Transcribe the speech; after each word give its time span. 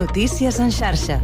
Notícies 0.00 0.60
en 0.60 0.70
xarxa. 0.70 1.20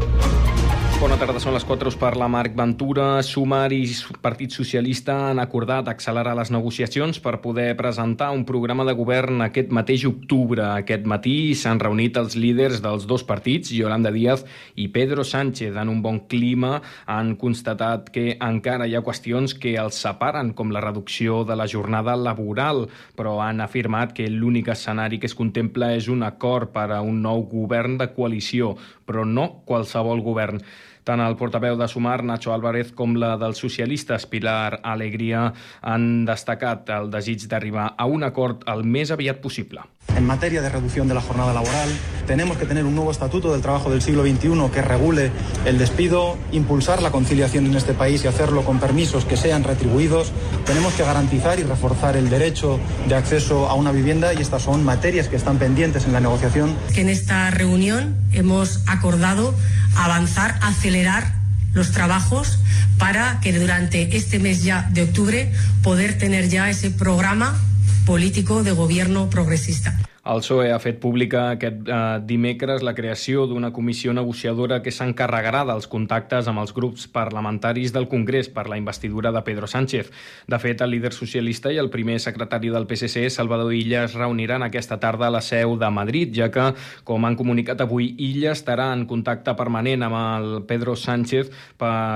Bona 0.94 1.18
tarda, 1.18 1.40
són 1.42 1.52
les 1.56 1.64
4 1.66 1.90
per 1.98 2.12
la 2.16 2.28
Marc 2.30 2.54
Ventura. 2.56 3.18
Sumar 3.26 3.66
i 3.74 3.82
Partit 4.22 4.54
Socialista 4.54 5.16
han 5.28 5.40
acordat 5.42 5.88
accelerar 5.90 6.36
les 6.38 6.52
negociacions 6.54 7.18
per 7.20 7.40
poder 7.42 7.74
presentar 7.76 8.30
un 8.32 8.44
programa 8.46 8.86
de 8.86 8.94
govern 8.96 9.42
aquest 9.42 9.74
mateix 9.74 10.04
octubre. 10.06 10.62
Aquest 10.78 11.04
matí 11.10 11.34
s'han 11.58 11.82
reunit 11.82 12.16
els 12.16 12.36
líders 12.38 12.78
dels 12.84 13.08
dos 13.10 13.26
partits, 13.26 13.72
Yolanda 13.74 14.12
Díaz 14.14 14.46
i 14.80 14.86
Pedro 14.94 15.26
Sánchez. 15.26 15.74
En 15.74 15.90
un 15.90 16.00
bon 16.00 16.22
clima 16.30 16.78
han 17.10 17.34
constatat 17.42 18.08
que 18.14 18.38
encara 18.38 18.86
hi 18.86 18.94
ha 18.94 19.02
qüestions 19.04 19.58
que 19.58 19.74
els 19.82 19.98
separen, 20.06 20.54
com 20.54 20.72
la 20.72 20.84
reducció 20.84 21.42
de 21.44 21.58
la 21.58 21.68
jornada 21.68 22.14
laboral, 22.16 22.86
però 23.18 23.40
han 23.42 23.60
afirmat 23.60 24.14
que 24.14 24.30
l'únic 24.30 24.70
escenari 24.72 25.18
que 25.18 25.26
es 25.26 25.36
contempla 25.36 25.92
és 25.98 26.08
un 26.08 26.22
acord 26.22 26.70
per 26.72 26.92
a 26.94 27.02
un 27.02 27.20
nou 27.26 27.44
govern 27.50 27.98
de 27.98 28.12
coalició, 28.14 28.76
però 29.04 29.26
no 29.28 29.50
qualsevol 29.66 30.22
govern. 30.24 30.62
Tant 31.04 31.20
el 31.20 31.36
portaveu 31.36 31.76
de 31.76 31.88
Sumar, 31.88 32.22
Nacho 32.24 32.54
Álvarez, 32.54 32.92
com 32.96 33.12
la 33.20 33.34
dels 33.40 33.60
socialistes, 33.60 34.24
Pilar 34.26 34.80
Alegría, 34.82 35.50
han 35.82 36.24
destacat 36.24 36.88
el 36.96 37.10
desig 37.12 37.44
d'arribar 37.50 37.90
a 37.98 38.08
un 38.08 38.24
acord 38.24 38.64
el 38.72 38.86
més 38.88 39.12
aviat 39.12 39.44
possible. 39.44 39.84
En 40.16 40.24
materia 40.24 40.62
de 40.62 40.68
reducción 40.68 41.08
de 41.08 41.14
la 41.14 41.20
jornada 41.20 41.52
laboral, 41.52 41.88
tenemos 42.26 42.56
que 42.56 42.66
tener 42.66 42.84
un 42.84 42.94
nuevo 42.94 43.10
estatuto 43.10 43.52
del 43.52 43.62
trabajo 43.62 43.90
del 43.90 44.00
siglo 44.00 44.22
XXI 44.22 44.70
que 44.72 44.80
regule 44.80 45.32
el 45.64 45.76
despido, 45.76 46.38
impulsar 46.52 47.02
la 47.02 47.10
conciliación 47.10 47.66
en 47.66 47.74
este 47.74 47.94
país 47.94 48.24
y 48.24 48.28
hacerlo 48.28 48.64
con 48.64 48.78
permisos 48.78 49.24
que 49.24 49.36
sean 49.36 49.64
retribuidos. 49.64 50.32
Tenemos 50.66 50.94
que 50.94 51.02
garantizar 51.02 51.58
y 51.58 51.64
reforzar 51.64 52.16
el 52.16 52.30
derecho 52.30 52.78
de 53.08 53.14
acceso 53.16 53.68
a 53.68 53.74
una 53.74 53.90
vivienda 53.90 54.32
y 54.32 54.40
estas 54.40 54.62
son 54.62 54.84
materias 54.84 55.28
que 55.28 55.36
están 55.36 55.58
pendientes 55.58 56.04
en 56.04 56.12
la 56.12 56.20
negociación. 56.20 56.74
En 56.94 57.08
esta 57.08 57.50
reunión 57.50 58.16
hemos 58.32 58.82
acordado 58.86 59.54
avanzar, 59.96 60.58
acelerar 60.62 61.34
los 61.72 61.90
trabajos 61.90 62.58
para 62.98 63.40
que 63.40 63.52
durante 63.52 64.16
este 64.16 64.38
mes 64.38 64.62
ya 64.62 64.88
de 64.92 65.02
octubre 65.02 65.52
poder 65.82 66.16
tener 66.18 66.48
ya 66.48 66.70
ese 66.70 66.90
programa 66.90 67.58
político 68.04 68.62
de 68.62 68.72
gobierno 68.72 69.30
progresista. 69.30 69.96
El 70.24 70.40
PSOE 70.40 70.70
ha 70.72 70.78
fet 70.80 70.96
pública 71.02 71.50
aquest 71.52 71.84
eh, 71.84 71.96
dimecres 72.24 72.80
la 72.84 72.94
creació 72.96 73.42
d'una 73.44 73.74
comissió 73.76 74.12
negociadora 74.16 74.78
que 74.80 74.92
s'encarregarà 74.92 75.66
dels 75.68 75.88
contactes 75.92 76.48
amb 76.48 76.62
els 76.62 76.72
grups 76.72 77.04
parlamentaris 77.12 77.92
del 77.92 78.08
Congrés 78.08 78.48
per 78.48 78.64
la 78.72 78.78
investidura 78.80 79.32
de 79.36 79.42
Pedro 79.44 79.68
Sánchez. 79.68 80.08
De 80.48 80.58
fet, 80.62 80.80
el 80.80 80.94
líder 80.96 81.12
socialista 81.12 81.72
i 81.72 81.80
el 81.80 81.90
primer 81.92 82.16
secretari 82.24 82.72
del 82.72 82.88
PSC, 82.88 83.28
Salvador 83.28 83.74
Illa, 83.76 84.06
es 84.08 84.16
reuniran 84.16 84.64
aquesta 84.64 84.96
tarda 85.00 85.28
a 85.28 85.34
la 85.34 85.42
seu 85.44 85.76
de 85.76 85.90
Madrid, 85.92 86.32
ja 86.36 86.48
que, 86.48 86.70
com 87.04 87.28
han 87.28 87.36
comunicat 87.36 87.84
avui, 87.84 88.14
Illa 88.16 88.54
estarà 88.56 88.94
en 88.96 89.04
contacte 89.10 89.52
permanent 89.60 90.08
amb 90.08 90.20
el 90.22 90.48
Pedro 90.64 90.96
Sánchez 90.96 91.52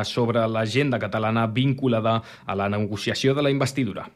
sobre 0.09 0.49
l'agenda 0.49 0.99
catalana 0.99 1.45
vinculada 1.47 2.23
a 2.47 2.57
la 2.57 2.71
negociació 2.73 3.37
de 3.37 3.45
la 3.45 3.53
investidura. 3.53 4.09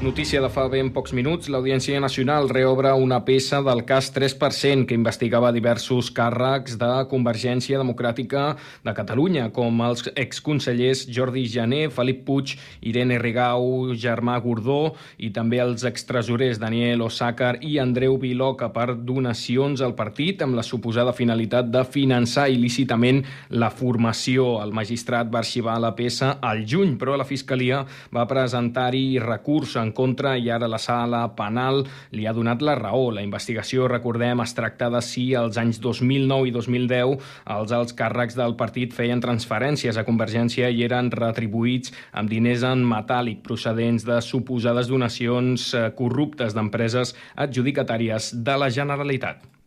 Notícia 0.00 0.40
de 0.40 0.48
fa 0.48 0.62
ben 0.72 0.88
pocs 0.96 1.12
minuts, 1.12 1.50
l'Audiència 1.52 1.98
Nacional 2.00 2.46
reobre 2.48 2.88
una 2.96 3.18
peça 3.20 3.58
del 3.60 3.82
cas 3.84 4.06
3% 4.14 4.86
que 4.88 4.96
investigava 4.96 5.50
diversos 5.52 6.08
càrrecs 6.16 6.78
de 6.80 6.88
Convergència 7.10 7.76
Democràtica 7.76 8.54
de 8.80 8.94
Catalunya, 8.96 9.50
com 9.52 9.82
els 9.84 10.06
exconsellers 10.14 11.02
Jordi 11.04 11.42
Jané, 11.52 11.82
Felip 11.92 12.22
Puig, 12.24 12.54
Irene 12.80 13.18
Rigau, 13.20 13.92
Germà 13.92 14.38
Gordó 14.40 14.94
i 15.20 15.28
també 15.36 15.60
els 15.60 15.84
extresorers 15.84 16.56
Daniel 16.64 17.04
Osàcar 17.04 17.58
i 17.60 17.76
Andreu 17.84 18.16
Viloca 18.24 18.70
per 18.72 18.94
donacions 18.96 19.84
al 19.84 19.92
partit 20.00 20.40
amb 20.40 20.56
la 20.56 20.64
suposada 20.64 21.12
finalitat 21.12 21.68
de 21.68 21.84
finançar 21.84 22.48
il·lícitament 22.48 23.20
la 23.52 23.68
formació. 23.68 24.48
El 24.64 24.72
magistrat 24.72 25.28
va 25.28 25.44
arxivar 25.44 25.76
la 25.76 25.92
peça 25.92 26.38
al 26.40 26.64
juny, 26.64 26.96
però 26.96 27.20
la 27.20 27.28
Fiscalia 27.28 27.84
va 28.16 28.24
presentar-hi 28.32 29.20
recurs 29.20 29.76
en 29.76 29.89
en 29.90 29.96
contra 29.96 30.36
i 30.38 30.46
ara 30.54 30.70
la 30.70 30.78
sala 30.78 31.24
penal 31.34 31.82
li 32.14 32.26
ha 32.26 32.34
donat 32.36 32.62
la 32.62 32.76
raó. 32.78 33.10
La 33.10 33.24
investigació, 33.26 33.88
recordem, 33.90 34.40
es 34.44 34.54
tracta 34.54 34.90
de 34.94 35.02
si 35.02 35.30
als 35.34 35.58
anys 35.60 35.82
2009 35.82 36.48
i 36.48 36.54
2010 36.54 37.16
els 37.56 37.74
alts 37.74 37.96
càrrecs 37.98 38.38
del 38.38 38.56
partit 38.60 38.94
feien 38.94 39.22
transferències 39.22 39.98
a 39.98 40.06
Convergència 40.06 40.70
i 40.70 40.84
eren 40.86 41.10
retribuïts 41.10 41.94
amb 42.14 42.30
diners 42.30 42.64
en 42.66 42.86
metàl·lic 42.86 43.42
procedents 43.46 44.06
de 44.06 44.20
suposades 44.24 44.90
donacions 44.90 45.72
eh, 45.74 45.88
corruptes 45.98 46.54
d'empreses 46.54 47.16
adjudicatàries 47.36 48.34
de 48.46 48.60
la 48.60 48.70
Generalitat. 48.70 49.59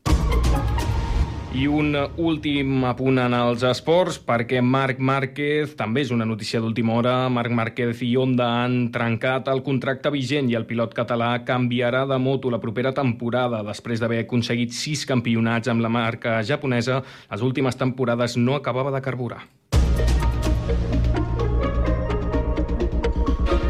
I 1.54 1.68
un 1.70 1.94
últim 2.18 2.82
apunt 2.90 3.20
en 3.22 3.34
els 3.38 3.62
esports, 3.70 4.16
perquè 4.18 4.58
Marc 4.66 4.98
Márquez, 4.98 5.76
també 5.78 6.02
és 6.02 6.10
una 6.10 6.26
notícia 6.26 6.58
d'última 6.58 6.96
hora, 6.98 7.14
Marc 7.30 7.54
Márquez 7.54 8.02
i 8.02 8.10
Honda 8.18 8.48
han 8.64 8.88
trencat 8.96 9.52
el 9.54 9.62
contracte 9.62 10.10
vigent 10.10 10.50
i 10.50 10.58
el 10.58 10.66
pilot 10.66 10.96
català 10.98 11.30
canviarà 11.46 12.08
de 12.10 12.18
moto 12.18 12.50
la 12.50 12.58
propera 12.58 12.90
temporada. 12.98 13.62
Després 13.70 14.02
d'haver 14.02 14.24
aconseguit 14.24 14.74
sis 14.74 15.06
campionats 15.06 15.70
amb 15.70 15.86
la 15.86 15.94
marca 15.94 16.40
japonesa, 16.42 17.04
les 17.30 17.46
últimes 17.46 17.78
temporades 17.78 18.34
no 18.36 18.58
acabava 18.58 18.90
de 18.90 19.04
carburar. 19.06 19.44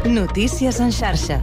Notícies 0.08 0.80
en 0.80 0.88
xarxa. 0.92 1.42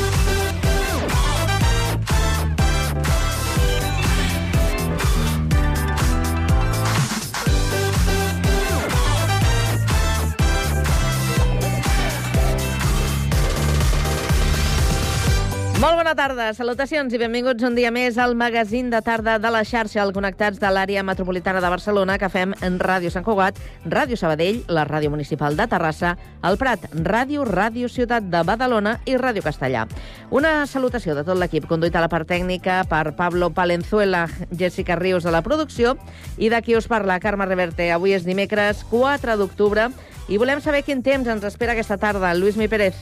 Molt 15.81 15.97
bona 15.97 16.11
tarda, 16.13 16.51
salutacions 16.53 17.09
i 17.15 17.17
benvinguts 17.17 17.65
un 17.65 17.73
dia 17.73 17.89
més 17.89 18.19
al 18.21 18.35
magazín 18.37 18.91
de 18.91 18.99
tarda 19.01 19.39
de 19.41 19.49
la 19.49 19.63
xarxa, 19.65 20.03
al 20.03 20.11
Connectats 20.13 20.59
de 20.61 20.69
l'àrea 20.69 21.01
metropolitana 21.01 21.57
de 21.57 21.71
Barcelona, 21.73 22.19
que 22.21 22.27
fem 22.29 22.51
en 22.61 22.75
Ràdio 22.77 23.09
Sant 23.09 23.23
Cugat, 23.25 23.57
Ràdio 23.89 24.13
Sabadell, 24.13 24.59
la 24.69 24.83
Ràdio 24.85 25.09
Municipal 25.09 25.55
de 25.57 25.65
Terrassa, 25.71 26.11
el 26.45 26.59
Prat, 26.61 26.85
Ràdio, 26.93 27.47
Ràdio 27.49 27.89
Ciutat 27.89 28.27
de 28.29 28.43
Badalona 28.45 28.99
i 29.09 29.15
Ràdio 29.17 29.41
Castellà. 29.41 29.87
Una 30.29 30.67
salutació 30.69 31.15
de 31.17 31.23
tot 31.25 31.41
l'equip, 31.41 31.65
conduït 31.65 31.97
a 31.97 32.05
la 32.05 32.11
part 32.13 32.29
tècnica 32.29 32.83
per 32.85 33.15
Pablo 33.17 33.49
Palenzuela, 33.49 34.27
Jessica 34.53 34.99
Rius 35.01 35.25
de 35.25 35.33
la 35.33 35.41
producció, 35.41 35.95
i 36.37 36.53
d'aquí 36.53 36.77
us 36.77 36.85
parla 36.91 37.17
Carme 37.25 37.49
Reverte. 37.49 37.89
Avui 37.89 38.13
és 38.13 38.29
dimecres 38.29 38.85
4 38.93 39.33
d'octubre 39.41 39.89
i 40.29 40.37
volem 40.37 40.61
saber 40.61 40.85
quin 40.85 41.01
temps 41.01 41.25
ens 41.25 41.49
espera 41.49 41.73
aquesta 41.73 41.97
tarda. 41.97 42.35
Lluís 42.37 42.61
Mi 42.61 42.69
Pérez. 42.69 43.01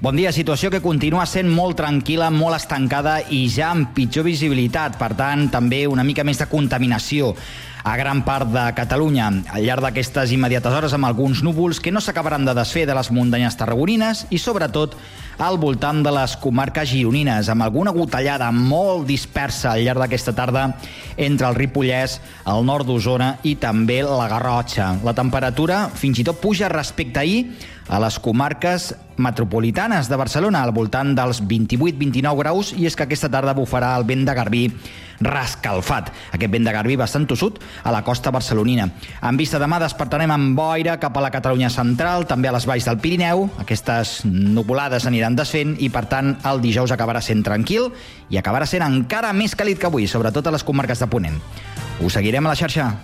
Bon 0.00 0.16
dia, 0.16 0.30
situació 0.32 0.70
que 0.72 0.78
continua 0.80 1.26
sent 1.28 1.50
molt 1.52 1.76
tranquil·la, 1.76 2.30
molt 2.32 2.56
estancada 2.56 3.18
i 3.36 3.42
ja 3.52 3.66
amb 3.74 3.90
pitjor 3.92 4.24
visibilitat, 4.24 4.94
per 4.96 5.10
tant, 5.12 5.42
també 5.52 5.82
una 5.92 6.06
mica 6.08 6.24
més 6.24 6.40
de 6.40 6.46
contaminació 6.48 7.34
a 7.84 7.96
gran 7.96 8.24
part 8.24 8.50
de 8.52 8.64
Catalunya 8.76 9.30
al 9.30 9.64
llarg 9.64 9.84
d'aquestes 9.84 10.32
immediates 10.34 10.74
hores 10.74 10.94
amb 10.96 11.08
alguns 11.08 11.42
núvols 11.46 11.80
que 11.80 11.92
no 11.92 12.00
s'acabaran 12.00 12.44
de 12.44 12.54
desfer 12.54 12.86
de 12.86 12.96
les 12.96 13.10
muntanyes 13.10 13.56
tarragonines 13.56 14.26
i 14.30 14.38
sobretot 14.38 14.96
al 15.40 15.56
voltant 15.56 16.02
de 16.04 16.12
les 16.12 16.34
comarques 16.36 16.90
gironines, 16.90 17.48
amb 17.48 17.64
alguna 17.64 17.94
gotellada 17.96 18.50
molt 18.52 19.06
dispersa 19.08 19.72
al 19.72 19.86
llarg 19.86 20.02
d'aquesta 20.04 20.34
tarda 20.36 20.66
entre 21.16 21.48
el 21.48 21.56
Ripollès, 21.56 22.18
el 22.44 22.66
nord 22.68 22.84
d'Osona 22.86 23.38
i 23.48 23.54
també 23.56 24.02
la 24.04 24.28
Garrotxa. 24.28 24.92
La 25.04 25.16
temperatura 25.16 25.86
fins 25.96 26.20
i 26.20 26.26
tot 26.28 26.42
puja 26.44 26.68
respecte 26.68 27.22
a 27.22 27.24
ahir 27.24 27.46
a 27.90 27.98
les 28.04 28.20
comarques 28.22 28.92
metropolitanes 29.16 30.08
de 30.08 30.16
Barcelona, 30.20 30.62
al 30.62 30.76
voltant 30.76 31.14
dels 31.16 31.40
28-29 31.42 32.36
graus, 32.38 32.74
i 32.76 32.86
és 32.86 32.94
que 32.94 33.08
aquesta 33.08 33.32
tarda 33.32 33.56
bufarà 33.56 33.96
el 33.98 34.06
vent 34.06 34.28
de 34.28 34.36
Garbí 34.36 34.64
rascalfat. 35.20 36.10
Aquest 36.32 36.52
vent 36.52 36.66
de 36.66 36.74
Garbí 36.74 36.96
bastant 36.96 37.26
tossut 37.28 37.60
a 37.84 37.92
la 37.92 38.02
costa 38.04 38.32
barcelonina. 38.34 38.88
En 39.22 39.36
vista 39.40 39.60
demà 39.60 39.80
despertarem 39.82 40.32
amb 40.32 40.56
boira 40.58 40.98
cap 41.00 41.16
a 41.16 41.24
la 41.24 41.32
Catalunya 41.32 41.70
central, 41.70 42.26
també 42.26 42.48
a 42.48 42.56
les 42.56 42.66
valls 42.66 42.88
del 42.88 42.98
Pirineu. 42.98 43.46
Aquestes 43.60 44.20
nuvolades 44.24 45.06
aniran 45.06 45.36
desfent 45.38 45.76
i, 45.78 45.92
per 45.92 46.06
tant, 46.10 46.34
el 46.48 46.64
dijous 46.64 46.92
acabarà 46.92 47.22
sent 47.24 47.44
tranquil 47.46 47.90
i 48.30 48.40
acabarà 48.40 48.66
sent 48.66 48.84
encara 48.86 49.32
més 49.36 49.56
càlid 49.56 49.78
que 49.78 49.90
avui, 49.90 50.08
sobretot 50.08 50.46
a 50.46 50.56
les 50.56 50.64
comarques 50.66 51.00
de 51.00 51.10
Ponent. 51.10 51.40
Us 52.00 52.16
seguirem 52.16 52.46
a 52.46 52.54
la 52.54 52.56
xarxa. 52.56 52.94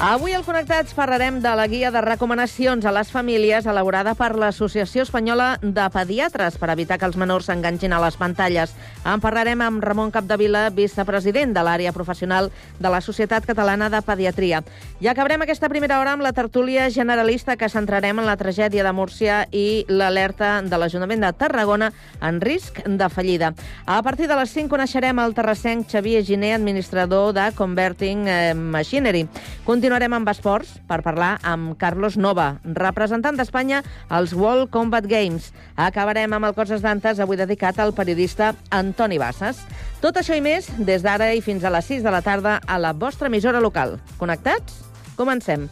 Avui 0.00 0.32
al 0.32 0.46
Connectats 0.46 0.94
parlarem 0.96 1.42
de 1.44 1.50
la 1.52 1.66
guia 1.68 1.90
de 1.92 2.00
recomanacions 2.00 2.86
a 2.88 2.92
les 2.96 3.10
famílies 3.12 3.66
elaborada 3.68 4.14
per 4.16 4.30
l'Associació 4.32 5.02
Espanyola 5.04 5.58
de 5.60 5.84
Pediatres 5.92 6.54
per 6.56 6.70
evitar 6.72 6.96
que 6.96 7.04
els 7.04 7.18
menors 7.20 7.50
s'enganxin 7.50 7.92
a 7.92 7.98
les 8.00 8.16
pantalles. 8.16 8.72
En 9.04 9.20
parlarem 9.20 9.60
amb 9.60 9.84
Ramon 9.84 10.08
Capdevila, 10.08 10.70
vicepresident 10.72 11.52
de 11.52 11.60
l'àrea 11.60 11.92
professional 11.92 12.48
de 12.78 12.88
la 12.88 13.02
Societat 13.04 13.44
Catalana 13.44 13.90
de 13.92 14.00
Pediatria. 14.00 14.62
I 15.04 15.10
acabarem 15.12 15.44
aquesta 15.44 15.68
primera 15.68 16.00
hora 16.00 16.16
amb 16.16 16.24
la 16.24 16.32
tertúlia 16.32 16.88
generalista 16.88 17.58
que 17.60 17.68
centrarem 17.68 18.24
en 18.24 18.28
la 18.30 18.38
tragèdia 18.40 18.86
de 18.88 18.94
Múrcia 18.96 19.42
i 19.52 19.84
l'alerta 19.84 20.62
de 20.64 20.80
l'Ajuntament 20.80 21.28
de 21.28 21.32
Tarragona 21.36 21.92
en 22.24 22.40
risc 22.40 22.80
de 22.88 23.10
fallida. 23.12 23.52
A 23.84 24.00
partir 24.00 24.32
de 24.32 24.40
les 24.40 24.56
5 24.56 24.72
coneixerem 24.72 25.20
el 25.20 25.36
terrassenc 25.36 25.92
Xavier 25.92 26.24
Giner, 26.24 26.54
administrador 26.56 27.34
de 27.36 27.50
Converting 27.52 28.24
eh, 28.24 28.54
Machinery. 28.56 29.26
Continuem 29.68 29.89
Continuarem 29.90 30.14
amb 30.20 30.28
esports 30.30 30.68
per 30.86 31.00
parlar 31.02 31.32
amb 31.42 31.72
Carlos 31.74 32.14
Nova, 32.14 32.60
representant 32.78 33.34
d'Espanya 33.34 33.80
als 34.06 34.30
World 34.38 34.70
Combat 34.70 35.02
Games. 35.02 35.48
Acabarem 35.74 36.30
amb 36.30 36.46
el 36.46 36.54
Coses 36.54 36.78
d'Antes, 36.78 37.18
avui 37.18 37.34
dedicat 37.34 37.80
al 37.82 37.90
periodista 37.90 38.52
Antoni 38.70 39.18
Bassas. 39.18 39.64
Tot 39.98 40.22
això 40.22 40.38
i 40.38 40.46
més 40.46 40.70
des 40.78 41.02
d'ara 41.02 41.32
i 41.34 41.42
fins 41.42 41.66
a 41.66 41.74
les 41.74 41.90
6 41.90 42.06
de 42.06 42.14
la 42.14 42.22
tarda 42.22 42.60
a 42.62 42.78
la 42.78 42.94
vostra 42.94 43.26
emissora 43.26 43.58
local. 43.58 43.98
Connectats? 44.22 44.78
Comencem. 45.18 45.66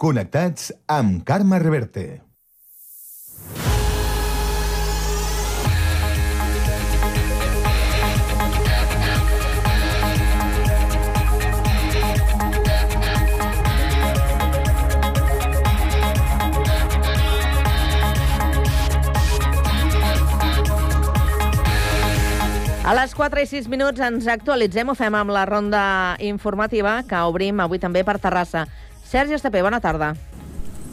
Connectats 0.00 0.72
amb 0.88 1.26
Carme 1.28 1.60
Reverte. 1.60 2.22
A 22.94 22.98
les 23.00 23.10
4 23.18 23.42
i 23.42 23.46
6 23.50 23.66
minuts 23.66 23.98
ens 24.06 24.28
actualitzem, 24.30 24.86
ho 24.86 24.94
fem 24.94 25.14
amb 25.18 25.32
la 25.34 25.40
ronda 25.48 25.80
informativa 26.22 26.92
que 27.08 27.22
obrim 27.26 27.58
avui 27.58 27.80
també 27.82 28.04
per 28.06 28.20
Terrassa. 28.22 28.68
Sergi 29.10 29.34
Estapé, 29.34 29.64
bona 29.66 29.80
tarda. 29.82 30.12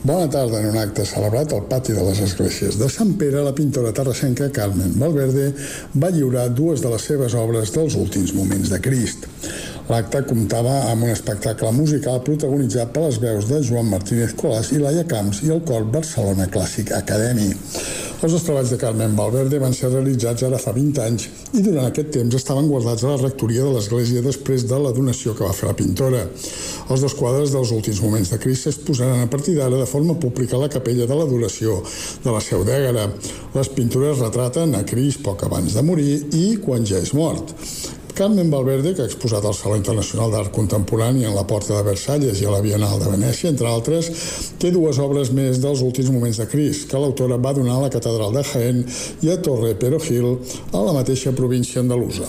Bona 0.02 0.26
tarda. 0.34 0.64
En 0.64 0.72
un 0.72 0.80
acte 0.82 1.06
celebrat 1.06 1.54
al 1.54 1.68
pati 1.70 1.94
de 1.94 2.02
les 2.02 2.24
esglésies 2.26 2.80
de 2.80 2.88
Sant 2.90 3.12
Pere, 3.22 3.44
la 3.46 3.54
pintora 3.54 3.94
terrassenca 3.94 4.50
Carmen 4.50 4.96
Valverde 4.98 5.52
va 5.94 6.10
lliurar 6.10 6.48
dues 6.58 6.82
de 6.82 6.90
les 6.90 7.06
seves 7.06 7.38
obres 7.38 7.70
dels 7.76 8.00
últims 8.02 8.34
moments 8.34 8.74
de 8.74 8.82
Crist. 8.82 9.30
L'acte 9.92 10.22
comptava 10.24 10.72
amb 10.88 11.04
un 11.04 11.10
espectacle 11.12 11.68
musical 11.76 12.22
protagonitzat 12.24 12.94
per 12.96 13.02
les 13.04 13.18
veus 13.20 13.50
de 13.50 13.58
Joan 13.68 13.90
Martínez 13.92 14.38
Colàs 14.40 14.70
i 14.72 14.80
Laia 14.80 15.04
Camps 15.10 15.42
i 15.44 15.52
el 15.52 15.66
cor 15.68 15.84
Barcelona 15.92 16.46
Clàssic 16.54 16.94
Academy. 16.96 17.50
Els 18.22 18.32
dos 18.32 18.46
treballs 18.46 18.72
de 18.72 18.78
Carmen 18.80 19.18
Valverde 19.18 19.60
van 19.60 19.76
ser 19.76 19.90
realitzats 19.90 20.46
ara 20.48 20.62
fa 20.64 20.72
20 20.78 21.04
anys 21.04 21.28
i 21.58 21.66
durant 21.66 21.90
aquest 21.90 22.14
temps 22.16 22.38
estaven 22.38 22.70
guardats 22.72 23.04
a 23.04 23.12
la 23.12 23.20
rectoria 23.20 23.66
de 23.66 23.74
l'església 23.76 24.24
després 24.24 24.64
de 24.70 24.80
la 24.80 24.94
donació 24.96 25.34
que 25.36 25.44
va 25.44 25.56
fer 25.58 25.68
la 25.68 25.76
pintora. 25.82 26.24
Els 26.88 27.04
dos 27.04 27.18
quadres 27.20 27.52
dels 27.52 27.76
últims 27.76 28.00
moments 28.06 28.32
de 28.32 28.40
Crist 28.40 28.70
s'exposaran 28.70 29.26
a 29.26 29.32
partir 29.34 29.58
d'ara 29.58 29.82
de 29.82 29.90
forma 29.90 30.16
pública 30.16 30.56
a 30.56 30.64
la 30.64 30.72
capella 30.72 31.10
de 31.10 31.18
l'adoració 31.18 31.82
de 32.24 32.32
la 32.32 32.40
Seu 32.46 32.64
d'Ègara. 32.64 33.10
Les 33.58 33.74
pintures 33.76 34.24
retraten 34.24 34.78
a 34.78 34.86
Crist 34.88 35.26
poc 35.26 35.44
abans 35.50 35.76
de 35.76 35.84
morir 35.84 36.14
i 36.32 36.46
quan 36.64 36.88
ja 36.88 37.02
és 37.02 37.12
mort. 37.18 37.58
Carmen 38.14 38.52
Valverde, 38.52 38.94
que 38.96 39.04
ha 39.04 39.10
exposat 39.10 39.46
al 39.46 39.56
Saló 39.58 39.76
Internacional 39.80 40.32
d'Art 40.34 40.52
Contemporani 40.56 41.26
en 41.26 41.36
la 41.36 41.46
Porta 41.48 41.78
de 41.78 41.84
Versalles 41.88 42.42
i 42.42 42.48
a 42.48 42.54
la 42.54 42.62
Bienal 42.62 43.00
de 43.00 43.10
Venècia, 43.12 43.50
entre 43.50 43.70
altres, 43.70 44.10
té 44.62 44.72
dues 44.72 45.00
obres 45.00 45.32
més 45.36 45.62
dels 45.64 45.82
últims 45.86 46.12
moments 46.12 46.42
de 46.42 46.48
Cris, 46.52 46.84
que 46.90 47.00
l'autora 47.00 47.40
va 47.42 47.54
donar 47.58 47.80
a 47.80 47.86
la 47.86 47.94
Catedral 47.94 48.36
de 48.36 48.44
Jaén 48.52 48.84
i 49.22 49.32
a 49.32 49.40
Torre 49.42 49.74
Perojil, 49.76 50.38
a 50.74 50.84
la 50.84 50.98
mateixa 51.00 51.36
província 51.38 51.82
andalusa. 51.82 52.28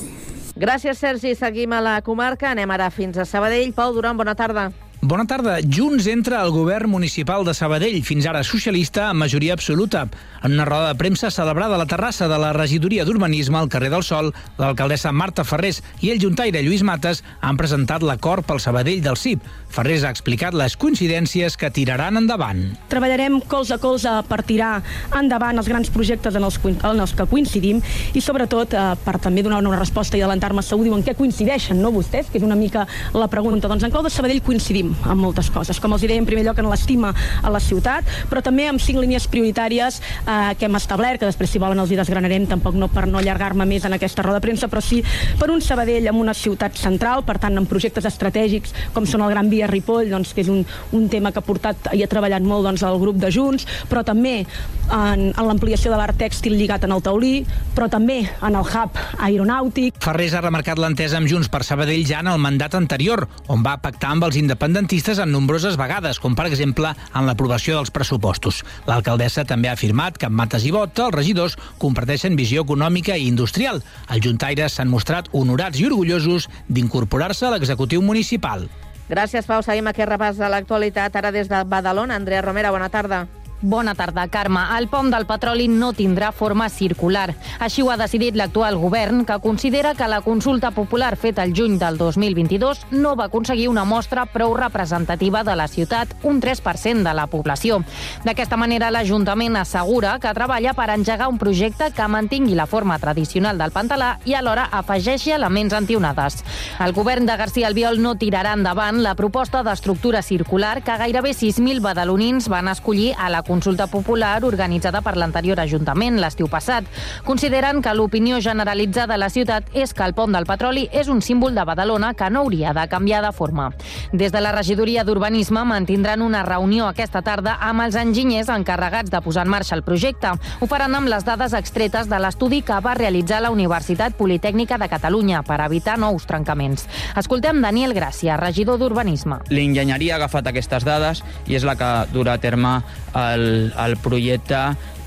Gràcies, 0.57 0.99
Sergi. 1.01 1.35
Seguim 1.35 1.73
a 1.73 1.81
la 1.81 1.99
comarca. 2.05 2.53
Anem 2.53 2.71
ara 2.71 2.91
fins 2.93 3.17
a 3.19 3.25
Sabadell. 3.25 3.73
Pau 3.73 3.95
Duran, 3.97 4.17
bona 4.21 4.37
tarda. 4.39 4.71
Bona 5.03 5.25
tarda. 5.27 5.57
Junts 5.67 6.07
entra 6.07 6.39
al 6.39 6.53
govern 6.55 6.87
municipal 6.87 7.43
de 7.43 7.51
Sabadell, 7.59 8.05
fins 8.07 8.23
ara 8.31 8.45
socialista 8.47 9.09
amb 9.09 9.25
majoria 9.25 9.57
absoluta. 9.57 10.05
En 10.47 10.53
una 10.55 10.65
roda 10.65 10.93
de 10.93 10.99
premsa 11.01 11.27
celebrada 11.35 11.75
a 11.75 11.81
la 11.81 11.89
terrassa 11.91 12.29
de 12.31 12.37
la 12.39 12.53
regidoria 12.55 13.03
d'Urbanisme 13.03 13.59
al 13.59 13.67
carrer 13.69 13.91
del 13.91 14.05
Sol, 14.07 14.31
l'alcaldessa 14.63 15.11
Marta 15.11 15.43
Ferrés 15.43 15.81
i 16.07 16.13
el 16.13 16.21
juntaire 16.23 16.63
Lluís 16.63 16.85
Mates 16.87 17.25
han 17.41 17.59
presentat 17.59 18.07
l'acord 18.07 18.47
pel 18.47 18.63
Sabadell 18.63 19.03
del 19.03 19.19
CIP. 19.19 19.43
Ferrés 19.75 20.05
ha 20.07 20.13
explicat 20.15 20.55
les 20.55 20.79
coincidències 20.79 21.59
que 21.59 21.73
tiraran 21.75 22.23
endavant. 22.23 22.63
Treballarem 22.93 23.41
colze 23.51 23.75
a 23.75 23.81
colze 23.83 24.15
per 24.31 24.45
tirar 24.47 24.85
endavant 25.19 25.59
els 25.59 25.73
grans 25.73 25.91
projectes 25.91 26.39
en 26.39 26.47
els, 26.47 26.61
en 26.63 27.03
els 27.03 27.17
que 27.19 27.27
coincidim 27.27 27.83
i 28.15 28.23
sobretot 28.23 28.79
eh, 28.79 28.87
per 29.03 29.19
també 29.19 29.43
donar 29.43 29.65
una 29.67 29.83
resposta 29.83 30.15
i 30.15 30.23
adelantar-me 30.23 30.63
segur 30.63 30.87
diuen 30.87 31.03
què 31.03 31.19
coincideixen, 31.19 31.83
no 31.83 31.91
vostès? 31.91 32.31
Que 32.31 32.39
és 32.39 32.47
una 32.47 32.55
mica 32.55 32.87
la 33.19 33.27
pregunta. 33.27 33.67
Doncs 33.67 33.91
en 33.91 33.91
clau 33.91 34.07
de 34.07 34.15
Sabadell 34.15 34.45
coincidim 34.47 34.92
amb 35.03 35.21
moltes 35.23 35.51
coses. 35.53 35.81
Com 35.83 35.97
els 35.97 36.05
deia, 36.05 36.21
en 36.21 36.29
primer 36.29 36.45
lloc, 36.47 36.59
en 36.63 36.71
l'estima 36.71 37.13
a 37.43 37.53
la 37.53 37.61
ciutat, 37.63 38.09
però 38.31 38.43
també 38.45 38.69
amb 38.71 38.83
cinc 38.83 39.01
línies 39.03 39.29
prioritàries 39.31 40.01
eh, 40.01 40.55
que 40.59 40.69
hem 40.69 40.79
establert, 40.79 41.21
que 41.21 41.29
després, 41.29 41.51
si 41.53 41.63
volen, 41.63 41.81
els 41.83 41.93
hi 41.93 41.99
desgranarem, 42.01 42.47
tampoc 42.51 42.77
no 42.79 42.89
per 42.93 43.07
no 43.11 43.21
allargar-me 43.21 43.67
més 43.69 43.87
en 43.89 43.97
aquesta 43.97 44.25
roda 44.25 44.41
de 44.41 44.47
premsa, 44.47 44.69
però 44.73 44.83
sí 44.85 45.03
per 45.39 45.51
un 45.53 45.63
Sabadell 45.63 46.09
amb 46.11 46.21
una 46.23 46.35
ciutat 46.37 46.77
central, 46.79 47.25
per 47.27 47.39
tant, 47.43 47.57
amb 47.59 47.71
projectes 47.71 48.07
estratègics 48.09 48.75
com 48.95 49.07
són 49.09 49.25
el 49.25 49.33
Gran 49.33 49.51
Via 49.53 49.69
Ripoll, 49.71 50.11
doncs, 50.11 50.33
que 50.35 50.45
és 50.45 50.51
un, 50.53 50.63
un 50.97 51.09
tema 51.13 51.33
que 51.33 51.41
ha 51.41 51.47
portat 51.47 51.93
i 51.97 52.03
ha 52.03 52.11
treballat 52.11 52.45
molt 52.47 52.67
doncs, 52.69 52.85
el 52.87 52.99
grup 53.03 53.19
de 53.23 53.31
Junts, 53.33 53.67
però 53.91 54.03
també 54.07 54.43
en, 54.43 55.29
en 55.31 55.47
l'ampliació 55.47 55.93
de 55.93 56.01
l'art 56.01 56.19
tèxtil 56.19 56.57
lligat 56.59 56.87
en 56.87 56.95
el 56.97 57.03
taulí, 57.05 57.35
però 57.77 57.89
també 57.93 58.21
en 58.25 58.59
el 58.59 58.67
hub 58.67 58.99
aeronàutic. 59.23 60.01
Ferrés 60.03 60.35
ha 60.35 60.43
remarcat 60.45 60.81
l'entesa 60.83 61.19
amb 61.21 61.31
Junts 61.31 61.51
per 61.53 61.63
Sabadell 61.67 62.05
ja 62.09 62.23
en 62.25 62.33
el 62.33 62.41
mandat 62.43 62.77
anterior, 62.79 63.27
on 63.53 63.65
va 63.65 63.79
pactar 63.83 64.13
amb 64.17 64.29
els 64.29 64.39
independents 64.41 64.82
independentistes 64.83 65.19
en 65.19 65.31
nombroses 65.31 65.77
vegades, 65.77 66.19
com 66.19 66.35
per 66.35 66.47
exemple 66.49 66.91
en 66.91 67.27
l'aprovació 67.27 67.77
dels 67.77 67.93
pressupostos. 67.95 68.63
L'alcaldessa 68.87 69.45
també 69.47 69.69
ha 69.71 69.77
afirmat 69.77 70.19
que 70.19 70.27
amb 70.27 70.35
Mates 70.37 70.65
i 70.67 70.73
Bot 70.75 70.99
els 70.99 71.15
regidors 71.15 71.57
comparteixen 71.79 72.37
visió 72.37 72.65
econòmica 72.67 73.17
i 73.17 73.29
industrial. 73.29 73.83
Els 74.11 74.25
juntaires 74.25 74.75
s'han 74.75 74.91
mostrat 74.91 75.29
honorats 75.33 75.79
i 75.79 75.87
orgullosos 75.87 76.49
d'incorporar-se 76.69 77.47
a 77.47 77.53
l'executiu 77.55 78.03
municipal. 78.03 78.67
Gràcies, 79.09 79.47
Pau. 79.47 79.63
Seguim 79.63 79.87
aquest 79.87 80.11
repàs 80.11 80.41
de 80.41 80.49
l'actualitat. 80.49 81.15
Ara 81.15 81.31
des 81.31 81.49
de 81.49 81.63
Badalona. 81.65 82.17
Andrea 82.17 82.43
Romera, 82.43 82.75
bona 82.75 82.89
tarda. 82.89 83.27
Bona 83.65 83.95
tarda, 83.95 84.27
Carme. 84.27 84.59
El 84.77 84.89
pont 84.91 85.07
del 85.13 85.23
petroli 85.23 85.69
no 85.71 85.93
tindrà 85.95 86.33
forma 86.35 86.67
circular. 86.67 87.29
Així 87.63 87.85
ho 87.85 87.93
ha 87.93 87.97
decidit 87.97 88.35
l'actual 88.35 88.75
govern, 88.75 89.21
que 89.25 89.37
considera 89.39 89.93
que 89.95 90.09
la 90.11 90.19
consulta 90.21 90.73
popular 90.75 91.15
feta 91.17 91.45
el 91.47 91.53
juny 91.55 91.77
del 91.79 91.97
2022 91.97 92.81
no 92.91 93.13
va 93.15 93.29
aconseguir 93.31 93.69
una 93.71 93.85
mostra 93.85 94.25
prou 94.27 94.57
representativa 94.59 95.45
de 95.47 95.55
la 95.55 95.69
ciutat, 95.69 96.17
un 96.25 96.41
3% 96.43 97.07
de 97.07 97.13
la 97.15 97.29
població. 97.29 97.79
D'aquesta 98.25 98.59
manera, 98.59 98.89
l'Ajuntament 98.91 99.61
assegura 99.61 100.17
que 100.19 100.35
treballa 100.35 100.75
per 100.75 100.89
engegar 100.91 101.31
un 101.31 101.39
projecte 101.39 101.93
que 101.95 102.09
mantingui 102.11 102.59
la 102.59 102.67
forma 102.67 102.99
tradicional 102.99 103.63
del 103.63 103.71
pantalà 103.71 104.17
i 104.27 104.35
alhora 104.35 104.67
afegeixi 104.73 105.37
elements 105.39 105.79
antionades. 105.79 106.41
El 106.83 106.97
govern 106.99 107.31
de 107.31 107.39
García 107.39 107.71
Albiol 107.71 108.03
no 108.03 108.17
tirarà 108.19 108.57
endavant 108.59 108.99
la 109.07 109.15
proposta 109.15 109.63
d'estructura 109.63 110.19
circular 110.27 110.83
que 110.83 110.99
gairebé 110.99 111.31
6.000 111.31 111.79
badalonins 111.79 112.51
van 112.51 112.67
escollir 112.67 113.15
a 113.15 113.31
la 113.31 113.47
consulta 113.53 113.87
popular 113.87 114.45
organitzada 114.49 115.03
per 115.05 115.13
l'anterior 115.21 115.61
Ajuntament 115.61 116.17
l'estiu 116.23 116.49
passat. 116.49 116.87
Consideren 117.27 117.83
que 117.85 117.93
l'opinió 117.93 118.41
generalitzada 118.41 119.19
a 119.19 119.21
la 119.21 119.29
ciutat 119.29 119.69
és 119.77 119.93
que 119.93 120.07
el 120.07 120.15
pont 120.17 120.33
del 120.33 120.49
petroli 120.49 120.87
és 120.93 121.11
un 121.13 121.21
símbol 121.21 121.53
de 121.55 121.65
Badalona 121.69 122.15
que 122.17 122.31
no 122.33 122.47
hauria 122.47 122.73
de 122.73 122.87
canviar 122.89 123.21
de 123.27 123.33
forma. 123.37 123.69
Des 124.13 124.33
de 124.33 124.41
la 124.41 124.55
regidoria 124.57 125.05
d'Urbanisme 125.05 125.65
mantindran 125.69 126.23
una 126.25 126.43
reunió 126.47 126.87
aquesta 126.89 127.21
tarda 127.23 127.59
amb 127.61 127.85
els 127.85 127.99
enginyers 128.01 128.49
encarregats 128.55 129.13
de 129.13 129.21
posar 129.21 129.45
en 129.45 129.53
marxa 129.53 129.77
el 129.77 129.85
projecte. 129.85 130.33
Ho 130.61 130.71
faran 130.71 130.97
amb 130.97 131.13
les 131.13 131.27
dades 131.29 131.53
extretes 131.53 132.09
de 132.09 132.23
l'estudi 132.23 132.63
que 132.65 132.81
va 132.81 132.97
realitzar 132.97 133.43
la 133.43 133.53
Universitat 133.53 134.17
Politècnica 134.17 134.81
de 134.81 134.89
Catalunya 134.89 135.43
per 135.45 135.61
evitar 135.67 135.99
nous 136.01 136.25
trencaments. 136.27 136.87
Escoltem 137.21 137.61
Daniel 137.61 137.93
Gràcia, 137.93 138.41
regidor 138.41 138.81
d'Urbanisme. 138.81 139.43
L'enginyeria 139.53 140.17
ha 140.17 140.23
agafat 140.23 140.49
aquestes 140.49 140.89
dades 140.89 141.21
i 141.47 141.61
és 141.61 141.69
la 141.69 141.77
que 141.77 141.93
durà 142.17 142.39
a 142.39 142.41
terme 142.41 142.79
el 143.19 143.42
el, 143.43 143.73
el 143.77 143.99
projecte 144.03 144.63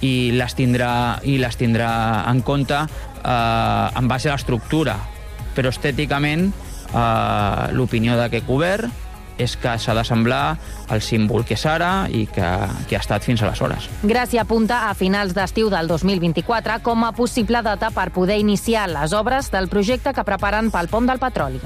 i 0.06 0.32
les 0.36 0.56
tindrà, 0.58 1.22
i 1.24 1.40
les 1.42 1.58
tindrà 1.58 1.90
en 2.30 2.44
compte 2.46 2.78
eh, 2.78 4.00
en 4.00 4.12
base 4.12 4.30
a 4.30 4.36
l'estructura. 4.36 5.00
Però 5.56 5.72
estèticament 5.72 6.50
eh, 6.52 7.74
l'opinió 7.76 8.20
d'aquest 8.20 8.48
govern 8.48 8.92
és 9.38 9.58
que 9.60 9.74
s'ha 9.80 9.92
d'assemblar 9.96 10.56
el 10.96 11.02
símbol 11.04 11.44
que 11.44 11.58
és 11.58 11.66
ara 11.68 12.08
i 12.08 12.24
que, 12.32 12.52
que 12.88 12.96
ha 12.96 13.02
estat 13.02 13.26
fins 13.26 13.44
aleshores. 13.44 13.90
Gràcia 14.08 14.46
apunta 14.46 14.86
a 14.90 14.94
finals 14.96 15.36
d'estiu 15.36 15.68
del 15.74 15.90
2024 15.92 16.80
com 16.86 17.04
a 17.04 17.12
possible 17.16 17.60
data 17.66 17.92
per 17.92 18.12
poder 18.16 18.40
iniciar 18.40 18.88
les 18.92 19.14
obres 19.14 19.52
del 19.52 19.68
projecte 19.68 20.16
que 20.16 20.28
preparen 20.28 20.72
pel 20.72 20.88
pont 20.92 21.10
del 21.10 21.20
petroli. 21.20 21.60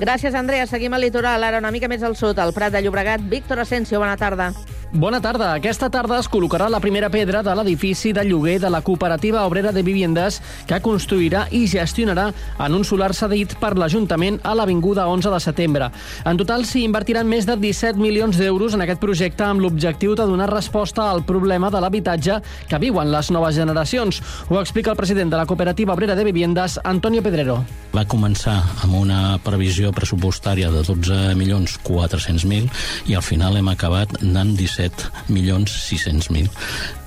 Gràcies, 0.00 0.34
Andrea. 0.34 0.66
Seguim 0.66 0.94
al 0.96 1.04
litoral, 1.06 1.44
ara 1.46 1.60
una 1.62 1.70
mica 1.70 1.86
més 1.86 2.02
al 2.02 2.16
sud, 2.18 2.38
al 2.42 2.50
Prat 2.52 2.74
de 2.74 2.82
Llobregat. 2.82 3.22
Víctor 3.30 3.62
Asensio, 3.62 4.00
bona 4.02 4.16
tarda. 4.18 4.50
Bona 4.94 5.18
tarda. 5.18 5.48
Aquesta 5.58 5.88
tarda 5.90 6.20
es 6.22 6.28
col·locarà 6.30 6.68
la 6.70 6.78
primera 6.78 7.08
pedra 7.10 7.40
de 7.42 7.50
l'edifici 7.58 8.12
de 8.14 8.22
lloguer 8.28 8.60
de 8.62 8.68
la 8.70 8.78
Cooperativa 8.86 9.40
Obrera 9.42 9.72
de 9.74 9.82
Viviendes 9.82 10.36
que 10.70 10.78
construirà 10.78 11.48
i 11.50 11.64
gestionarà 11.66 12.28
en 12.62 12.76
un 12.78 12.84
solar 12.86 13.08
cedit 13.10 13.56
per 13.58 13.72
l'Ajuntament 13.74 14.38
a 14.46 14.52
l'Avinguda 14.54 15.08
11 15.10 15.32
de 15.34 15.40
setembre. 15.42 15.88
En 16.22 16.38
total 16.38 16.62
s'hi 16.62 16.84
invertiran 16.86 17.26
més 17.26 17.42
de 17.42 17.56
17 17.58 17.98
milions 17.98 18.38
d'euros 18.38 18.76
en 18.78 18.84
aquest 18.86 19.02
projecte 19.02 19.42
amb 19.42 19.64
l'objectiu 19.64 20.14
de 20.14 20.28
donar 20.30 20.46
resposta 20.52 21.08
al 21.10 21.24
problema 21.26 21.72
de 21.74 21.82
l'habitatge 21.82 22.38
que 22.70 22.78
viuen 22.78 23.10
les 23.10 23.32
noves 23.34 23.58
generacions. 23.58 24.22
Ho 24.46 24.60
explica 24.62 24.94
el 24.94 25.00
president 25.02 25.34
de 25.34 25.42
la 25.42 25.46
Cooperativa 25.50 25.98
Obrera 25.98 26.14
de 26.14 26.28
Viviendes, 26.30 26.78
Antonio 26.84 27.18
Pedrero. 27.26 27.64
Va 27.90 28.06
començar 28.06 28.60
amb 28.86 28.94
una 29.02 29.40
previsió 29.42 29.90
pressupostària 29.90 30.70
de 30.70 30.86
12 30.86 31.34
milions 31.34 31.80
400.000 31.82 33.10
i 33.10 33.18
al 33.18 33.26
final 33.26 33.58
hem 33.58 33.74
acabat 33.74 34.20
anant 34.22 34.54
17 34.54 34.83
milions 35.28 35.72
600.000. 35.90 36.50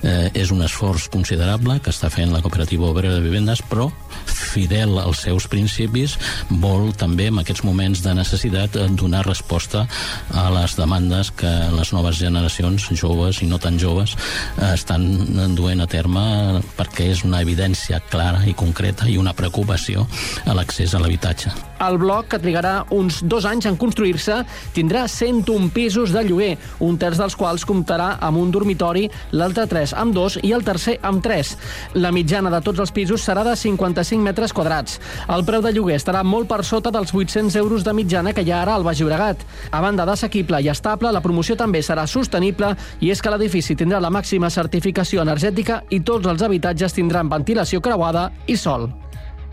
Eh, 0.02 0.30
és 0.34 0.52
un 0.54 0.62
esforç 0.64 1.08
considerable 1.12 1.78
que 1.82 1.92
està 1.94 2.10
fent 2.12 2.32
la 2.34 2.42
cooperativa 2.44 2.88
obrera 2.90 3.16
de 3.16 3.24
vivendes, 3.24 3.62
però 3.70 3.90
fidel 4.26 4.98
als 4.98 5.22
seus 5.26 5.46
principis, 5.50 6.16
vol 6.62 6.92
també 6.96 7.28
en 7.28 7.40
aquests 7.42 7.64
moments 7.66 8.02
de 8.04 8.14
necessitat 8.16 8.78
donar 8.98 9.24
resposta 9.26 9.84
a 10.34 10.48
les 10.54 10.76
demandes 10.78 11.30
que 11.36 11.50
les 11.74 11.92
noves 11.92 12.18
generacions, 12.20 12.88
joves 12.98 13.42
i 13.44 13.48
no 13.50 13.60
tan 13.62 13.78
joves, 13.78 14.16
eh, 14.58 14.72
estan 14.72 15.04
duent 15.54 15.84
a 15.84 15.88
terme 15.90 16.62
perquè 16.78 17.10
és 17.12 17.24
una 17.24 17.42
evidència 17.44 18.00
clara 18.10 18.44
i 18.48 18.54
concreta 18.54 19.08
i 19.08 19.18
una 19.18 19.34
preocupació 19.36 20.06
a 20.46 20.56
l'accés 20.56 20.94
a 20.94 21.02
l'habitatge. 21.02 21.52
El 21.78 21.98
bloc, 21.98 22.26
que 22.32 22.40
trigarà 22.42 22.82
uns 22.90 23.20
dos 23.22 23.44
anys 23.46 23.68
en 23.70 23.76
construir-se, 23.78 24.40
tindrà 24.74 25.04
101 25.08 25.70
pisos 25.70 26.10
de 26.14 26.24
lloguer, 26.26 26.56
un 26.82 26.98
terç 26.98 27.20
dels 27.20 27.36
quals 27.38 27.66
comptarà 27.68 28.16
amb 28.24 28.40
un 28.40 28.50
dormitori, 28.50 29.06
l'altre 29.30 29.68
tres 29.70 29.94
amb 29.94 30.14
dos 30.16 30.38
i 30.42 30.50
el 30.56 30.64
tercer 30.66 30.96
amb 31.06 31.22
tres. 31.22 31.54
La 31.94 32.10
mitjana 32.14 32.50
de 32.50 32.60
tots 32.64 32.82
els 32.82 32.94
pisos 32.94 33.22
serà 33.22 33.44
de 33.46 33.54
55 33.54 34.07
metres 34.16 34.54
quadrats. 34.56 34.96
El 35.28 35.44
preu 35.44 35.60
de 35.60 35.72
lloguer 35.76 35.98
estarà 36.00 36.22
molt 36.24 36.48
per 36.48 36.62
sota 36.64 36.92
dels 36.94 37.12
800 37.12 37.56
euros 37.60 37.84
de 37.84 37.92
mitjana 37.92 38.32
que 38.32 38.42
hi 38.46 38.52
ha 38.52 38.62
ara 38.62 38.78
al 38.78 38.86
Baix 38.86 39.02
Llobregat. 39.02 39.44
A 39.70 39.82
banda 39.84 40.06
d'assequible 40.08 40.62
i 40.64 40.70
estable, 40.72 41.12
la 41.12 41.20
promoció 41.20 41.56
també 41.56 41.82
serà 41.84 42.06
sostenible 42.06 42.72
i 43.04 43.12
és 43.12 43.20
que 43.20 43.34
l'edifici 43.34 43.76
tindrà 43.76 44.00
la 44.00 44.14
màxima 44.14 44.48
certificació 44.48 45.20
energètica 45.26 45.82
i 45.90 46.00
tots 46.00 46.26
els 46.26 46.42
habitatges 46.42 46.96
tindran 46.96 47.28
ventilació 47.28 47.84
creuada 47.84 48.30
i 48.46 48.56
sol. 48.56 48.88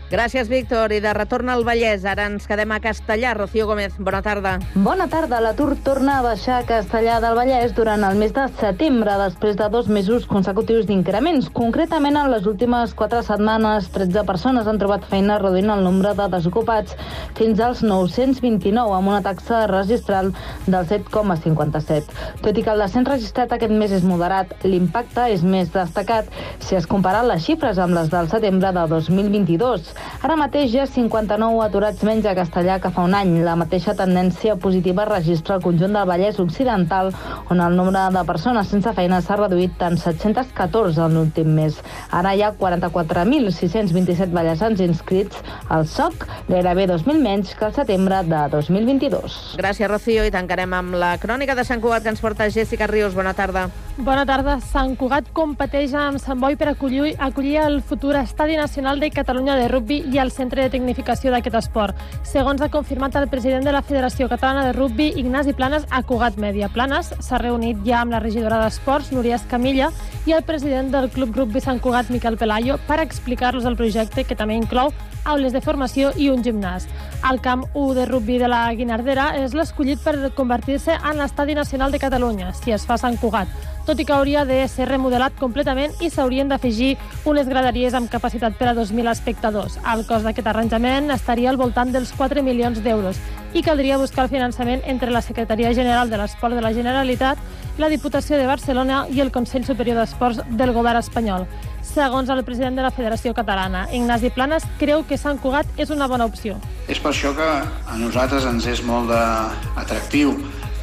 Gràcies, 0.06 0.46
Víctor. 0.46 0.92
I 0.94 1.00
de 1.02 1.10
retorn 1.16 1.48
al 1.50 1.64
Vallès, 1.66 2.04
ara 2.06 2.28
ens 2.30 2.44
quedem 2.46 2.70
a 2.70 2.78
Castellà. 2.78 3.32
Rocío 3.34 3.64
Gómez, 3.66 3.96
bona 3.98 4.20
tarda. 4.22 4.52
Bona 4.78 5.08
tarda. 5.10 5.40
L'atur 5.42 5.72
torna 5.82 6.20
a 6.20 6.22
baixar 6.22 6.60
a 6.60 6.66
Castellà 6.68 7.16
del 7.24 7.34
Vallès 7.34 7.74
durant 7.74 8.04
el 8.06 8.14
mes 8.20 8.30
de 8.36 8.44
setembre, 8.60 9.16
després 9.18 9.58
de 9.58 9.66
dos 9.68 9.88
mesos 9.90 10.28
consecutius 10.30 10.86
d'increments. 10.86 11.48
Concretament, 11.50 12.14
en 12.20 12.30
les 12.30 12.46
últimes 12.46 12.94
quatre 12.94 13.24
setmanes, 13.26 13.88
13 13.96 14.22
persones 14.28 14.70
han 14.70 14.78
trobat 14.78 15.08
feina 15.10 15.40
reduint 15.42 15.74
el 15.74 15.82
nombre 15.82 16.14
de 16.14 16.28
desocupats 16.36 16.94
fins 17.34 17.58
als 17.58 17.82
929, 17.82 18.94
amb 18.94 19.10
una 19.10 19.24
taxa 19.26 19.64
registral 19.66 20.30
del 20.68 20.86
7,57. 20.86 22.14
Tot 22.46 22.54
i 22.54 22.62
que 22.62 22.74
el 22.76 22.84
descens 22.86 23.10
registrat 23.10 23.58
aquest 23.58 23.74
mes 23.74 23.98
és 23.98 24.06
moderat, 24.06 24.54
l'impacte 24.62 25.26
és 25.34 25.42
més 25.42 25.74
destacat 25.74 26.30
si 26.62 26.78
es 26.78 26.86
compara 26.86 27.26
les 27.26 27.42
xifres 27.42 27.82
amb 27.82 27.98
les 27.98 28.14
del 28.14 28.30
setembre 28.30 28.70
de 28.70 28.88
2022. 28.94 29.95
Ara 30.22 30.36
mateix 30.36 30.74
hi 30.74 30.80
ha 30.82 30.86
59 30.90 31.62
aturats 31.64 32.02
menys 32.06 32.26
a 32.26 32.34
Castellà 32.38 32.78
que 32.82 32.90
fa 32.90 33.04
un 33.06 33.14
any. 33.14 33.36
La 33.46 33.56
mateixa 33.56 33.94
tendència 33.98 34.56
positiva 34.60 35.04
registra 35.08 35.56
el 35.56 35.64
conjunt 35.64 35.96
del 35.96 36.08
Vallès 36.08 36.40
Occidental, 36.42 37.12
on 37.50 37.60
el 37.60 37.76
nombre 37.76 38.02
de 38.12 38.24
persones 38.28 38.68
sense 38.72 38.92
feina 38.96 39.20
s'ha 39.22 39.38
reduït 39.40 39.82
en 39.86 39.96
714 40.00 41.04
en 41.06 41.16
l'últim 41.16 41.52
mes. 41.56 41.78
Ara 42.10 42.34
hi 42.34 42.42
ha 42.42 42.52
44.627 42.58 44.34
ballesans 44.34 44.82
inscrits 44.84 45.42
al 45.68 45.86
SOC, 45.86 46.26
gairebé 46.48 46.88
2.000 46.90 47.22
menys 47.22 47.54
que 47.54 47.68
el 47.70 47.74
setembre 47.76 48.22
de 48.26 48.42
2022. 48.52 49.56
Gràcies, 49.60 49.88
Rocío. 49.90 50.26
I 50.26 50.34
tancarem 50.34 50.72
amb 50.74 50.96
la 50.98 51.14
crònica 51.22 51.54
de 51.54 51.64
Sant 51.64 51.80
Cugat 51.80 52.02
que 52.02 52.10
ens 52.12 52.22
porta 52.22 52.50
Jessica 52.50 52.88
Rius. 52.90 53.14
Bona 53.14 53.34
tarda. 53.38 53.68
Bona 53.96 54.26
tarda. 54.28 54.58
Sant 54.60 54.96
Cugat 54.98 55.30
competeix 55.32 55.94
amb 55.96 56.20
Sant 56.20 56.40
Boi 56.42 56.58
per 56.60 56.72
acollir, 56.72 57.14
acollir 57.22 57.56
el 57.62 57.78
futur 57.80 58.16
Estadi 58.18 58.58
Nacional 58.58 59.00
de 59.00 59.10
Catalunya 59.14 59.54
de 59.56 59.68
Rugby 59.72 59.85
i 59.94 60.18
el 60.18 60.32
centre 60.32 60.62
de 60.62 60.70
tecnificació 60.72 61.30
d'aquest 61.30 61.56
esport. 61.60 61.96
Segons 62.26 62.62
ha 62.62 62.70
confirmat 62.72 63.16
el 63.16 63.28
president 63.28 63.64
de 63.64 63.72
la 63.72 63.82
Federació 63.82 64.28
Catalana 64.28 64.66
de 64.66 64.72
Rugby, 64.72 65.12
Ignasi 65.16 65.54
Planes, 65.54 65.86
a 65.90 66.02
Cugat 66.02 66.36
Mèdia. 66.36 66.68
Planes 66.72 67.12
s'ha 67.20 67.38
reunit 67.38 67.82
ja 67.86 68.00
amb 68.02 68.12
la 68.12 68.20
regidora 68.20 68.62
d'Esports, 68.64 69.12
Núria 69.12 69.36
Escamilla, 69.36 69.90
i 70.26 70.32
el 70.32 70.42
president 70.42 70.90
del 70.90 71.10
Club 71.10 71.36
Rugby 71.36 71.60
Sant 71.60 71.80
Cugat, 71.80 72.10
Miquel 72.10 72.36
Pelayo, 72.36 72.78
per 72.86 73.00
explicar-los 73.00 73.64
el 73.64 73.76
projecte, 73.76 74.24
que 74.24 74.36
també 74.36 74.56
inclou 74.58 74.92
aules 75.26 75.52
de 75.52 75.60
formació 75.60 76.12
i 76.16 76.30
un 76.30 76.42
gimnàs. 76.42 76.86
El 77.24 77.40
camp 77.40 77.64
1 77.74 77.94
de 77.94 78.06
rugby 78.06 78.36
de 78.38 78.46
la 78.46 78.72
Guinardera 78.74 79.30
és 79.40 79.54
l'escollit 79.56 79.98
per 80.04 80.30
convertir-se 80.36 80.94
en 80.94 81.16
l'estadi 81.18 81.56
nacional 81.56 81.90
de 81.90 81.98
Catalunya, 81.98 82.52
si 82.54 82.70
es 82.76 82.84
fa 82.86 82.98
Sant 83.00 83.16
Cugat, 83.18 83.50
tot 83.86 83.98
i 83.98 84.04
que 84.06 84.14
hauria 84.14 84.44
de 84.44 84.60
ser 84.68 84.86
remodelat 84.90 85.34
completament 85.40 85.94
i 86.04 86.10
s'haurien 86.10 86.48
d'afegir 86.50 86.92
unes 87.24 87.48
graderies 87.48 87.94
amb 87.94 88.10
capacitat 88.12 88.54
per 88.58 88.68
a 88.70 88.76
2.000 88.76 89.10
espectadors. 89.10 89.78
El 89.82 90.04
cost 90.06 90.26
d'aquest 90.28 90.46
arranjament 90.52 91.10
estaria 91.14 91.50
al 91.50 91.58
voltant 91.58 91.90
dels 91.94 92.12
4 92.14 92.44
milions 92.46 92.82
d'euros 92.84 93.18
i 93.54 93.62
caldria 93.62 93.98
buscar 93.98 94.26
el 94.26 94.30
finançament 94.30 94.82
entre 94.84 95.10
la 95.10 95.22
Secretaria 95.22 95.72
General 95.74 96.10
de 96.10 96.20
l'Esport 96.20 96.54
de 96.54 96.62
la 96.62 96.74
Generalitat, 96.76 97.38
la 97.78 97.90
Diputació 97.90 98.38
de 98.38 98.46
Barcelona 98.46 99.06
i 99.10 99.20
el 99.20 99.32
Consell 99.32 99.64
Superior 99.64 99.98
d'Esports 99.98 100.44
del 100.50 100.74
Govern 100.76 101.02
espanyol. 101.02 101.46
Segons 101.82 102.30
el 102.30 102.44
president 102.44 102.76
de 102.76 102.86
la 102.86 102.94
Federació 102.94 103.34
Catalana, 103.34 103.88
Ignasi 103.92 104.30
Planes, 104.30 104.66
creu 104.78 105.06
que 105.06 105.18
Sant 105.18 105.38
Cugat 105.42 105.66
és 105.80 105.90
una 105.90 106.06
bona 106.06 106.26
opció. 106.26 106.60
És 106.86 107.00
per 107.02 107.10
això 107.10 107.32
que 107.34 107.46
a 107.46 107.96
nosaltres 107.98 108.46
ens 108.46 108.66
és 108.70 108.82
molt 108.86 109.10
atractiu 109.10 110.36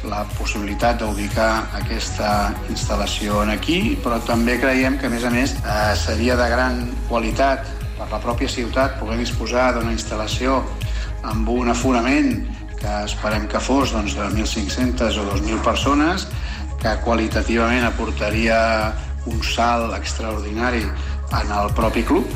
la 0.04 0.24
possibilitat 0.36 0.98
d'ubicar 1.00 1.64
aquesta 1.78 2.52
instal·lació 2.68 3.40
en 3.44 3.54
aquí, 3.54 3.96
però 4.04 4.18
també 4.26 4.58
creiem 4.60 4.98
que, 5.00 5.08
a 5.08 5.12
més 5.12 5.24
a 5.24 5.32
més, 5.32 5.54
eh, 5.56 5.94
seria 5.96 6.36
de 6.36 6.48
gran 6.52 6.82
qualitat 7.08 7.64
per 7.96 8.10
la 8.10 8.20
pròpia 8.20 8.50
ciutat 8.50 8.98
poder 9.00 9.16
disposar 9.18 9.72
d'una 9.72 9.94
instal·lació 9.94 10.60
amb 11.24 11.48
un 11.48 11.72
aforament 11.72 12.44
que 12.76 12.94
esperem 13.06 13.48
que 13.48 13.60
fos 13.60 13.94
doncs, 13.96 14.16
de 14.18 14.28
1.500 14.28 15.16
o 15.22 15.28
2.000 15.32 15.62
persones, 15.64 16.28
que 16.82 16.92
qualitativament 17.00 17.86
aportaria 17.88 18.58
un 19.24 19.40
salt 19.40 19.94
extraordinari 19.96 20.84
en 20.84 21.54
el 21.62 21.72
propi 21.72 22.04
club, 22.04 22.28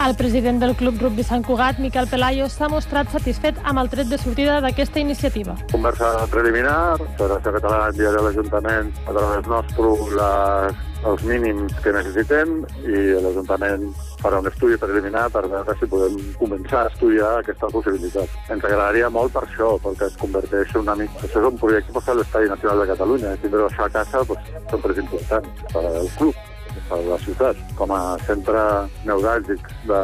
el 0.00 0.14
president 0.16 0.60
del 0.60 0.74
Club 0.76 1.00
Rugby 1.00 1.22
Sant 1.24 1.44
Cugat, 1.44 1.78
Miquel 1.78 2.08
Pelayo, 2.10 2.48
s'ha 2.50 2.68
mostrat 2.68 3.10
satisfet 3.12 3.58
amb 3.64 3.82
el 3.82 3.90
tret 3.92 4.08
de 4.10 4.18
sortida 4.18 4.60
d'aquesta 4.64 5.00
iniciativa. 5.00 5.56
Conversa 5.72 6.10
preliminar, 6.32 6.98
Federació 7.18 7.52
Catalana 7.56 7.90
enviarà 7.92 8.20
a 8.20 8.26
l'Ajuntament 8.26 8.90
a 9.06 9.14
través 9.14 9.50
nostre 9.52 9.92
les, 10.18 10.80
els 11.12 11.24
mínims 11.26 11.74
que 11.84 11.94
necessitem 11.94 12.54
i 12.82 13.00
l'Ajuntament 13.24 13.88
farà 14.22 14.42
un 14.42 14.50
estudi 14.50 14.78
preliminar 14.78 15.26
per 15.34 15.44
veure 15.48 15.76
si 15.78 15.90
podem 15.94 16.20
començar 16.38 16.84
a 16.84 16.92
estudiar 16.92 17.32
aquesta 17.40 17.70
possibilitat. 17.74 18.38
Ens 18.48 18.62
agradaria 18.64 19.10
molt 19.10 19.34
per 19.34 19.44
això, 19.46 19.74
perquè 19.82 20.10
es 20.10 20.18
converteix 20.22 20.76
una 20.82 20.96
mica... 20.98 21.26
Això 21.26 21.42
és 21.42 21.50
un 21.50 21.58
projecte 21.58 21.98
per 21.98 22.16
l'Estadi 22.18 22.54
Nacional 22.54 22.84
de 22.84 22.88
Catalunya. 22.94 23.36
Tindre 23.42 23.66
això 23.66 23.86
a 23.86 23.92
casa 23.98 24.24
pues, 24.30 24.54
sempre 24.70 24.96
és 24.96 25.04
important 25.06 25.52
per 25.74 25.86
al 25.90 26.10
club 26.18 26.48
per 26.88 27.00
la 27.06 27.18
ciutat. 27.24 27.58
Com 27.78 27.92
a 27.94 28.02
centre 28.26 28.62
neuràlgic 29.08 29.68
de, 29.88 30.00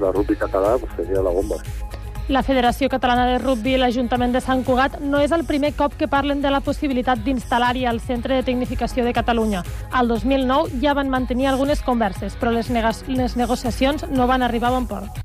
de 0.00 0.12
rugby 0.14 0.38
català 0.38 0.76
pues, 0.80 0.94
seria 0.96 1.24
la 1.24 1.34
bomba. 1.34 1.60
La 2.28 2.42
Federació 2.44 2.90
Catalana 2.92 3.24
de 3.24 3.38
Rugby 3.40 3.72
i 3.72 3.78
l'Ajuntament 3.80 4.34
de 4.34 4.42
Sant 4.44 4.60
Cugat 4.66 4.98
no 5.00 5.22
és 5.24 5.32
el 5.32 5.46
primer 5.48 5.70
cop 5.78 5.94
que 5.96 6.10
parlen 6.12 6.42
de 6.44 6.50
la 6.52 6.60
possibilitat 6.60 7.22
d'instal·lar-hi 7.24 7.86
el 7.88 8.02
Centre 8.04 8.36
de 8.36 8.44
Tecnificació 8.44 9.06
de 9.06 9.14
Catalunya. 9.16 9.64
Al 9.96 10.12
2009 10.12 10.82
ja 10.84 10.92
van 10.92 11.08
mantenir 11.08 11.48
algunes 11.48 11.80
converses, 11.80 12.36
però 12.36 12.52
les, 12.52 12.68
les 13.08 13.36
negociacions 13.40 14.04
no 14.12 14.28
van 14.28 14.44
arribar 14.44 14.68
a 14.68 14.76
bon 14.76 14.90
port. 14.92 15.24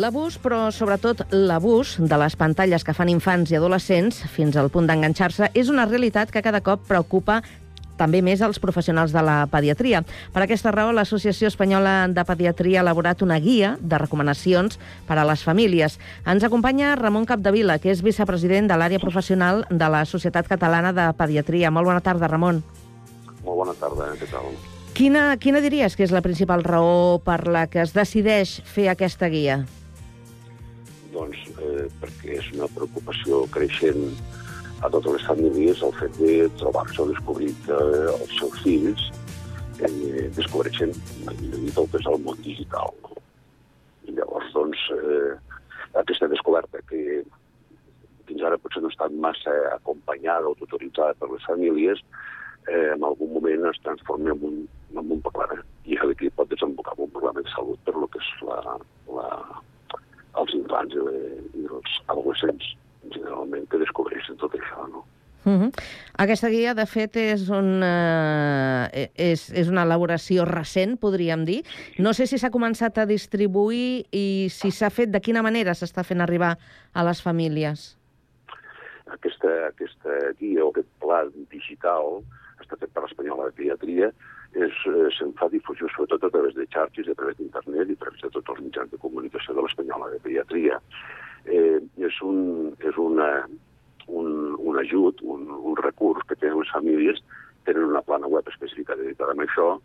L'abús, 0.00 0.38
però 0.40 0.70
sobretot 0.72 1.26
l'abús 1.34 1.98
de 2.00 2.16
les 2.22 2.32
pantalles 2.38 2.84
que 2.86 2.94
fan 2.96 3.10
infants 3.12 3.50
i 3.52 3.56
adolescents 3.58 4.22
fins 4.32 4.56
al 4.56 4.70
punt 4.72 4.86
d'enganxar-se 4.88 5.50
és 5.52 5.68
una 5.68 5.84
realitat 5.84 6.30
que 6.32 6.40
cada 6.40 6.62
cop 6.64 6.86
preocupa 6.88 7.42
també 7.98 8.22
més 8.24 8.40
als 8.40 8.56
professionals 8.62 9.12
de 9.12 9.20
la 9.20 9.42
pediatria. 9.52 10.00
Per 10.32 10.40
aquesta 10.40 10.72
raó, 10.72 10.94
l'Associació 10.96 11.50
Espanyola 11.50 12.08
de 12.08 12.24
Pediatria 12.24 12.78
ha 12.80 12.84
elaborat 12.86 13.20
una 13.20 13.36
guia 13.44 13.74
de 13.76 13.98
recomanacions 14.00 14.78
per 15.04 15.18
a 15.20 15.26
les 15.28 15.42
famílies. 15.44 15.98
Ens 16.24 16.46
acompanya 16.48 16.94
Ramon 16.96 17.26
Capdevila, 17.28 17.76
que 17.76 17.92
és 17.92 18.00
vicepresident 18.00 18.70
de 18.70 18.78
l'àrea 18.80 19.02
professional 19.02 19.66
de 19.68 19.90
la 19.92 20.06
Societat 20.08 20.48
Catalana 20.48 20.94
de 20.96 21.10
Pediatria. 21.18 21.68
Molt 21.68 21.90
bona 21.90 22.00
tarda, 22.00 22.30
Ramon. 22.30 22.62
Molt 23.44 23.66
bona 23.66 23.76
tarda, 23.76 24.14
què 24.16 24.30
tal? 24.32 24.48
Quina, 24.96 25.26
quina 25.36 25.60
diries 25.60 25.92
que 25.92 26.08
és 26.08 26.16
la 26.16 26.24
principal 26.24 26.64
raó 26.64 27.20
per 27.20 27.42
la 27.52 27.66
que 27.68 27.84
es 27.84 27.92
decideix 27.92 28.62
fer 28.64 28.88
aquesta 28.94 29.28
guia? 29.28 29.60
Doncs 31.14 31.40
eh, 31.58 31.86
perquè 32.02 32.36
és 32.38 32.52
una 32.54 32.68
preocupació 32.74 33.44
creixent 33.54 34.06
a 34.80 34.88
totes 34.88 35.18
les 35.18 35.26
famílies 35.28 35.82
el 35.84 35.92
fet 35.98 36.16
de 36.20 36.34
trobar-se 36.60 37.02
o 37.02 37.08
descobrir 37.10 37.50
que 37.66 37.78
els 38.14 38.32
seus 38.38 38.62
fills 38.64 39.10
eh, 39.84 40.28
descobreixen, 40.36 40.94
el 41.28 41.74
que 41.74 42.00
és 42.00 42.08
el 42.08 42.18
món 42.24 42.40
digital. 42.46 42.94
No? 43.04 43.20
I 44.08 44.16
llavors, 44.16 44.48
doncs, 44.56 44.86
eh, 44.96 45.60
aquesta 46.00 46.30
descoberta 46.32 46.80
que 46.88 47.22
fins 48.28 48.44
ara 48.46 48.58
potser 48.62 48.82
no 48.82 48.90
ha 48.90 48.94
estat 48.94 49.14
massa 49.26 49.54
acompanyada 49.74 50.48
o 50.48 50.56
tutoritzada 50.58 51.16
per 51.18 51.30
les 51.32 51.46
famílies, 51.48 52.02
eh, 52.68 52.92
en 52.94 53.04
algun 53.04 53.34
moment 53.34 53.66
es 53.70 53.80
transforma 53.84 54.32
en 54.32 54.44
un, 54.46 54.60
en 54.94 55.16
un 55.16 55.22
problema. 55.26 55.60
I 55.84 55.98
d'aquí 55.98 56.30
pot 56.30 56.48
desembocar 56.52 56.94
en 56.96 57.04
un 57.08 57.12
problema 57.16 57.42
de 57.42 57.52
salut 57.56 57.80
per 57.84 57.96
lo 57.96 58.06
que 58.08 58.22
és 58.22 58.30
la, 58.46 58.60
la, 59.16 59.28
els 60.38 60.54
infants 60.54 60.94
i, 60.94 61.06
i 61.62 61.64
els 61.66 61.96
adolescents, 62.08 62.74
generalment, 63.08 63.66
que 63.70 63.80
descobreixen 63.82 64.38
tot 64.42 64.54
això, 64.58 64.86
no? 64.90 65.04
Uh 65.44 65.52
-huh. 65.52 65.70
Aquesta 66.18 66.48
guia, 66.48 66.74
de 66.74 66.84
fet, 66.86 67.16
és, 67.16 67.48
un, 67.48 67.82
uh, 67.82 68.86
és, 69.14 69.50
és 69.50 69.68
una 69.68 69.82
elaboració 69.82 70.44
recent, 70.44 70.98
podríem 71.00 71.44
dir. 71.44 71.64
No 71.98 72.12
sé 72.12 72.26
si 72.26 72.38
s'ha 72.38 72.50
començat 72.50 72.98
a 72.98 73.06
distribuir 73.06 74.04
i 74.12 74.48
si 74.50 74.70
s'ha 74.70 74.90
fet, 74.90 75.08
de 75.10 75.20
quina 75.20 75.42
manera 75.42 75.72
s'està 75.72 76.04
fent 76.04 76.20
arribar 76.20 76.58
a 76.92 77.04
les 77.04 77.22
famílies. 77.22 77.96
Aquesta, 79.06 79.66
aquesta 79.68 80.10
guia 80.38 80.64
o 80.64 80.68
aquest 80.68 80.88
pla 81.00 81.24
digital 81.50 82.22
està 82.60 82.76
fet 82.76 82.92
per 82.92 83.02
l'Espanyola 83.02 83.46
de 83.46 83.52
Pediatria 83.52 84.12
eh, 84.54 84.70
se'n 85.16 85.32
fa 85.38 85.48
difusió 85.48 85.88
sobretot 85.88 86.24
a 86.24 86.30
través 86.30 86.54
de 86.54 86.66
xarxes, 86.66 87.08
a 87.08 87.14
través 87.14 87.36
d'internet 87.38 87.88
i 87.88 87.96
a 87.98 88.02
través 88.04 88.20
de 88.20 88.30
tots 88.30 88.50
els 88.54 88.60
mitjans 88.60 88.90
de 88.90 88.98
comunicació 88.98 89.54
Pediatria. 90.40 90.80
Eh, 91.44 91.80
és 92.04 92.20
un, 92.22 92.72
és 92.84 92.96
una, 93.00 93.46
un, 94.06 94.56
un 94.58 94.78
ajut, 94.78 95.20
un, 95.22 95.46
un 95.48 95.76
recurs 95.76 96.24
que 96.28 96.36
tenen 96.36 96.60
les 96.60 96.72
famílies, 96.72 97.20
tenen 97.64 97.88
una 97.88 98.02
plana 98.02 98.26
web 98.26 98.46
específica 98.48 98.96
dedicada 98.96 99.32
a 99.32 99.44
això, 99.44 99.78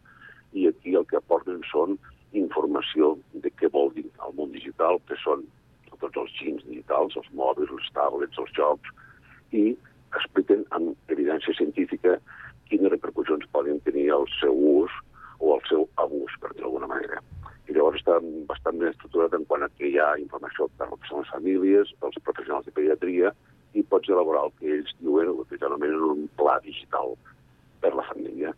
i 0.54 0.68
aquí 0.68 0.96
el 0.96 1.06
que 1.08 1.18
aporten 1.18 1.62
són 1.72 1.98
informació 2.36 3.16
de 3.44 3.52
què 3.60 3.70
vol 3.72 3.92
dir 3.96 4.06
el 4.28 4.36
món 4.36 4.52
digital, 4.52 5.00
que 5.08 5.18
són 5.24 5.44
tots 6.00 6.18
els 6.20 6.32
gins 6.40 6.64
digitals, 6.68 7.16
els 7.16 7.32
mòbils, 7.34 7.72
les 7.72 7.92
tablets, 7.96 8.40
els 8.40 8.52
jocs, 8.56 8.92
i 9.56 9.72
expliquen 10.16 10.66
amb 10.76 11.12
evidència 11.12 11.56
científica 11.56 12.18
quines 12.70 12.92
repercussions 12.92 13.48
poden 13.56 13.80
tenir 13.88 14.10
el 14.16 14.28
seu 14.40 14.56
ús 14.56 14.92
o 15.40 15.56
el 15.56 15.64
seu 15.70 15.88
abús, 16.04 16.36
per 16.42 16.52
dir 16.54 16.64
d'alguna 16.64 16.92
manera. 16.92 17.24
I 17.66 17.74
llavors 17.74 18.02
està 18.02 18.20
bastant 18.50 18.78
ben 18.82 18.92
estructurat 18.92 19.34
en 19.34 19.46
quant 19.50 19.66
a 19.66 19.70
que 19.78 19.90
hi 19.90 19.98
ha 20.02 20.12
informació 20.22 20.68
per 20.78 20.88
que 20.94 21.18
les 21.18 21.32
famílies, 21.34 21.94
pels 22.02 22.22
professionals 22.28 22.68
de 22.68 22.74
pediatria, 22.78 23.34
i 23.74 23.84
pots 23.92 24.12
elaborar 24.12 24.46
el 24.48 24.54
que 24.60 24.72
ells 24.78 24.94
diuen, 25.02 25.32
el 25.34 25.50
que 25.50 25.60
anomenen 25.66 26.06
un 26.08 26.24
pla 26.40 26.60
digital 26.64 27.16
per 27.82 27.92
la 27.98 28.06
família, 28.12 28.54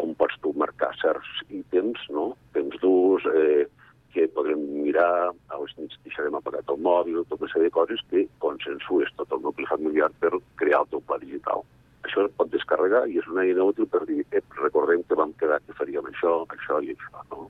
on 0.00 0.14
pots 0.16 0.38
tu 0.44 0.54
marcar 0.56 0.92
certs 1.02 1.42
ítems, 1.50 2.06
no? 2.16 2.30
temps 2.56 2.78
d'ús, 2.80 3.26
eh, 3.34 3.66
que 4.14 4.28
podrem 4.36 4.62
mirar, 4.84 5.32
a 5.32 5.60
les 5.60 5.76
nits 5.80 5.98
deixarem 6.06 6.34
apagat 6.38 6.68
el 6.72 6.80
mòbil, 6.86 7.22
tota 7.28 7.44
una 7.46 7.52
sèrie 7.52 7.68
de 7.68 7.76
coses 7.76 8.00
que 8.10 8.26
consensues 8.44 9.12
tot 9.18 9.32
el 9.36 9.44
nucli 9.44 9.68
familiar 9.68 10.10
per 10.20 10.32
crear 10.60 10.84
el 10.84 10.92
teu 10.92 11.04
pla 11.08 11.20
digital 11.20 11.64
això 12.06 12.26
es 12.26 12.34
pot 12.36 12.50
descarregar 12.52 13.06
i 13.08 13.18
és 13.20 13.28
una 13.30 13.44
eina 13.46 13.64
útil 13.64 13.86
per 13.90 14.02
dir, 14.08 14.24
eh, 14.30 14.42
recordem 14.60 15.02
que 15.08 15.18
vam 15.18 15.32
quedar 15.40 15.60
que 15.66 15.76
faríem 15.78 16.08
això, 16.10 16.32
això 16.56 16.80
i 16.82 16.94
això, 16.94 17.22
no? 17.30 17.48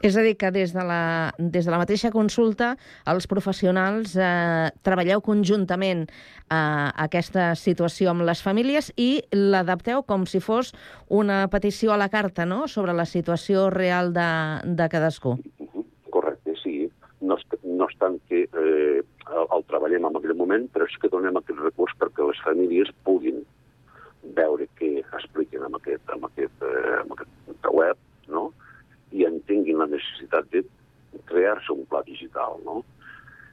És 0.00 0.16
a 0.16 0.22
dir, 0.24 0.36
que 0.40 0.48
des 0.48 0.72
de 0.72 0.82
la, 0.86 1.30
des 1.36 1.66
de 1.66 1.72
la 1.72 1.78
mateixa 1.80 2.08
consulta 2.12 2.70
els 3.12 3.26
professionals 3.28 4.14
eh, 4.16 4.70
treballeu 4.86 5.20
conjuntament 5.20 6.06
eh, 6.06 6.56
aquesta 7.04 7.50
situació 7.52 8.14
amb 8.14 8.24
les 8.24 8.40
famílies 8.40 8.88
i 8.96 9.10
l'adapteu 9.36 10.00
com 10.08 10.24
si 10.24 10.40
fos 10.40 10.72
una 11.08 11.42
petició 11.52 11.92
a 11.92 11.98
la 12.00 12.08
carta 12.08 12.46
no? 12.48 12.64
sobre 12.66 12.96
la 12.96 13.04
situació 13.04 13.68
real 13.74 14.14
de, 14.16 14.30
de 14.64 14.88
cadascú. 14.88 15.36
Correcte, 16.08 16.56
sí. 16.62 16.88
No, 17.20 17.36
no 17.68 17.90
és 17.90 18.00
tant 18.00 18.16
que 18.30 18.46
eh, 18.48 19.02
el, 19.04 19.44
el 19.44 19.68
treballem 19.68 20.08
en 20.08 20.16
aquell 20.16 20.36
moment, 20.38 20.64
però 20.72 20.88
sí 20.88 20.96
que 21.02 21.12
donem 21.12 21.36
aquest 21.36 21.60
recurs 21.60 21.92
perquè 22.00 22.24
les 22.24 22.40
famílies 22.46 22.88
puguin 23.04 23.44
veure 24.36 24.64
què 24.80 24.94
expliquen 25.02 25.68
amb 25.68 25.76
aquest, 25.76 26.08
amb 26.16 26.24
aquest, 26.32 26.64
eh, 26.64 26.96
amb 27.02 27.12
aquest 27.18 27.70
web, 27.76 28.00
no? 28.32 28.48
I 29.12 29.26
entenguin 29.26 29.80
la 29.80 29.88
necessitat 29.90 30.48
de 30.54 30.64
crear-se 31.30 31.72
un 31.72 31.86
pla 31.90 32.02
digital, 32.06 32.58
no? 32.64 32.82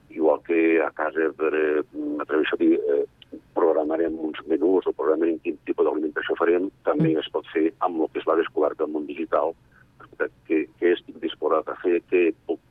Igual 0.09 0.41
que 0.47 0.81
a 0.81 0.91
casa, 0.95 1.31
per, 1.37 1.53
eh, 1.53 1.83
m'atreveixo 1.93 2.55
a 2.55 2.61
dir, 2.61 2.79
eh, 2.79 3.05
programarem 3.53 4.13
uns 4.19 4.39
menús 4.47 4.87
o 4.87 4.93
programarem 4.93 5.39
quin 5.43 5.57
tipus 5.65 5.85
d'alimentació 5.85 6.35
farem, 6.39 6.69
també 6.87 7.11
mm. 7.13 7.23
es 7.23 7.31
pot 7.33 7.47
fer 7.53 7.71
amb 7.85 8.01
el 8.01 8.11
que 8.13 8.21
es 8.21 8.27
va 8.29 8.37
descobert 8.39 8.77
del 8.79 8.93
món 8.93 9.07
digital, 9.09 9.53
què, 10.47 10.63
què 10.79 10.93
estic 10.93 11.19
disposat 11.21 11.67
a 11.69 11.75
fer, 11.83 11.99
què 12.11 12.31
puc 12.47 12.61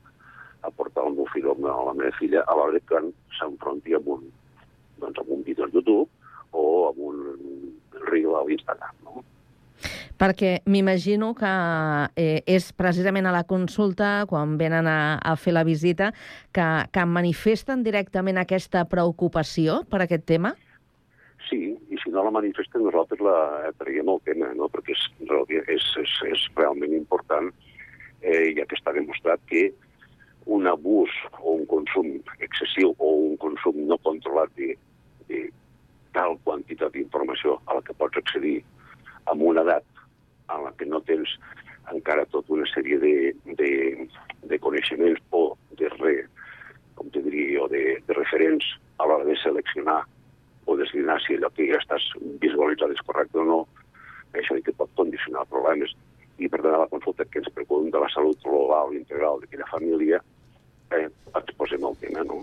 aportar 0.66 1.04
al 1.04 1.14
meu 1.18 1.28
fill 1.32 1.46
o 1.50 1.54
a 1.54 1.76
la 1.90 1.94
meva 1.94 2.14
filla 2.18 2.42
a 2.46 2.56
l'hora 2.58 2.80
que 2.90 3.02
s'enfronti 3.38 3.94
amb 3.98 4.08
un, 4.16 4.30
doncs, 5.02 5.20
amb 5.22 5.34
un 5.38 5.44
vídeo 5.46 5.66
a 5.66 5.72
YouTube 5.72 6.08
o 6.52 6.64
amb 6.90 7.02
un 7.10 7.20
reel 8.08 8.34
a 8.34 8.44
l'Instagram? 8.48 9.05
Perquè 10.16 10.62
m'imagino 10.64 11.34
que 11.36 11.52
eh, 12.16 12.40
és 12.48 12.70
precisament 12.72 13.28
a 13.28 13.34
la 13.34 13.44
consulta, 13.44 14.24
quan 14.30 14.56
venen 14.56 14.88
a, 14.88 15.18
a 15.20 15.34
fer 15.36 15.52
la 15.52 15.64
visita, 15.68 16.12
que, 16.56 16.66
que 16.88 17.04
manifesten 17.04 17.82
directament 17.84 18.40
aquesta 18.40 18.86
preocupació 18.88 19.82
per 19.90 20.00
aquest 20.04 20.24
tema? 20.24 20.54
Sí, 21.46 21.76
i 21.92 21.98
si 22.02 22.10
no 22.10 22.24
la 22.24 22.32
manifesten 22.34 22.82
nosaltres 22.82 23.20
la 23.22 23.72
traiem 23.78 24.08
el 24.08 24.22
tema, 24.24 24.48
no? 24.56 24.70
perquè 24.72 24.96
és, 24.96 25.02
és, 25.68 25.90
és, 26.02 26.14
és 26.32 26.46
realment 26.56 26.96
important, 26.96 27.52
eh, 28.22 28.54
ja 28.56 28.64
que 28.64 28.78
està 28.78 28.94
demostrat 28.96 29.42
que 29.50 29.68
un 30.46 30.66
abús 30.70 31.12
o 31.42 31.58
un 31.58 31.66
consum 31.70 32.08
excessiu 32.40 32.94
o 32.96 33.12
un 33.28 33.36
consum 33.42 33.78
no 33.90 33.98
controlat 34.06 34.50
de, 34.56 34.72
de 35.28 35.44
tal 36.14 36.38
quantitat 36.46 36.94
d'informació 36.94 37.58
a 37.66 37.78
la 37.78 37.84
que 37.84 37.94
pots 37.98 38.22
accedir 38.22 38.60
amb 39.26 39.42
una 39.42 39.66
edat 39.66 39.95
en 40.52 40.64
la 40.64 40.72
que 40.78 40.86
no 40.86 41.00
tens 41.06 41.32
encara 41.92 42.26
tota 42.32 42.54
una 42.54 42.66
sèrie 42.72 42.98
de, 42.98 43.14
de, 43.58 43.70
de 44.50 44.58
coneixements 44.58 45.22
o 45.30 45.56
de 45.78 45.90
re, 45.98 46.16
com 46.98 47.10
te 47.14 47.22
diria, 47.22 47.62
o 47.62 47.68
de, 47.70 47.98
de 48.06 48.18
referents 48.18 48.66
a 48.98 49.06
l'hora 49.06 49.26
de 49.28 49.36
seleccionar 49.42 50.02
o 50.66 50.76
deslinar 50.76 51.20
si 51.22 51.36
allò 51.36 51.50
que 51.54 51.68
ja 51.70 51.78
estàs 51.78 52.04
visualitzat 52.42 52.94
és 52.94 53.04
correcte 53.06 53.38
o 53.38 53.46
no, 53.46 53.60
això 54.34 54.56
que 54.64 54.74
pot 54.74 54.90
condicionar 54.98 55.46
problemes. 55.50 55.94
I 56.42 56.50
per 56.52 56.60
tant, 56.60 56.74
a 56.74 56.82
la 56.82 56.90
consulta 56.90 57.24
que 57.24 57.40
ens 57.40 57.52
preocupa 57.54 57.92
de 57.94 58.02
la 58.02 58.10
salut 58.12 58.42
global 58.44 58.92
i 58.92 58.98
integral 59.00 59.40
d'aquella 59.40 59.68
família, 59.70 60.20
eh, 60.92 61.06
exposem 61.38 61.86
el 61.86 61.96
tema, 62.02 62.24
no? 62.26 62.42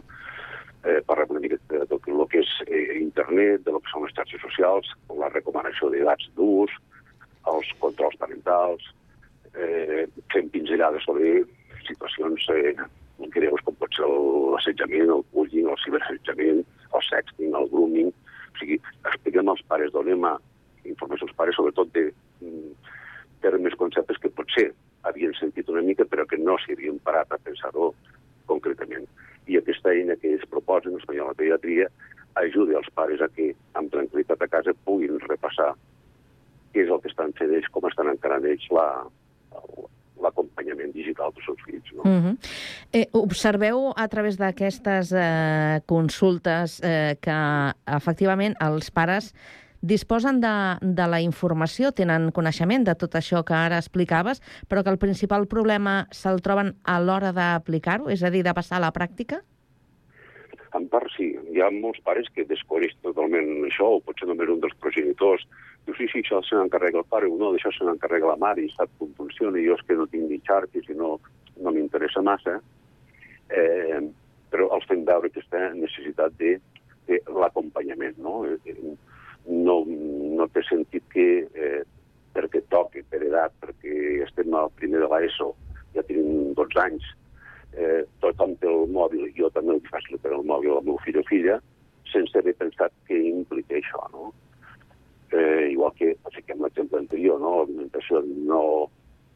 Eh, 0.83 0.99
parlem 1.07 1.35
una 1.35 1.43
mica 1.43 1.59
de 1.69 1.85
tot 1.91 2.07
el 2.07 2.23
que 2.31 2.41
és 2.41 2.55
eh, 2.67 2.97
internet, 2.99 3.61
de 3.67 3.75
lo 3.75 3.83
que 3.83 3.91
són 3.91 4.07
les 4.07 4.15
xarxes 4.15 4.41
socials, 4.41 4.89
la 5.19 5.29
recomanació 5.29 5.91
d'edats 5.91 6.31
d'ús, 6.35 6.73
els 7.51 7.71
controls 7.79 8.17
parentals, 8.21 8.86
eh, 9.53 10.06
fem 10.34 10.49
pinzellades 10.53 11.03
sobre 11.08 11.43
situacions 11.88 12.47
eh, 12.56 12.75
greus 13.34 13.62
com 13.65 13.75
pot 13.79 13.93
ser 13.95 14.08
l'assetjament, 14.08 15.12
el 15.12 15.25
bullying, 15.34 15.69
el 15.69 15.79
ciberassetjament, 15.84 16.63
el 16.93 17.06
sexting, 17.10 17.53
el 17.58 17.69
grooming. 17.71 18.12
O 18.53 18.62
sigui, 18.62 18.79
expliquem 19.10 19.49
als 19.49 19.63
pares, 19.69 19.91
donem 19.93 20.25
a 20.27 20.38
informació 20.89 21.27
als 21.27 21.36
pares, 21.38 21.58
sobretot 21.58 21.91
de 21.95 22.10
mm, 22.41 22.73
termes, 23.45 23.77
conceptes 23.79 24.19
que 24.21 24.32
potser 24.38 24.69
havien 25.08 25.34
sentit 25.36 25.69
una 25.69 25.84
mica 25.84 26.06
però 26.08 26.25
que 26.29 26.39
no 26.39 26.56
s'hi 26.62 26.77
havien 26.77 26.99
parat 27.03 27.32
a 27.32 27.41
pensar-ho 27.43 27.91
concretament. 28.47 29.08
I 29.47 29.60
aquesta 29.60 29.91
eina 29.91 30.15
que 30.19 30.36
es 30.38 30.45
proposen, 30.49 30.95
l'Espanyol 30.95 31.32
la 31.32 31.39
Pediatria, 31.39 31.89
ajuda 32.39 32.79
els 32.79 32.89
pares 32.95 33.21
a 33.21 33.29
que, 33.36 33.51
amb 33.79 33.91
tranquil·litat 33.93 34.41
a 34.41 34.49
casa, 34.49 34.75
puguin 34.88 35.19
repassar 35.27 35.73
què 36.73 36.83
és 36.86 36.89
el 36.89 37.01
que 37.01 37.12
estan 37.12 37.33
fent 37.38 37.53
ells, 37.53 37.69
com 37.71 37.86
estan 37.89 38.09
encarant 38.12 38.45
ells 38.49 38.65
la, 38.73 38.88
l'acompanyament 40.23 40.93
digital 40.95 41.33
dels 41.33 41.49
seus 41.49 41.65
fills. 41.65 41.89
No? 41.95 42.03
Mm 42.03 42.21
-hmm. 42.21 42.38
eh, 42.91 43.07
observeu 43.12 43.93
a 43.95 44.07
través 44.07 44.38
d'aquestes 44.38 45.12
eh, 45.12 45.81
consultes 45.86 46.79
eh, 46.83 47.17
que 47.21 47.39
efectivament 47.86 48.55
els 48.59 48.91
pares 48.91 49.33
disposen 49.81 50.39
de, 50.39 50.77
de 50.81 51.07
la 51.07 51.19
informació, 51.19 51.91
tenen 51.91 52.31
coneixement 52.31 52.86
de 52.88 52.95
tot 52.95 53.15
això 53.15 53.43
que 53.43 53.53
ara 53.53 53.77
explicaves, 53.77 54.41
però 54.69 54.83
que 54.83 54.89
el 54.89 54.97
principal 54.97 55.45
problema 55.47 56.07
se'l 56.12 56.39
troben 56.41 56.77
a 56.83 56.99
l'hora 57.03 57.33
d'aplicar-ho, 57.33 58.09
és 58.09 58.23
a 58.23 58.29
dir, 58.29 58.43
de 58.43 58.53
passar 58.53 58.77
a 58.77 58.86
la 58.86 58.93
pràctica? 58.93 59.43
Part 60.73 61.12
sí. 61.13 61.27
Hi 61.53 61.62
ha 61.62 61.69
molts 61.73 62.01
pares 62.05 62.29
que 62.33 62.47
desconeix 62.49 62.95
totalment 63.05 63.67
això, 63.67 63.91
o 63.97 64.01
potser 64.01 64.27
només 64.29 64.49
un 64.49 64.62
dels 64.63 64.75
progenitors. 64.81 65.45
Diu, 65.86 65.95
sí, 65.99 66.07
sí, 66.09 66.23
això 66.23 66.41
se 66.41 66.57
n'encarrega 66.57 67.01
el 67.03 67.07
pare, 67.12 67.29
o 67.29 67.38
no, 67.38 67.51
d'això 67.53 67.69
se 67.75 67.86
n'encarrega 67.86 68.31
la 68.31 68.39
mare, 68.41 68.63
i 68.63 68.71
sap 68.73 68.89
com 68.97 69.12
funciona, 69.19 69.59
i 69.59 69.67
jo 69.67 69.77
és 69.77 69.86
que 69.86 69.97
no 69.99 70.07
tinc 70.09 70.29
ni 70.31 70.41
xarxes 70.47 70.89
i 70.89 70.97
no, 70.97 71.15
no 71.62 71.73
m'interessa 71.75 72.25
massa. 72.25 72.57
Eh, 73.53 74.01
però 74.53 74.69
els 74.73 74.86
fem 74.89 75.05
veure 75.05 75.29
aquesta 75.29 75.62
necessitat 75.77 76.33
de, 76.41 76.55
de 77.09 77.19
l'acompanyament, 77.38 78.17
no? 78.17 78.41
Eh, 78.49 78.77
no, 79.45 79.81
no 79.86 80.47
té 80.55 80.63
sentit 80.65 81.05
que 81.13 81.27
eh, 81.53 81.81
perquè 82.33 82.63
toqui 82.73 83.03
per 83.09 83.21
edat, 83.27 83.53
perquè 83.62 84.23
estem 84.25 84.55
al 84.57 84.71
primer 84.79 85.03
de 85.03 85.09
l'ESO, 85.12 85.51
ja 85.93 86.05
tenim 86.07 86.53
12 86.57 86.81
anys, 86.81 87.12
eh, 87.77 88.01
tothom 88.23 88.55
té 88.62 88.69
el 88.69 88.89
mòbil, 88.93 89.27
jo 89.38 89.49
també 89.55 89.77
li 89.77 89.91
faig 89.91 90.09
per 90.21 90.33
el 90.33 90.45
mòbil 90.49 90.77
al 90.77 90.88
meu 90.88 90.97
fill 91.05 91.19
o 91.21 91.25
filla, 91.29 91.59
sense 92.12 92.38
haver 92.38 92.55
pensat 92.59 92.93
què 93.09 93.19
implica 93.29 93.77
això, 93.79 94.03
no? 94.13 94.31
Eh, 95.33 95.71
igual 95.71 95.93
que, 95.97 96.13
fiquem 96.36 96.62
l'exemple 96.62 96.99
anterior, 97.01 97.39
no? 97.41 97.62
L'alimentació 97.62 98.21
no... 98.49 98.63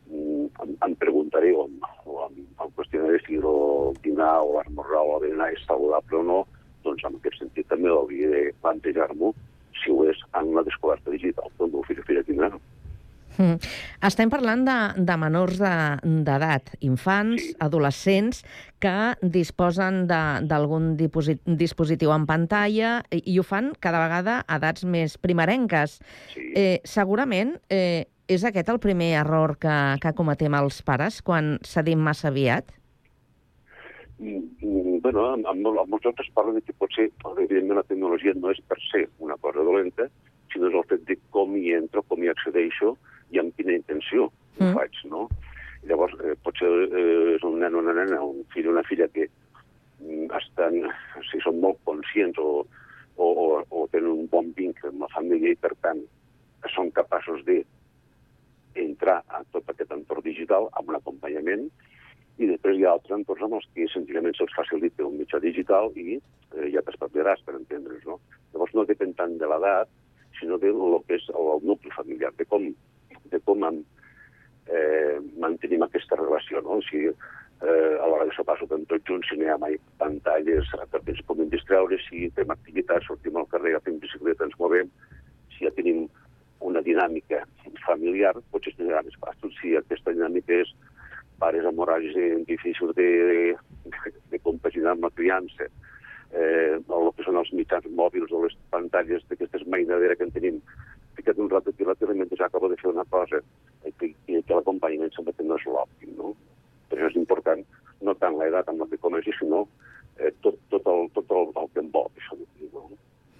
Mm, 0.07 0.45
em, 0.63 0.69
em 0.85 0.93
preguntaré 1.01 1.49
o, 1.51 1.65
o 2.07 2.21
em, 2.29 2.37
em 2.63 2.69
qüestionaré 2.77 3.17
si 3.25 3.41
el 3.41 3.97
dinar 4.05 4.37
o 4.39 4.53
l'esmorzar 4.55 5.01
o 5.03 5.17
el 5.17 5.25
berenar 5.25 5.49
és 5.51 5.65
saludable 5.67 6.21
o 6.21 6.23
no, 6.23 6.37
doncs 6.85 7.03
en 7.09 7.17
aquest 7.17 7.41
sentit 7.41 7.67
també 7.67 7.91
hauria 7.91 8.29
de 8.31 8.43
plantejar-m'ho 8.63 9.33
si 9.81 9.91
ho 9.91 10.05
és 10.07 10.21
en 10.39 10.53
la 10.55 10.63
descoberta 10.63 11.11
digital 11.11 11.51
que 11.57 11.67
el 11.67 11.73
meu 11.73 11.83
fill 11.89 11.99
o 11.99 12.05
filla 12.07 12.23
tindrà. 12.29 12.53
Mm. 13.37 13.59
Estem 14.07 14.31
parlant 14.33 14.63
de, 14.65 14.77
de 14.97 15.17
menors 15.21 15.59
d'edat, 15.61 16.71
de, 16.73 16.79
infants, 16.87 17.43
adolescents, 17.63 18.43
que 18.81 18.95
disposen 19.21 20.05
d'algun 20.09 20.91
dispositiu 20.97 22.13
en 22.13 22.27
pantalla 22.29 22.99
i, 23.09 23.23
i 23.33 23.37
ho 23.39 23.45
fan 23.45 23.71
cada 23.81 24.03
vegada 24.05 24.41
a 24.45 24.59
edats 24.61 24.85
més 24.85 25.17
primerenques. 25.21 25.99
Sí. 26.33 26.51
Eh, 26.57 26.77
segurament 26.85 27.55
eh, 27.73 28.05
és 28.27 28.43
aquest 28.43 28.69
el 28.73 28.81
primer 28.83 29.13
error 29.21 29.55
que, 29.61 29.75
que 30.03 30.13
cometem 30.17 30.57
els 30.57 30.81
pares 30.85 31.21
quan 31.25 31.55
cedim 31.65 32.01
massa 32.03 32.29
aviat? 32.29 32.73
Mm, 34.17 34.41
mm, 34.65 34.95
bueno, 35.05 35.27
amb, 35.35 35.45
amb, 35.45 35.67
amb 35.69 35.93
molts 35.93 36.09
altres 36.09 36.29
parlen 36.33 36.57
que 36.65 36.73
potser, 36.73 37.11
evidentment, 37.29 37.77
la 37.77 37.85
tecnologia 37.85 38.33
no 38.35 38.49
és 38.51 38.61
per 38.67 38.79
ser 38.89 39.05
una 39.21 39.37
cosa 39.37 39.63
dolenta, 39.63 40.09
sinó 40.51 40.71
és 40.71 40.77
el 40.79 40.87
fet 40.89 41.05
de 41.05 41.19
com 41.31 41.53
hi 41.55 41.75
entro, 41.77 42.01
com 42.09 42.23
hi 42.23 42.31
accedeixo, 42.33 42.95
i 43.33 43.41
amb 43.41 43.55
quina 43.57 43.75
intenció 43.77 44.29
mm. 44.29 44.63
ho 44.63 44.73
faig, 44.79 44.99
no? 45.11 45.27
I 45.83 45.91
llavors, 45.91 46.15
eh, 46.23 46.35
potser 46.43 46.69
eh, 46.87 47.35
és 47.35 47.45
un 47.47 47.59
nen 47.61 47.75
o 47.75 47.83
una 47.83 47.95
nena, 47.97 48.21
un 48.23 48.43
fill 48.53 48.69
o 48.69 48.75
una 48.75 48.85
filla 48.87 49.09
que 49.13 49.27
mm, 49.27 50.27
estan, 50.41 50.79
si 51.31 51.41
són 51.43 51.61
molt 51.63 51.81
conscients 51.87 52.39
o, 52.41 52.63
o, 53.17 53.27
o, 53.27 53.47
o 53.69 53.87
tenen 53.93 54.13
un 54.13 54.29
bon 54.31 54.53
vincle 54.57 54.91
amb 54.91 55.05
la 55.05 55.11
família 55.13 55.53
i, 55.53 55.59
per 55.59 55.73
tant, 55.85 56.03
són 56.73 56.89
capaços 56.95 57.43
de 57.47 57.61
entrar 58.77 59.21
a 59.33 59.43
tot 59.53 59.69
aquest 59.71 59.93
entorn 59.95 60.25
digital 60.25 60.67
amb 60.77 60.91
un 60.91 60.97
acompanyament 60.99 61.67
i 62.37 62.49
després 62.49 62.77
hi 62.77 62.85
ha 62.85 62.91
altres 62.93 63.15
entorns 63.17 63.45
amb 63.45 63.57
els 63.57 63.69
que 63.73 63.87
senzillament 63.89 64.35
se'ls 64.37 64.53
facilita 64.53 65.05
un 65.05 65.17
mitjà 65.17 65.39
digital 65.41 65.89
i 65.97 66.17
eh, 66.17 66.67
ja 66.73 66.83
t'espavilaràs 66.85 67.41
per 67.45 67.55
entendre's, 67.57 68.03
no? 68.05 68.19
Llavors 68.53 68.75
no 68.77 68.85
depèn 68.89 69.15
tant 69.17 69.33
de 69.41 69.49
l'edat, 69.49 69.89
sinó 70.37 70.59
de 70.61 70.69
lo 70.69 71.01
que 71.07 71.17
és 71.17 71.25
el 71.33 71.65
nucli 71.65 71.89
familiar, 71.95 72.29
de 72.37 72.45
com 72.45 72.67
de 73.31 73.39
com 73.45 73.63
eh, 73.67 75.17
mantenim 75.39 75.83
aquesta 75.83 76.19
relació, 76.19 76.61
no? 76.61 76.79
Si 76.89 77.05
eh, 77.07 77.93
a 78.01 78.07
l'hora 78.07 78.27
de 78.27 78.35
sopar 78.35 78.57
sopem 78.59 78.85
tots 78.85 79.07
junts, 79.07 79.29
si 79.29 79.39
no 79.39 79.47
hi 79.47 79.51
ha 79.53 79.57
mai 79.61 79.77
pantalles 80.01 80.69
perquè 80.91 81.15
ens 81.15 81.23
puguem 81.29 81.49
distreure, 81.53 81.99
si 82.07 82.29
fem 82.37 82.51
activitats, 82.53 83.07
sortim 83.07 83.37
al 83.37 83.49
carrer, 83.53 83.77
fem 83.85 83.99
bicicleta, 84.03 84.45
ens 84.45 84.57
movem, 84.59 84.91
si 85.55 85.65
ja 85.65 85.73
tenim 85.77 86.05
una 86.67 86.81
dinàmica 86.81 87.43
familiar, 87.85 88.35
potser 88.51 88.73
es 88.73 88.79
tindrà 88.79 89.03
més 89.05 89.17
fàcil. 89.21 89.51
Si 89.61 89.75
aquesta 89.77 90.13
dinàmica 90.13 90.61
és 90.63 90.71
pares 91.41 91.65
amb 91.69 91.79
horaris 91.79 92.15
difícils 92.49 92.95
de, 92.97 93.07
de, 93.29 94.13
de 94.31 94.39
compaginar 94.41 94.95
amb 94.95 95.05
la 95.05 95.13
criança, 95.13 95.69
eh, 96.33 96.77
el 96.77 97.11
que 97.15 97.25
són 97.25 97.37
els 97.41 97.51
mitjans 97.53 97.85
mòbils 97.99 98.33
o 98.33 98.43
les 98.45 98.57
pantalles 98.73 99.23
d'aquestes 99.29 99.67
mainadera 99.69 100.17
que 100.17 100.27
en 100.27 100.33
tenim 100.35 100.61
ficat 101.17 101.41
un 101.41 101.49
rato 101.49 101.73
aquí 101.73 101.83
a 101.83 101.93
la 101.93 102.13
mentre 102.13 102.45
acabo 102.45 102.69
de 102.69 102.77
fer 102.77 102.91
una 102.91 103.05
cosa 103.05 103.41
i 103.85 103.91
que, 103.97 104.13
i 104.27 104.41
que 104.43 104.53
l'acompanyament 104.53 105.13
sempre 105.15 105.33
que 105.33 105.43
no 105.43 105.57
és 105.57 105.65
l'òptim, 105.65 106.13
no? 106.17 106.33
Per 106.87 106.97
això 106.97 107.11
és 107.11 107.19
important 107.19 107.65
no 108.01 108.15
tant 108.21 108.37
l'edat 108.37 108.69
amb 108.69 108.83
la 108.83 108.87
que 108.91 109.01
comenci, 109.01 109.33
sinó 109.39 109.65
eh, 110.17 110.31
tot, 110.41 110.59
tot, 110.69 110.85
el, 110.85 111.09
tot 111.15 111.33
el, 111.33 111.51
el 111.61 111.69
que 111.73 111.83
envolta 111.83 112.21
això. 112.21 112.37
No? 112.73 112.89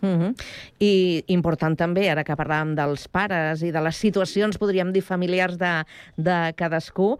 Mm 0.02 0.18
-hmm. 0.20 0.34
I 0.80 1.24
important 1.28 1.76
també, 1.78 2.10
ara 2.10 2.24
que 2.24 2.38
parlàvem 2.38 2.76
dels 2.76 3.08
pares 3.08 3.64
i 3.64 3.72
de 3.72 3.82
les 3.82 3.96
situacions, 3.96 4.58
podríem 4.58 4.92
dir, 4.92 5.02
familiars 5.02 5.58
de, 5.58 5.84
de 6.18 6.54
cadascú, 6.56 7.18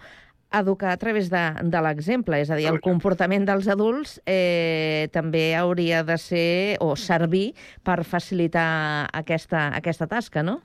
educar 0.54 0.92
a 0.92 0.98
través 0.98 1.30
de, 1.30 1.44
de 1.62 1.82
l'exemple, 1.84 2.40
és 2.40 2.52
a 2.52 2.58
dir, 2.60 2.68
el 2.72 2.80
comportament 2.84 3.46
dels 3.48 3.68
adults 3.72 4.18
eh, 4.26 5.10
també 5.12 5.52
hauria 5.60 6.04
de 6.08 6.18
ser 6.22 6.78
o 6.84 6.94
servir 6.96 7.52
per 7.84 8.04
facilitar 8.08 9.10
aquesta, 9.12 9.68
aquesta 9.76 10.08
tasca, 10.08 10.44
no? 10.44 10.62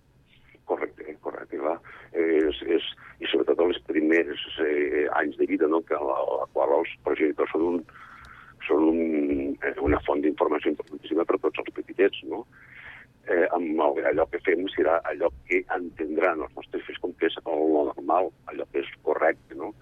Correcte, 0.70 1.16
correcte, 1.20 1.58
clar. 1.58 1.78
És, 2.12 2.62
és, 2.68 2.86
I 3.22 3.28
sobretot 3.30 3.60
els 3.64 3.80
primers 3.88 4.46
eh, 4.62 5.08
anys 5.18 5.36
de 5.40 5.50
vida, 5.50 5.66
no?, 5.70 5.82
que 5.86 5.98
a 5.98 6.02
la, 6.02 6.18
la 6.30 6.46
qual 6.54 6.78
els 6.78 6.94
progenitors 7.06 7.50
són, 7.54 7.66
un, 7.72 7.82
són 8.68 8.88
un, 8.92 9.02
eh, 9.62 9.74
una 9.82 10.00
font 10.06 10.22
d'informació 10.22 10.76
importantíssima 10.76 11.26
per 11.26 11.40
a 11.40 11.44
tots 11.48 11.64
els 11.64 11.74
petitets, 11.74 12.22
no? 12.30 12.44
Eh, 13.28 13.46
amb 13.54 13.80
el, 13.86 14.04
allò 14.10 14.26
que 14.30 14.40
fem 14.46 14.64
serà 14.74 14.98
allò 15.10 15.30
que 15.48 15.62
entendran 15.76 16.42
els 16.42 16.54
nostres 16.58 16.84
fills 16.86 17.00
com 17.02 17.14
que 17.18 17.28
és 17.30 17.38
el 17.44 17.66
normal, 17.72 18.30
allò 18.50 18.66
que 18.72 18.82
és 18.82 18.94
correcte, 19.06 19.58
no? 19.58 19.72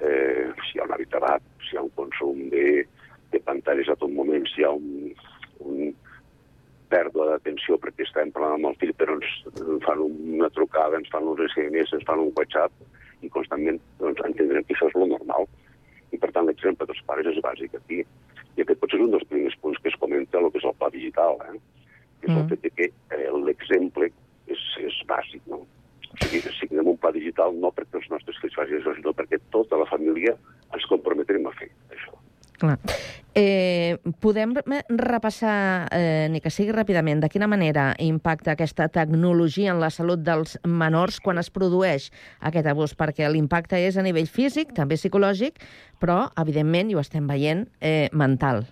Eh, 0.00 0.48
si 0.66 0.76
hi 0.76 0.80
ha 0.80 0.86
un 0.86 0.94
hàbit 0.96 1.10
tabac, 1.12 1.44
si 1.66 1.74
hi 1.74 1.80
ha 1.80 1.84
un 1.84 1.92
consum 1.96 2.46
de, 2.52 2.84
de 3.32 3.40
pantalles 3.44 3.90
a 3.92 3.98
tot 4.00 4.12
moment, 4.12 4.46
si 4.48 4.62
hi 4.62 4.68
ha 4.68 4.72
un, 4.72 5.10
un 5.60 5.92
pèrdua 6.90 7.28
d'atenció 7.30 7.76
perquè 7.78 8.06
estem 8.06 8.32
parlant 8.34 8.56
amb 8.56 8.70
el 8.70 8.78
fill 8.80 8.94
però 8.98 9.14
ens, 9.18 9.34
fan 9.84 10.00
una 10.06 10.50
trucada, 10.56 10.98
ens 10.98 11.10
fan 11.12 11.28
uns 11.30 11.44
SMS, 11.52 11.92
ens 11.98 12.06
fan 12.08 12.22
un 12.24 12.32
WhatsApp 12.36 12.72
i 13.20 13.30
constantment 13.30 13.78
doncs, 14.00 14.22
entendrem 14.26 14.64
que 14.64 14.74
això 14.74 14.88
és 14.90 14.96
lo 14.98 15.06
normal. 15.12 15.46
I 16.10 16.18
per 16.18 16.32
tant 16.34 16.48
l'exemple 16.48 16.88
dels 16.88 17.04
pares 17.06 17.28
és 17.30 17.42
bàsic 17.44 17.76
aquí. 17.78 18.00
I 18.56 18.64
aquest 18.64 18.80
potser 18.80 18.98
és 18.98 19.04
un 19.04 19.12
dels 19.14 19.28
primers 19.30 19.54
punts 19.62 19.78
que 19.78 19.92
es 19.92 20.00
comenta 20.00 20.40
el 20.40 20.48
que 20.50 20.58
és 20.58 20.66
el 20.66 20.74
pla 20.80 20.90
digital, 20.96 21.38
eh? 21.46 21.60
Que 22.20 22.30
és 22.30 22.34
mm. 22.34 22.40
el 22.42 22.48
fet 22.52 22.78
que 22.78 22.88
eh, 23.16 23.28
l'exemple 23.46 24.10
és, 24.50 24.64
és 24.84 24.98
bàsic, 25.10 25.42
no? 25.50 25.64
O 26.10 26.18
sigui, 26.24 26.42
signem 26.58 26.88
un 26.90 26.98
pla 27.00 27.12
digital 27.14 27.54
no 27.56 27.70
perquè 27.74 28.00
els 28.00 28.10
nostres 28.12 28.38
fills 28.42 28.56
facin 28.58 28.80
això, 28.80 28.94
sinó 28.96 29.14
perquè 29.16 29.38
tota 29.54 29.78
la 29.80 29.88
família 29.88 30.34
ens 30.74 30.88
comprometrem 30.90 31.46
a 31.46 31.54
fer 31.58 31.70
això. 31.94 32.18
Clar. 32.60 32.76
Eh, 33.32 33.96
podem 34.18 34.52
repassar, 34.88 35.88
eh, 35.92 36.26
ni 36.30 36.40
que 36.42 36.50
sigui 36.50 36.74
ràpidament, 36.74 37.22
de 37.22 37.30
quina 37.30 37.46
manera 37.46 37.94
impacta 37.98 38.52
aquesta 38.52 38.88
tecnologia 38.88 39.70
en 39.70 39.80
la 39.80 39.90
salut 39.94 40.18
dels 40.26 40.58
menors 40.66 41.20
quan 41.20 41.38
es 41.38 41.48
produeix 41.48 42.10
aquest 42.40 42.66
abús? 42.66 42.96
Perquè 42.98 43.30
l'impacte 43.30 43.78
és 43.78 43.96
a 43.96 44.02
nivell 44.02 44.26
físic, 44.26 44.74
també 44.74 44.98
psicològic, 44.98 45.62
però, 46.02 46.26
evidentment, 46.36 46.90
i 46.90 46.98
ho 46.98 47.00
estem 47.00 47.30
veient, 47.30 47.68
eh, 47.80 48.10
mental. 48.12 48.66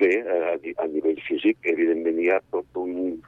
Bé, 0.00 0.14
a, 0.24 0.54
a 0.56 0.86
nivell 0.88 1.20
físic, 1.26 1.58
evidentment, 1.68 2.18
hi 2.22 2.30
ha 2.32 2.38
tot 2.54 2.78
un, 2.80 3.18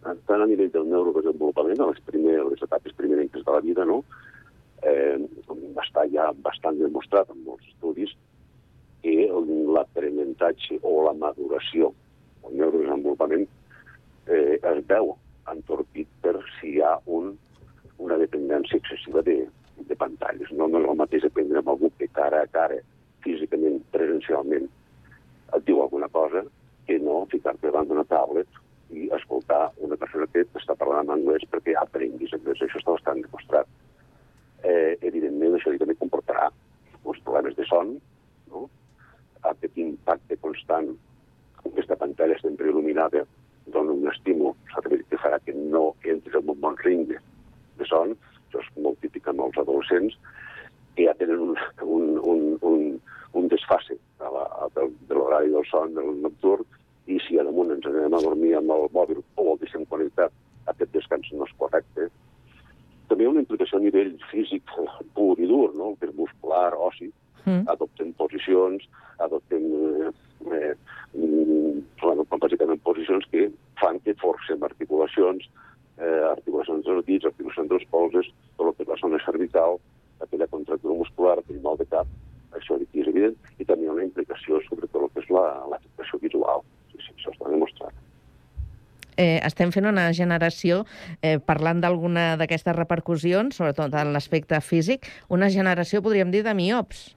tant 0.00 0.40
a 0.40 0.46
nivell 0.48 0.70
del 0.72 0.88
neurodesenvolupament, 0.88 1.82
a 1.84 1.90
les, 1.90 2.00
primeres, 2.06 2.46
les 2.54 2.64
etapes 2.64 2.96
primerenques 2.96 3.44
de 3.44 3.56
la 3.56 3.60
vida, 3.66 3.84
no? 3.84 4.00
eh, 4.82 5.18
està 5.82 6.06
ja 6.12 6.30
bastant 6.44 6.80
demostrat 6.80 7.28
en 7.32 7.44
molts 7.44 7.68
estudis 7.68 8.16
que 9.04 9.28
l'aprenentatge 9.76 10.80
o 10.80 10.94
la 11.06 11.14
maduració, 11.20 11.92
el 12.48 12.56
neurodesenvolupament, 12.60 13.46
eh, 14.28 14.56
es 14.56 14.82
veu 14.88 15.14
entorpit 15.52 16.08
per 16.24 16.38
si 16.56 16.76
hi 16.76 16.82
ha 16.84 16.96
un, 17.18 17.34
una 18.00 18.16
dependència 18.20 18.80
excessiva 18.80 19.24
de, 19.28 19.42
de 19.88 19.96
pantalles. 19.96 20.52
No, 20.52 20.68
no 20.68 20.80
és 20.80 20.88
el 20.88 21.00
mateix 21.04 21.28
aprendre 21.28 21.60
amb 21.60 21.72
algú 21.74 21.92
que 21.98 22.08
cara 22.16 22.44
a 22.44 22.52
cara, 22.52 22.80
físicament, 23.24 23.80
presencialment, 23.92 24.68
et 25.56 25.66
diu 25.66 25.82
alguna 25.82 26.08
cosa, 26.08 26.44
que 26.86 26.98
no 26.98 27.26
ficar-te 27.30 27.68
davant 27.68 27.88
d'una 27.88 28.06
tablet 28.10 28.60
i 28.90 29.06
escoltar 29.14 29.70
una 29.86 29.96
persona 29.96 30.26
que 30.32 30.42
està 30.58 30.74
parlant 30.78 31.06
en 31.06 31.14
anglès 31.18 31.46
perquè 31.50 31.76
aprenguis 31.78 32.34
anglès. 32.34 32.62
Això 32.66 32.80
està 32.80 32.96
bastant 32.96 33.22
demostrat. 33.22 33.68
Eh, 34.64 34.96
evidentment, 35.00 35.54
això 35.56 35.72
també 35.78 35.96
comportarà 36.00 36.48
uns 37.04 37.20
problemes 37.24 37.56
de 37.56 37.66
son, 37.68 37.94
no? 38.50 38.66
aquest 39.52 39.78
impacte 39.80 40.36
constant, 40.42 40.90
aquesta 41.62 41.96
pantalla 42.00 42.36
sempre 42.40 42.68
il·luminada, 42.68 43.24
dona 43.70 43.94
un 43.94 44.10
estímul 44.10 44.56
que 45.08 45.20
farà 45.22 45.38
que 45.44 45.54
no 45.54 45.94
entris 46.02 46.36
en 46.36 46.50
un 46.50 46.60
bon 46.60 46.76
ring 46.84 47.06
de, 47.08 47.20
de 47.78 47.86
son, 47.88 48.16
això 48.48 48.60
és 48.64 48.70
molt 48.84 49.00
típic 49.04 49.28
amb 49.30 49.46
els 49.46 49.58
adolescents, 49.62 50.16
que 50.96 51.06
ja 51.06 51.14
tenen 51.20 51.44
un, 51.46 51.54
un, 51.86 52.06
un, 52.32 52.42
un, 52.66 52.79
un 53.32 53.48
desfase 53.48 53.96
de 54.18 55.14
l'horari 55.14 55.50
del 55.50 55.66
son 55.70 55.94
del 55.94 56.16
nocturn, 56.22 56.64
i 57.10 57.18
si 57.26 57.38
a 57.38 57.44
damunt 57.46 57.72
ens 57.74 57.86
anem 57.88 58.14
a 58.14 58.22
dormir 58.22 58.54
amb 58.58 58.72
el 58.74 58.88
mòbil 58.94 59.22
o 59.40 59.46
el 59.52 59.60
deixem 59.62 59.86
connectat, 59.90 60.34
aquest 60.70 60.92
descans 60.94 61.30
no 61.34 61.46
és 61.48 61.54
correcte. 61.62 62.08
També 63.10 63.26
una 63.26 63.42
implicació 63.42 63.80
a 63.80 63.84
nivell 63.84 64.12
físic 64.30 64.74
pur 65.16 65.34
i 65.38 65.48
dur, 65.50 65.72
no? 65.74 65.94
que 65.98 66.10
és 66.10 66.16
muscular, 66.18 66.70
oci. 66.90 67.10
Mm. 67.46 67.64
Adoptem 67.72 68.12
posicions, 68.18 68.84
adoptem 69.24 69.64
eh, 69.64 70.10
eh, 70.52 70.74
bueno, 72.02 72.26
bàsicament 72.30 72.82
posicions 72.84 73.24
que 73.32 73.48
fan 73.80 73.98
que 74.04 74.14
forcem 74.20 74.62
articulacions, 74.62 75.48
eh, 75.98 76.24
articulacions 76.30 76.84
dels 76.86 77.06
dits, 77.06 77.26
articulacions 77.32 77.70
dels 77.72 77.86
polses, 77.90 78.28
tot 78.56 78.68
el 78.68 78.76
que 78.76 78.84
és 78.84 78.92
la 78.92 79.00
zona 79.00 79.22
cervical, 79.24 79.80
aquella 80.20 80.50
contractura 80.52 80.98
muscular, 81.00 81.38
aquell 81.40 81.62
mal 81.64 81.80
de 81.80 81.88
cap, 81.88 82.06
això 82.56 82.76
aquí 82.76 83.02
és 83.02 83.08
evident, 83.10 83.36
i 83.58 83.66
també 83.66 83.86
hi 83.86 83.90
ha 83.90 83.96
una 83.96 84.06
implicació 84.06 84.60
sobre 84.68 84.88
tot 84.88 85.06
el 85.06 85.12
que 85.14 85.24
és 85.24 85.32
l'afectació 85.34 86.20
visual. 86.22 86.64
Sí, 86.92 87.02
sí, 87.04 87.14
això 87.16 87.34
està 87.34 87.52
demostrat. 87.52 87.96
Eh, 89.20 89.38
estem 89.44 89.72
fent 89.74 89.84
una 89.90 90.06
generació, 90.16 90.84
eh, 91.20 91.38
parlant 91.44 91.82
d'alguna 91.82 92.36
d'aquestes 92.40 92.76
repercussions, 92.76 93.56
sobretot 93.58 93.94
en 94.00 94.14
l'aspecte 94.14 94.60
físic, 94.64 95.10
una 95.28 95.50
generació, 95.50 96.00
podríem 96.00 96.30
dir, 96.32 96.42
de 96.46 96.54
miops. 96.54 97.10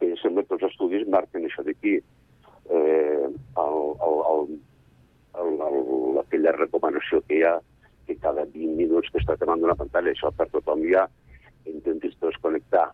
Eh, 0.00 0.14
sembla 0.20 0.44
que 0.44 0.58
els 0.58 0.66
estudis 0.68 1.06
marquen 1.08 1.46
això 1.48 1.64
d'aquí. 1.64 1.96
Eh, 1.96 3.26
el, 3.62 3.78
el, 4.08 4.18
el, 4.32 4.58
el, 5.40 5.56
el, 5.68 6.20
aquella 6.20 6.52
recomanació 6.58 7.22
que 7.24 7.40
hi 7.40 7.46
ha 7.46 7.56
que 8.06 8.16
cada 8.22 8.44
20 8.44 8.76
minuts 8.76 9.10
que 9.10 9.22
està 9.22 9.34
davant 9.40 9.62
d'una 9.62 9.78
pantalla, 9.78 10.12
això 10.12 10.30
per 10.36 10.46
tothom 10.52 10.84
ha, 10.94 11.06
intentis 11.66 12.14
desconnectar, 12.22 12.90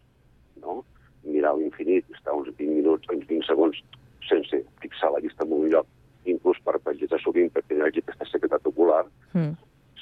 no? 0.62 0.82
Mirar 1.24 1.54
l'infinit, 1.56 2.06
estar 2.14 2.34
uns 2.36 2.50
20 2.58 2.78
minuts, 2.78 3.10
uns 3.12 3.26
20 3.28 3.46
segons, 3.46 3.82
sense 4.28 4.62
fixar 4.82 5.12
la 5.12 5.20
vista 5.24 5.44
en 5.44 5.52
un 5.58 5.68
lloc, 5.72 5.86
inclús 6.24 6.58
per 6.64 6.78
pagetar 6.84 7.20
sovint 7.22 7.50
perquè 7.54 7.76
hi 7.76 7.84
hagi 7.86 8.02
aquesta 8.02 8.28
sequedat 8.30 8.66
ocular, 8.70 9.04
mm. 9.34 9.54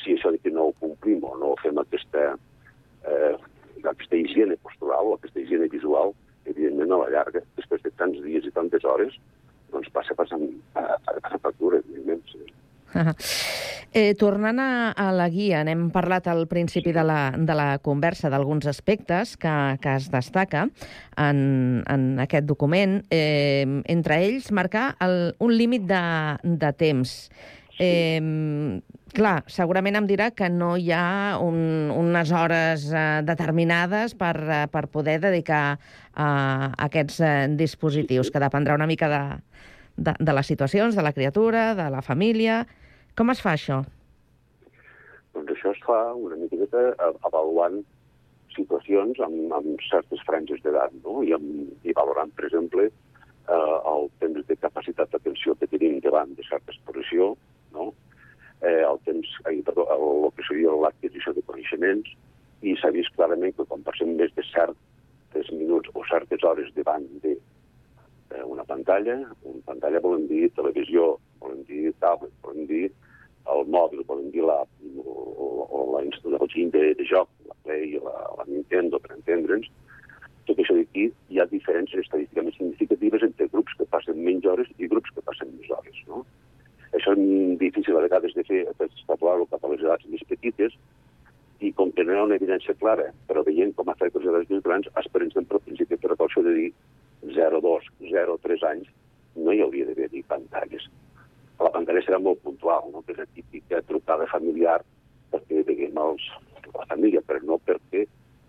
si 0.02 0.16
això 0.16 0.32
de 0.32 0.40
que 0.42 0.52
no 0.52 0.68
ho 0.68 0.76
complim 0.80 1.24
o 1.24 1.34
no 1.40 1.54
fem 1.62 1.78
aquesta, 1.80 2.34
eh, 3.08 3.34
aquesta 3.82 4.16
higiene 4.16 4.58
postural 4.64 5.12
o 5.12 5.16
aquesta 5.16 5.40
higiene 5.40 5.70
visual, 5.72 6.14
evidentment 6.44 6.92
a 6.92 7.02
la 7.04 7.12
llarga, 7.16 7.44
després 7.56 7.82
de 7.84 7.92
tants 8.00 8.20
dies 8.24 8.46
i 8.46 8.54
tantes 8.56 8.84
hores, 8.84 9.16
doncs 9.70 9.90
passa 9.94 10.16
passant 10.18 10.48
a, 10.74 10.86
a, 10.96 11.18
a 11.22 11.38
factura, 11.38 11.80
evidentment. 11.84 12.24
Sí. 12.32 12.59
Eh, 13.92 14.14
tornant 14.14 14.60
a, 14.62 14.92
a 14.94 15.08
la 15.10 15.24
guia, 15.26 15.64
n'hem 15.66 15.88
parlat 15.90 16.28
al 16.30 16.44
principi 16.46 16.92
de 16.94 17.02
la, 17.02 17.32
de 17.34 17.54
la 17.58 17.80
conversa 17.82 18.30
d'alguns 18.30 18.68
aspectes 18.70 19.32
que, 19.34 19.54
que 19.82 19.94
es 19.98 20.06
destaca 20.12 20.68
en, 21.18 21.40
en 21.90 22.04
aquest 22.22 22.46
document, 22.46 23.00
eh, 23.10 23.66
entre 23.90 24.20
ells 24.28 24.52
marcar 24.54 24.92
el, 25.02 25.34
un 25.42 25.56
límit 25.58 25.90
de, 25.90 26.04
de 26.62 26.70
temps. 26.78 27.16
Eh, 27.82 28.22
clar, 29.16 29.40
segurament 29.50 29.98
em 29.98 30.06
dirà 30.06 30.30
que 30.38 30.46
no 30.54 30.76
hi 30.78 30.92
ha 30.94 31.40
un, 31.42 31.90
unes 31.90 32.30
hores 32.30 32.86
eh, 32.94 33.04
determinades 33.26 34.14
per, 34.14 34.36
eh, 34.38 34.64
per 34.70 34.86
poder 34.92 35.18
dedicar 35.26 35.64
a, 35.74 36.28
a 36.28 36.28
aquests 36.86 37.18
eh, 37.26 37.34
dispositius, 37.58 38.30
que 38.30 38.42
dependrà 38.42 38.78
una 38.78 38.86
mica 38.86 39.10
de, 39.10 39.22
de, 39.96 40.14
de 40.18 40.34
les 40.36 40.46
situacions, 40.46 40.96
de 40.96 41.02
la 41.06 41.14
criatura, 41.16 41.74
de 41.74 41.90
la 41.90 42.02
família... 42.02 42.66
Com 43.18 43.32
es 43.32 43.40
fa 43.42 43.56
això? 43.56 43.80
Doncs 45.34 45.50
això 45.52 45.72
es 45.74 45.80
fa 45.82 45.96
una 46.16 46.36
miqueta 46.38 46.92
avaluant 47.26 47.80
situacions 48.54 49.18
amb, 49.26 49.50
amb 49.52 49.82
certes 49.88 50.22
franges 50.28 50.62
d'edat, 50.64 50.94
no? 51.02 51.18
I, 51.26 51.34
amb, 51.36 51.74
i 51.84 51.94
valorant, 51.98 52.30
per 52.38 52.46
exemple, 52.46 52.86
eh, 52.86 53.76
el 53.92 54.08
temps 54.22 54.46
de 54.46 54.56
capacitat 54.62 55.10
d'atenció 55.12 55.56
que 55.58 55.68
tenim 55.74 55.98
davant 56.06 56.32
de 56.38 56.46
certa 56.48 56.72
exposició, 56.72 57.34
no? 57.74 57.90
eh, 58.62 58.82
el 58.86 58.98
temps, 59.04 59.28
eh, 59.50 59.58
perdó, 59.66 59.86
el, 59.96 60.06
el 60.26 60.34
que 60.36 60.46
seria 60.48 60.76
l'adquisició 60.84 61.34
de 61.36 61.44
coneixements, 61.50 62.14
i 62.62 62.76
s'ha 62.76 62.92
vist 62.94 63.12
clarament 63.16 63.54
que 63.56 63.66
quan 63.68 63.84
passem 63.86 64.14
més 64.16 64.32
de 64.36 64.44
certs 64.50 65.52
minuts 65.56 65.88
o 65.94 66.02
certes 66.10 66.42
hores 66.44 66.68
davant 66.76 67.06
de 67.24 67.36
eh, 68.34 68.42
una 68.44 68.64
pantalla, 68.64 69.16
una 69.42 69.62
pantalla 69.66 70.00
volem 70.00 70.26
dir 70.30 70.50
televisió, 70.56 71.16
volem 71.42 71.62
dir 71.68 71.92
tablet, 72.02 72.32
volem 72.44 72.66
dir 72.70 72.88
el 73.50 73.66
mòbil, 73.74 74.02
volem 74.06 74.30
dir 74.34 74.44
la, 74.46 74.60
o, 75.02 75.14
o 75.66 75.84
la 75.96 76.04
instal·lació 76.06 76.68
de, 76.74 76.84
de 76.98 77.06
joc, 77.08 77.30
la 77.48 77.56
Play, 77.64 77.98
la, 78.04 78.16
la 78.38 78.46
Nintendo, 78.48 79.00
per 79.02 79.16
entendre'ns, 79.16 79.70
tot 80.48 80.58
això 80.58 80.74
d'aquí 80.76 81.08
hi 81.30 81.40
ha 81.40 81.46
diferències 81.50 82.04
estadísticament 82.04 82.56
significatives 82.56 83.26
entre 83.26 83.50
grups 83.52 83.76
que 83.78 83.86
passen 83.94 84.22
menys 84.24 84.46
hores 84.50 84.70
i 84.78 84.88
grups 84.90 85.12
que 85.14 85.22
passen 85.26 85.52
més 85.56 85.70
hores. 85.76 86.00
No? 86.08 86.24
Això 86.96 87.14
és 87.14 87.58
difícil 87.60 87.98
a 87.98 88.02
vegades 88.06 88.34
de 88.34 88.44
fer, 88.48 88.64
extrapolar-ho 88.72 89.46
cap 89.52 89.64
a 89.64 89.70
les 89.74 89.84
edats 89.84 90.08
més 90.10 90.24
petites, 90.30 90.74
i 91.60 91.70
com 91.76 91.92
que 91.92 92.04
no 92.04 92.14
hi 92.14 92.18
ha 92.18 92.24
una 92.24 92.38
evidència 92.40 92.74
clara, 92.80 93.10
però 93.28 93.44
veient 93.46 93.74
com 93.76 93.90
afecta 93.92 94.18
les 94.18 94.30
edats 94.32 94.50
més 94.50 94.64
grans, 94.64 94.88
esperem 95.02 95.30
sempre 95.34 95.58
el 95.60 95.66
principi 95.66 95.98
precaució 96.00 96.42
de 96.46 96.54
dir 96.56 96.70
0, 97.26 97.60
2, 97.60 97.90
0, 98.10 98.38
3 98.42 98.64
anys, 98.70 98.88
no 99.36 99.52
hi 99.52 99.62
hauria 99.64 99.86
d'haver-hi 99.88 100.22
pantalles. 100.28 100.86
La 101.60 101.72
pantalla 101.74 102.02
serà 102.04 102.18
molt 102.22 102.40
puntual, 102.44 102.88
no? 102.92 103.02
que 103.04 103.12
és 103.14 103.20
la 103.20 103.28
típica 103.36 103.82
trucada 103.88 104.28
familiar 104.30 104.80
perquè 105.30 105.62
veiem 105.66 105.98
els, 106.00 106.24
la 106.74 106.86
família, 106.88 107.22
però 107.26 107.42
no 107.46 107.60
perquè 107.66 108.06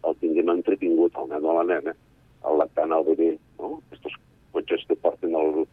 el 0.07 0.17
tinguem 0.23 0.49
entretingut 0.53 1.15
al 1.15 1.29
nen 1.29 1.45
o 1.45 1.57
la 1.60 1.67
nena, 1.67 1.93
el 2.49 2.57
lactant 2.57 2.95
al 2.95 3.05
bebè, 3.05 3.36
no? 3.60 3.75
Estos 3.93 4.15
cotxes 4.55 4.86
que 4.88 4.97
porten 5.03 5.36
el, 5.38 5.65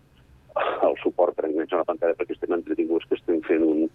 el 0.58 0.98
suport 1.02 1.36
per 1.36 1.48
enganxar 1.48 1.80
la 1.80 1.88
pantalla 1.88 2.18
perquè 2.18 2.36
estem 2.36 2.52
entretinguts, 2.58 3.08
que 3.08 3.16
estem 3.16 3.40
fent 3.48 3.64
un, 3.64 3.86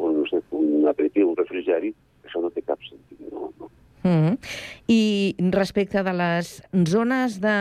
un, 0.00 0.22
un 0.62 0.88
aperitiu, 0.88 1.32
un 1.32 1.38
refrigeri, 1.38 1.92
això 2.24 2.42
no 2.42 2.52
té 2.54 2.64
cap 2.64 2.80
sentit. 2.88 3.20
No, 3.28 3.50
no. 3.60 3.70
Mm 4.02 4.10
-hmm. 4.10 4.38
I 4.86 5.36
respecte 5.50 6.02
de 6.02 6.12
les 6.12 6.62
zones 6.88 7.40
de... 7.40 7.56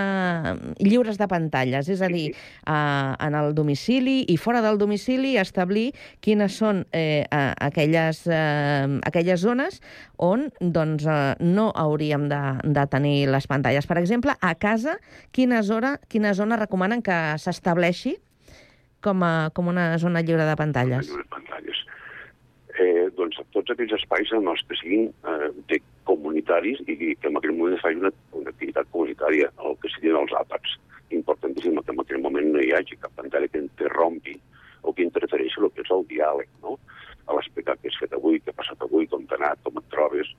lliures 0.80 1.18
de 1.18 1.28
pantalles, 1.28 1.90
és 1.90 2.02
a 2.02 2.08
dir, 2.08 2.32
eh, 2.32 3.14
en 3.20 3.36
el 3.36 3.54
domicili 3.54 4.26
i 4.28 4.38
fora 4.38 4.62
del 4.62 4.78
domicili, 4.78 5.38
establir 5.38 5.94
quines 6.20 6.56
són 6.58 6.86
eh, 6.92 7.26
aquelles, 7.60 8.28
eh, 8.28 9.00
aquelles 9.04 9.42
zones 9.42 9.82
on 10.18 10.52
doncs, 10.60 11.06
eh, 11.06 11.36
no 11.40 11.72
hauríem 11.76 12.30
de, 12.30 12.42
de 12.64 12.88
tenir 12.88 13.30
les 13.30 13.48
pantalles. 13.48 13.88
Per 13.88 13.98
exemple, 13.98 14.32
a 14.42 14.56
casa, 14.56 14.98
quina 15.32 15.62
zona, 15.62 16.00
quina 16.08 16.34
zona 16.34 16.56
recomanen 16.56 17.02
que 17.02 17.38
s'estableixi 17.38 18.18
com, 19.02 19.24
a, 19.24 19.50
com 19.54 19.68
una 19.68 19.98
zona 19.98 20.22
lliure 20.22 20.46
de 20.46 20.56
pantalles? 20.56 21.08
Lliure 21.08 21.24
de 21.24 21.30
pantalles 21.30 21.90
eh, 22.80 23.08
doncs, 23.18 23.40
tots 23.56 23.74
aquells 23.74 23.96
espais 24.00 24.32
en 24.36 24.48
els 24.52 24.64
que 24.68 24.78
siguin 24.80 25.10
eh, 25.10 25.50
de 25.72 25.80
comunitaris 26.10 26.82
i 26.90 26.98
que 27.00 27.30
en 27.30 27.38
aquell 27.40 27.56
moment 27.58 27.78
es 27.78 27.84
faci 27.86 28.00
una, 28.02 28.12
una 28.42 28.52
activitat 28.54 28.90
comunitària, 28.94 29.50
el 29.66 29.78
que 29.82 29.92
siguin 29.96 30.18
els 30.20 30.34
àpats. 30.42 30.76
Importantíssim 31.16 31.78
que 31.82 31.94
en 31.96 32.02
aquell 32.04 32.22
moment 32.26 32.52
no 32.54 32.62
hi 32.62 32.74
hagi 32.78 32.98
cap 33.02 33.14
pantalla 33.18 33.48
que 33.50 33.62
interrompi 33.64 34.36
o 34.84 34.94
que 34.94 35.06
interfereixi 35.06 35.62
el 35.62 35.72
que 35.76 35.84
és 35.86 35.92
el 35.96 36.06
diàleg, 36.12 36.50
no? 36.64 36.78
a 37.30 37.36
l'explicar 37.38 37.76
què 37.78 37.92
has 37.92 37.98
fet 38.02 38.14
avui, 38.18 38.40
què 38.42 38.50
ha 38.54 38.58
passat 38.58 38.82
avui, 38.86 39.06
com 39.10 39.26
t'ha 39.30 39.38
anat, 39.38 39.60
com 39.66 39.76
et 39.78 39.90
trobes, 39.94 40.30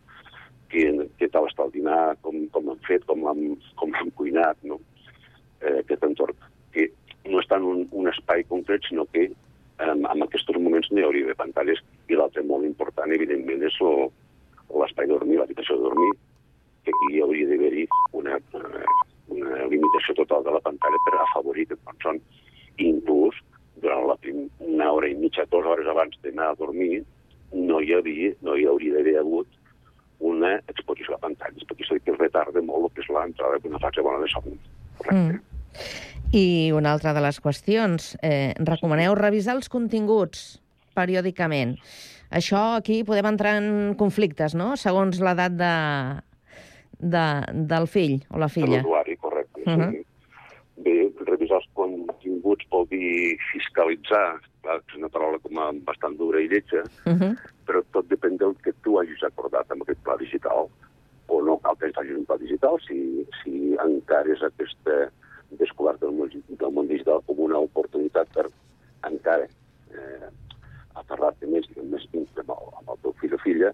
què, 0.73 0.87
què 1.21 1.29
tal 1.31 1.47
està 1.47 1.67
el 1.67 1.75
dinar, 1.75 2.17
com, 2.25 2.41
com 2.55 2.71
han 2.73 2.81
fet, 2.87 3.05
com 3.07 3.23
l'han 3.27 4.11
cuinat, 4.19 4.59
no? 4.67 4.81
eh, 5.61 5.77
aquest 5.85 6.03
entorn, 6.09 6.35
que 6.75 6.89
no 7.29 7.39
està 7.43 7.61
en 7.61 7.69
un, 7.69 7.85
un 8.01 8.09
espai 8.11 8.43
concret, 8.49 8.83
sinó 8.89 9.05
que 9.13 9.29
eh, 9.29 9.93
en 9.93 10.27
aquests 10.27 10.51
moments 10.59 10.91
no 10.91 10.99
hi 10.99 11.07
hauria 11.07 11.31
de 11.31 11.39
pantalles. 11.39 11.79
I 12.11 12.19
l'altre 12.19 12.43
molt 12.47 12.67
important, 12.67 13.13
evidentment, 13.15 13.63
és 13.69 13.77
lo- 13.85 14.11
l'espai 14.83 15.07
de 15.07 15.15
dormir, 15.17 15.39
l'habitació 15.41 15.77
de 15.77 15.89
dormir, 15.89 16.11
que 16.85 16.93
aquí 16.95 17.21
hauria 17.21 17.49
d'haver-hi 17.51 17.87
una, 18.17 18.39
una 19.29 19.69
limitació 19.73 20.17
total 20.23 20.45
de 20.47 20.57
la 20.57 20.65
pantalla 20.65 21.01
per 21.07 21.17
afavorir 21.19 21.67
que 21.71 21.79
quan 21.85 22.03
són 22.05 22.21
inclús 22.81 23.39
durant 23.81 24.07
la 24.09 24.17
prim, 24.21 24.45
una 24.65 24.91
hora 24.93 25.09
i 25.09 25.17
mitja, 25.17 25.47
dues 25.51 25.67
hores 25.67 25.89
abans 25.89 26.17
d'anar 26.25 26.51
a 26.51 26.59
dormir, 26.59 27.03
no 27.53 27.81
hi, 27.81 27.95
havia, 27.97 28.35
no 28.47 28.57
hi 28.57 28.67
hauria 28.69 28.99
d'haver 28.99 29.17
hagut 29.21 29.49
una 30.21 30.53
exposició 30.69 31.17
a 31.17 31.23
pantalles, 31.23 31.65
perquè 31.67 31.87
això 31.87 31.97
que 32.05 32.17
retarda 32.19 32.63
molt 32.63 32.91
el 32.91 32.95
que 32.95 33.05
és 33.05 33.11
l'entrada 33.13 33.61
d'una 33.65 33.81
fase 33.81 34.05
bona 34.05 34.21
de 34.23 34.29
son. 34.33 34.59
Mm. 35.09 35.41
I 36.37 36.47
una 36.77 36.93
altra 36.93 37.15
de 37.17 37.23
les 37.25 37.41
qüestions, 37.43 38.13
eh, 38.23 38.53
recomaneu 38.61 39.17
revisar 39.19 39.57
els 39.57 39.71
continguts 39.73 40.61
periòdicament. 40.95 41.79
Això 42.31 42.77
aquí 42.77 43.03
podem 43.05 43.27
entrar 43.27 43.57
en 43.59 43.95
conflictes, 43.99 44.55
no?, 44.55 44.77
segons 44.77 45.19
l'edat 45.21 45.53
de, 45.59 45.75
de, 47.01 47.25
del 47.73 47.87
fill 47.91 48.21
o 48.31 48.39
la 48.39 48.47
De 48.47 48.53
filla. 48.55 48.83
l'usuari, 48.83 49.17
correcte. 49.17 49.63
Uh 49.67 49.77
-huh. 49.77 50.05
Bé, 50.81 51.13
revisar 51.27 51.57
els 51.59 51.69
continguts 51.75 52.65
vol 52.71 52.87
dir 52.89 53.37
fiscalitzar, 53.53 54.41
clar, 54.63 54.79
és 54.89 54.97
una 54.97 55.09
paraula 55.09 55.39
com 55.39 55.59
a 55.59 55.73
bastant 55.85 56.17
dura 56.17 56.41
i 56.41 56.49
lletja, 56.49 56.83
Uh 57.05 57.13
-huh. 57.13 57.37
però 57.67 57.83
tot 57.93 58.07
depèn 58.09 58.37
del 58.39 58.55
que 58.63 58.73
tu 58.83 58.99
hagis 58.99 59.23
acordat 59.23 59.71
amb 59.71 59.83
aquest 59.83 60.01
pla 60.03 60.17
digital. 60.17 60.69
O 61.27 61.43
no 61.43 61.59
cal 61.59 61.77
que 61.79 61.93
facis 61.93 62.17
un 62.17 62.25
pla 62.25 62.37
digital 62.39 62.77
si, 62.87 63.27
si 63.43 63.77
encares 63.85 64.43
aquesta 64.43 65.11
descoberta 65.51 66.07
del 66.07 66.15
món, 66.17 66.31
del 66.49 66.73
món 66.73 66.89
digital 66.89 67.21
com 67.27 67.39
una 67.39 67.59
oportunitat 67.59 68.27
per 68.35 68.47
encara 69.03 69.45
eh, 69.45 70.29
aferrar-te 70.95 71.47
més, 71.47 71.67
diguem, 71.69 71.91
més 71.95 72.07
íntim 72.13 72.43
amb, 72.45 72.51
el- 72.57 72.73
amb 72.81 72.91
el 72.95 72.99
teu 73.03 73.13
fill 73.21 73.35
o 73.35 73.39
filla, 73.39 73.73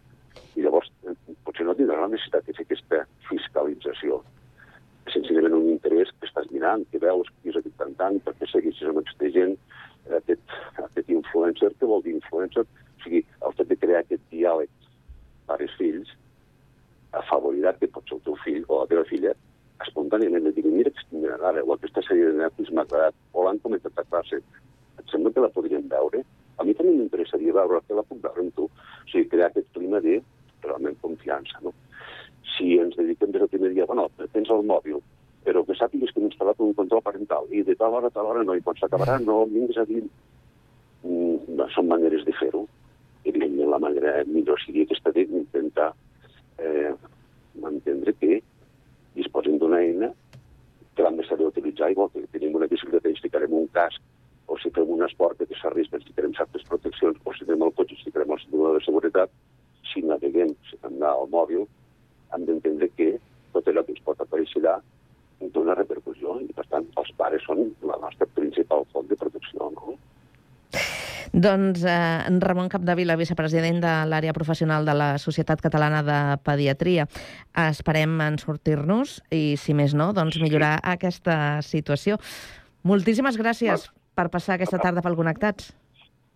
i 0.57 0.63
llavors 0.65 0.91
eh, 1.07 1.15
potser 1.45 1.67
no 1.67 1.75
tindràs 1.75 2.01
la 2.01 2.09
necessitat 2.13 2.47
de 2.47 2.53
fer 2.57 2.65
aquesta 2.67 3.03
fiscalització. 3.29 4.23
Senzillament 5.13 5.55
un 5.55 5.69
interès 5.71 6.11
que 6.21 6.27
estàs 6.27 6.49
mirant, 6.51 6.85
que 6.91 6.99
veus, 6.99 7.29
que 7.43 7.51
és 7.51 7.69
cantant, 7.79 8.19
perquè 8.25 8.49
segueixes 8.51 8.89
amb 8.89 8.99
aquesta 9.03 9.31
gent, 9.31 9.57
aquest, 10.19 10.57
aquest 10.85 11.09
influencer, 11.11 11.73
què 11.79 11.87
vol 11.87 12.03
dir 12.03 12.15
influencer? 12.17 12.65
O 12.67 13.03
sigui, 13.05 13.25
el 13.47 13.53
fet 13.59 13.69
de 13.69 13.77
crear 13.77 14.01
aquest 14.03 14.23
diàleg 14.33 14.71
pares-fills 15.47 16.11
afavorirà 17.13 17.73
que 17.79 17.89
pot 17.89 18.05
ser 18.09 18.17
el 18.19 18.25
teu 18.27 18.37
fill 18.45 18.65
o 18.69 18.81
la 18.83 18.89
teva 18.91 19.05
filla 19.09 19.33
espontàniament 19.85 20.49
et 20.49 20.57
digui, 20.57 20.73
mira, 20.73 20.91
mira 21.13 21.37
ara, 21.45 21.63
o 21.63 21.75
aquesta 21.75 22.03
sèrie 22.03 22.31
de 22.33 22.39
Netflix 22.41 22.73
m'ha 22.73 22.83
agradat, 22.87 23.15
o 23.33 23.45
l'han 23.45 23.61
comentat 23.63 23.99
a 24.01 24.05
classe, 24.09 24.41
et 24.99 25.13
sembla 25.13 25.33
que 25.33 25.45
la 25.45 25.51
podríem 25.53 25.87
veure? 25.93 26.23
A 26.57 26.64
mi 26.64 26.75
també 26.77 26.95
m'interessaria 26.95 27.55
veure 27.57 27.83
que 27.87 27.97
la 27.99 28.05
puc 28.07 28.23
veure 28.25 28.45
amb 28.45 28.55
tu. 28.57 28.69
O 28.71 29.11
sigui, 29.11 29.29
crear 29.33 29.51
aquest 29.51 29.69
clima 29.77 30.01
de 30.05 30.21
realment 30.64 30.97
confiança, 31.03 31.61
no? 31.64 31.75
Si 32.57 32.79
ens 32.81 32.97
dediquem 32.97 33.33
des 33.35 33.42
del 33.42 33.53
primer 33.53 33.73
dia, 33.75 33.87
bueno, 33.88 34.09
tens 34.33 34.51
el 34.51 34.64
mòbil, 34.66 35.03
però 35.47 35.62
que 35.66 35.77
sàpigues 35.79 36.12
que 36.12 36.23
hem 36.23 36.31
instal·lat 36.31 36.62
un 36.64 36.73
control 36.79 37.05
parental 37.07 37.47
i 37.55 37.62
de 37.66 37.77
tal 37.79 37.95
hora 37.99 38.09
a 38.11 38.14
tal 38.14 38.31
hora 38.31 38.42
no, 38.47 38.57
i 38.57 38.64
quan 38.64 38.79
s'acabarà 38.81 39.19
no 39.23 39.45
vinguis 39.53 39.79
a 39.79 39.87
dir... 39.88 40.03
Mm, 41.07 41.61
són 41.75 41.87
maneres 41.90 42.25
de 42.27 42.33
fer-ho. 42.35 42.64
Evidentment, 43.27 43.71
la 43.71 43.79
manera 43.83 44.14
millor 44.27 44.59
seria 44.62 44.87
aquesta 44.87 45.12
d'intentar 45.14 45.90
eh, 46.59 46.92
entendre 47.71 48.14
que 48.21 48.40
disposem 49.16 49.59
d'una 49.61 49.81
eina 49.85 50.11
que 50.97 51.05
l'hem 51.05 51.19
de 51.21 51.27
saber 51.29 51.47
utilitzar, 51.51 51.90
igual 51.92 52.11
que 52.12 52.25
tenim 52.33 52.57
una 52.57 52.69
bicicleta 52.71 53.09
i 53.09 53.14
ens 53.14 53.23
ficarem 53.23 53.53
un 53.53 53.66
casc, 53.75 54.01
o 54.47 54.59
si 54.63 54.71
fem 54.75 54.91
un 54.91 55.05
esport 55.07 55.39
que 55.43 55.61
s'arrisca, 55.61 55.99
ens 55.99 56.09
ficarem 56.09 56.35
certes 56.39 56.67
proteccions, 56.69 57.19
o 57.25 57.35
si 57.35 57.47
tenim 57.47 57.67
el 57.67 57.75
cotxe, 57.79 57.97
ens 57.97 58.05
ficarem 58.07 58.35
el 58.35 58.43
cinturó 58.45 58.75
de 58.77 58.85
seguretat, 58.85 59.33
si 59.93 60.03
naveguem, 60.07 60.53
si 60.69 60.79
hem 60.79 60.99
d'anar 60.99 61.15
al 61.15 61.31
mòbil, 61.33 61.67
hem 62.35 62.47
d'entendre 62.47 62.91
que 62.99 63.17
tot 63.55 63.69
allò 63.71 63.83
que 63.85 63.97
ens 63.97 64.05
pot 64.07 64.21
aparèixer 64.23 64.63
allà 64.63 64.79
una 65.67 65.75
repercussió, 65.75 66.39
i 66.41 66.53
per 66.55 66.65
tant 66.71 66.87
els 67.01 67.11
pares 67.19 67.43
són 67.45 67.65
la 67.85 67.97
nostra 68.03 68.29
principal 68.39 68.87
font 68.93 69.09
de 69.11 69.19
protecció, 69.19 69.71
no? 69.75 69.97
Doncs 71.37 71.83
eh, 71.85 72.39
Ramon 72.41 72.71
Capdevila, 72.73 73.17
vicepresident 73.21 73.83
de 73.83 73.93
l'àrea 74.09 74.33
professional 74.33 74.87
de 74.89 74.95
la 74.97 75.09
Societat 75.21 75.61
Catalana 75.61 76.01
de 76.07 76.21
Pediatria. 76.47 77.05
Esperem 77.67 78.15
en 78.25 78.39
sortir-nos 78.41 79.19
i, 79.29 79.59
si 79.61 79.77
més 79.77 79.93
no, 79.93 80.13
doncs 80.17 80.41
millorar 80.41 80.79
aquesta 80.95 81.61
situació. 81.67 82.17
Moltíssimes 82.89 83.37
gràcies 83.37 83.91
per 84.17 84.31
passar 84.33 84.57
aquesta 84.57 84.81
tarda 84.81 85.03
pel 85.05 85.17
Connectats. 85.19 85.75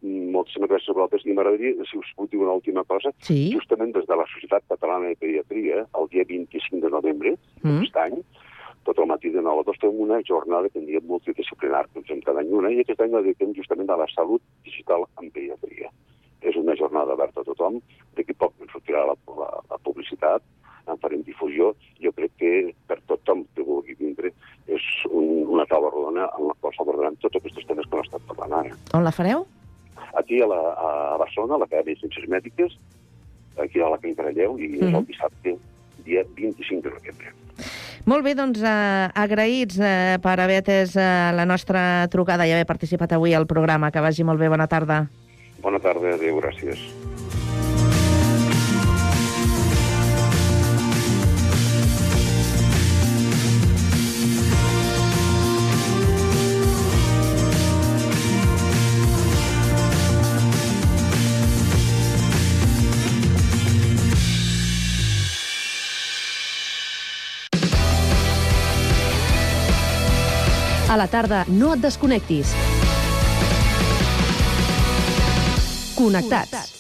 Moltíssimes 0.01 0.71
gràcies 0.71 0.93
a 0.93 0.97
vosaltres. 0.97 1.25
I 1.29 1.35
m'agradaria, 1.37 1.85
si 1.89 1.99
us 2.01 2.09
puc 2.17 2.31
dir 2.33 2.39
una 2.41 2.55
última 2.57 2.85
cosa, 2.89 3.13
sí? 3.27 3.51
justament 3.53 3.93
des 3.97 4.07
de 4.09 4.17
la 4.17 4.25
Societat 4.33 4.65
Catalana 4.73 5.11
de 5.11 5.17
Pediatria, 5.21 5.83
el 6.01 6.09
dia 6.13 6.25
25 6.29 6.81
de 6.87 6.91
novembre 6.93 7.35
Mm. 7.61 7.81
d'aquest 7.83 7.97
any, 8.01 8.23
tot 8.89 8.99
el 8.99 9.07
matí 9.11 9.29
de 9.29 9.43
9 9.45 9.61
a 9.61 9.65
2 9.69 9.77
fem 9.83 9.99
una 10.01 10.23
jornada 10.25 10.71
que 10.71 10.79
en 10.81 10.87
diem 10.87 11.05
multidisciplinar, 11.05 11.85
que 11.93 12.01
fem 12.09 12.23
cada 12.25 12.41
any 12.41 12.49
una, 12.49 12.71
i 12.73 12.81
aquest 12.81 13.01
any 13.05 13.13
la 13.13 13.21
dediquem 13.21 13.53
justament 13.55 13.91
a 13.91 13.97
la 14.01 14.07
salut 14.15 14.41
digital 14.65 15.05
en 15.21 15.29
pediatria. 15.31 15.91
És 16.41 16.57
una 16.57 16.73
jornada 16.77 17.13
oberta 17.13 17.43
a 17.43 17.45
tothom, 17.45 17.83
d'aquí 18.17 18.33
poc 18.33 18.55
ens 18.61 18.73
sortirà 18.73 19.05
la, 19.05 19.17
la, 19.37 19.51
la 19.69 19.79
publicitat, 19.85 20.41
en 20.93 20.99
farem 21.03 21.23
difusió. 21.27 21.75
Jo 22.03 22.13
crec 22.13 22.33
que 22.39 22.53
per 22.87 22.99
tothom 23.07 23.45
que 23.55 23.63
vulgui 23.67 23.95
vindre 23.99 24.33
és 24.67 24.83
un, 25.11 25.47
una 25.57 25.67
taula 25.67 25.91
rodona 25.91 26.29
en 26.39 26.47
la 26.49 26.55
qual 26.61 26.75
s'abordaran 26.77 27.17
tots 27.23 27.37
aquests 27.41 27.67
temes 27.67 27.87
que 27.89 27.97
hem 27.97 28.05
estat 28.05 28.23
parlant 28.29 28.53
ara. 28.61 28.77
On 28.95 29.05
la 29.05 29.13
fareu? 29.13 29.47
Aquí 30.19 30.41
a, 30.43 30.47
la, 30.51 30.61
a 30.75 31.17
Barcelona, 31.19 31.55
a 31.55 31.59
l'Acadèmia 31.63 31.95
de 31.95 32.01
Ciències 32.01 32.29
Mèdiques, 32.31 32.73
aquí 33.63 33.81
a 33.81 33.91
la 33.93 33.99
Can 34.03 34.15
Caralleu, 34.19 34.59
i 34.59 34.73
és 34.79 34.81
Mhm. 34.89 34.97
el 34.97 35.07
dissabte, 35.07 35.57
dia 36.05 36.25
25 36.37 36.83
de 36.83 36.91
novembre. 36.91 37.33
Molt 38.07 38.25
bé, 38.25 38.33
doncs 38.35 38.63
eh, 38.65 39.09
agraïts 39.15 39.77
eh, 39.79 40.17
per 40.23 40.39
haver 40.41 40.63
atès 40.63 40.97
eh, 40.97 41.33
la 41.37 41.45
nostra 41.45 42.09
trucada 42.09 42.47
i 42.49 42.53
haver 42.53 42.65
participat 42.67 43.13
avui 43.13 43.35
al 43.35 43.47
programa. 43.47 43.91
Que 43.93 44.01
vagi 44.01 44.25
molt 44.25 44.41
bé, 44.41 44.49
bona 44.49 44.67
tarda. 44.67 45.05
Bona 45.61 45.79
tarda, 45.79 46.15
adéu, 46.17 46.41
gràcies. 46.41 46.81
A 70.91 70.97
la 70.97 71.07
tarda, 71.07 71.45
no 71.47 71.71
et 71.77 71.85
desconnectis. 71.85 72.51
Connectats. 75.95 76.80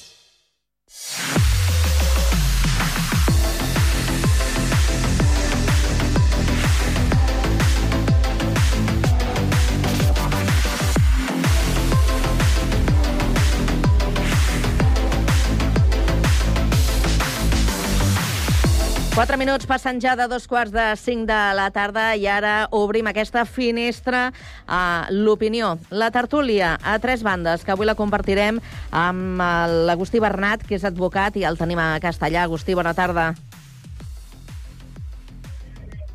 Quatre 19.20 19.37
minuts 19.37 19.66
passen 19.68 19.98
ja 20.00 20.14
de 20.16 20.24
dos 20.33 20.46
quarts 20.48 20.72
de 20.72 20.85
cinc 20.96 21.26
de 21.28 21.38
la 21.52 21.66
tarda 21.74 22.14
i 22.16 22.22
ara 22.24 22.70
obrim 22.72 23.04
aquesta 23.11 23.42
finestra 23.44 24.30
a 24.64 25.09
l'opinió. 25.12 25.74
La 25.92 26.09
tertúlia 26.09 26.70
a 26.80 26.94
tres 27.04 27.20
bandes, 27.20 27.61
que 27.61 27.74
avui 27.74 27.85
la 27.85 27.94
compartirem 27.98 28.62
amb 28.96 29.44
l'Agustí 29.85 30.22
Bernat, 30.24 30.64
que 30.64 30.78
és 30.78 30.88
advocat, 30.88 31.37
i 31.37 31.44
el 31.44 31.61
tenim 31.61 31.83
a 31.85 31.90
Castellà. 32.00 32.46
Agustí, 32.48 32.72
bona 32.72 32.94
tarda. 32.96 33.35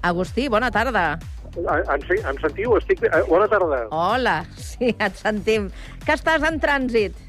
Agustí, 0.02 0.48
bona 0.50 0.74
tarda. 0.74 1.06
Em, 1.54 2.10
sí, 2.10 2.18
em 2.18 2.42
sentiu? 2.42 2.74
Estic... 2.82 3.06
eh, 3.06 3.22
Bona 3.30 3.46
tarda. 3.54 3.84
Hola, 3.94 4.40
sí, 4.58 4.96
et 4.98 5.22
sentim. 5.22 5.70
Que 6.10 6.18
estàs 6.18 6.42
en 6.50 6.58
trànsit? 6.58 7.22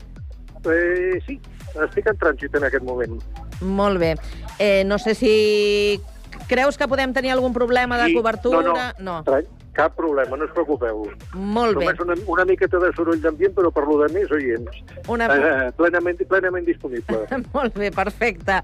Eh, 0.65 1.21
sí, 1.29 1.37
estic 1.85 2.09
en 2.09 2.25
trànsit 2.25 2.57
en 2.57 2.65
aquest 2.73 2.89
moment. 2.89 3.21
Molt 3.61 4.01
bé. 4.01 4.15
Eh, 4.59 4.85
no 4.87 4.99
sé 4.99 5.15
si 5.15 6.01
creus 6.49 6.77
que 6.79 6.89
podem 6.89 7.13
tenir 7.13 7.33
algun 7.33 7.53
problema 7.53 7.99
de 7.99 8.07
Sí, 8.07 8.15
cobertura. 8.15 8.95
No, 8.99 9.21
no, 9.21 9.25
Tra- 9.25 9.43
cap 9.77 9.93
problema, 9.95 10.39
no 10.39 10.45
us 10.47 10.53
preocupeu. 10.53 11.03
Molt 11.35 11.77
bé. 11.77 11.85
Només 11.85 12.01
una, 12.01 12.15
una 12.33 12.45
miqueta 12.49 12.79
de 12.81 12.89
soroll 12.97 13.21
d'ambient, 13.21 13.53
però 13.55 13.69
per 13.71 13.83
lo 13.85 13.99
de 14.01 14.09
més, 14.15 14.31
oients. 14.33 14.79
Una- 15.13 15.27
Eh, 15.27 15.73
plenament, 15.77 16.23
plenament 16.29 16.65
disponible. 16.65 17.27
Molt 17.53 17.77
bé, 17.77 17.91
perfecte. 17.93 18.63